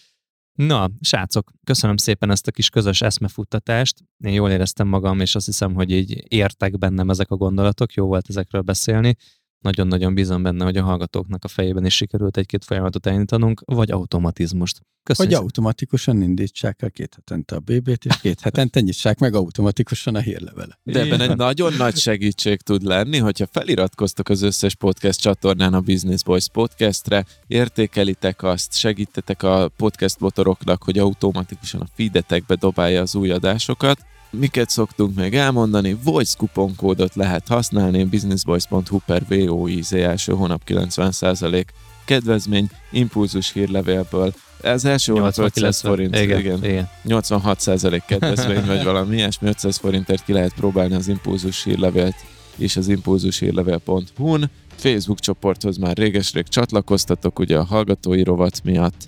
[0.58, 4.04] Na, srácok, köszönöm szépen ezt a kis közös eszmefuttatást.
[4.18, 8.06] Én jól éreztem magam, és azt hiszem, hogy így értek bennem ezek a gondolatok, jó
[8.06, 9.16] volt ezekről beszélni
[9.62, 14.82] nagyon-nagyon bízom benne, hogy a hallgatóknak a fejében is sikerült egy-két folyamatot elindítanunk, vagy automatizmust.
[15.04, 15.36] Köszönjük.
[15.36, 20.20] Hogy automatikusan indítsák el két hetente a BB-t, és két hetente nyissák meg automatikusan a
[20.20, 20.80] hírlevele.
[20.84, 25.82] De ebben egy nagyon nagy segítség tud lenni, hogyha feliratkoztok az összes podcast csatornán a
[25.82, 33.16] Business Boys podcastre, értékelitek azt, segítetek a podcast motoroknak, hogy automatikusan a feedetekbe dobálja az
[33.16, 40.62] új adásokat, miket szoktunk még elmondani, voice kuponkódot lehet használni, businessboys.hu per VOIZ első hónap
[40.68, 41.66] 90%
[42.06, 44.34] kedvezmény, impulzus hírlevélből.
[44.62, 46.64] Ez első hónap 500 forint, igen, igen.
[46.64, 46.90] igen.
[47.08, 52.16] 86% kedvezmény, vagy valami ilyesmi, 500 forintért ki lehet próbálni az impulzus hírlevélt
[52.58, 54.50] és az impulzushírlevél.hu-n.
[54.76, 59.08] Facebook csoporthoz már réges-rég csatlakoztatok, ugye a hallgatói rovat miatt.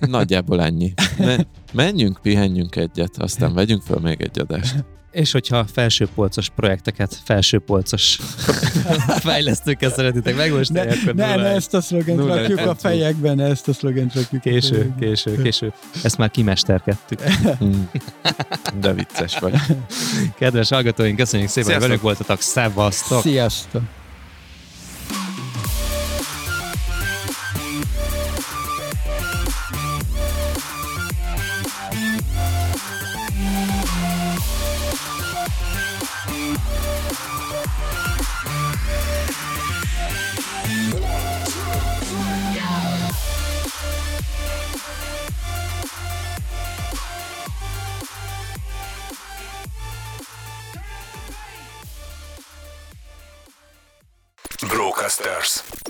[0.00, 0.94] Nagyjából ennyi.
[1.72, 4.74] Menjünk, pihenjünk egyet, aztán vegyünk fel még egy adást.
[5.10, 8.18] És hogyha felsőpolcos projekteket, felsőpolcos
[9.26, 13.72] fejlesztőket szeretitek megmostani, akkor ne, ne, ezt a szlogent rakjuk a fejekben, ne ezt a
[13.72, 15.72] szlogent rakjuk Késő, késő, késő.
[16.02, 17.20] Ezt már kimesterkedtük.
[17.58, 17.90] Hmm.
[18.80, 19.54] De vicces vagy.
[20.38, 22.40] Kedves hallgatóink, köszönjük szépen, hogy velük voltatok.
[22.40, 23.20] Szevasztok!
[23.20, 23.82] Sziasztok!
[55.10, 55.89] Brocasters.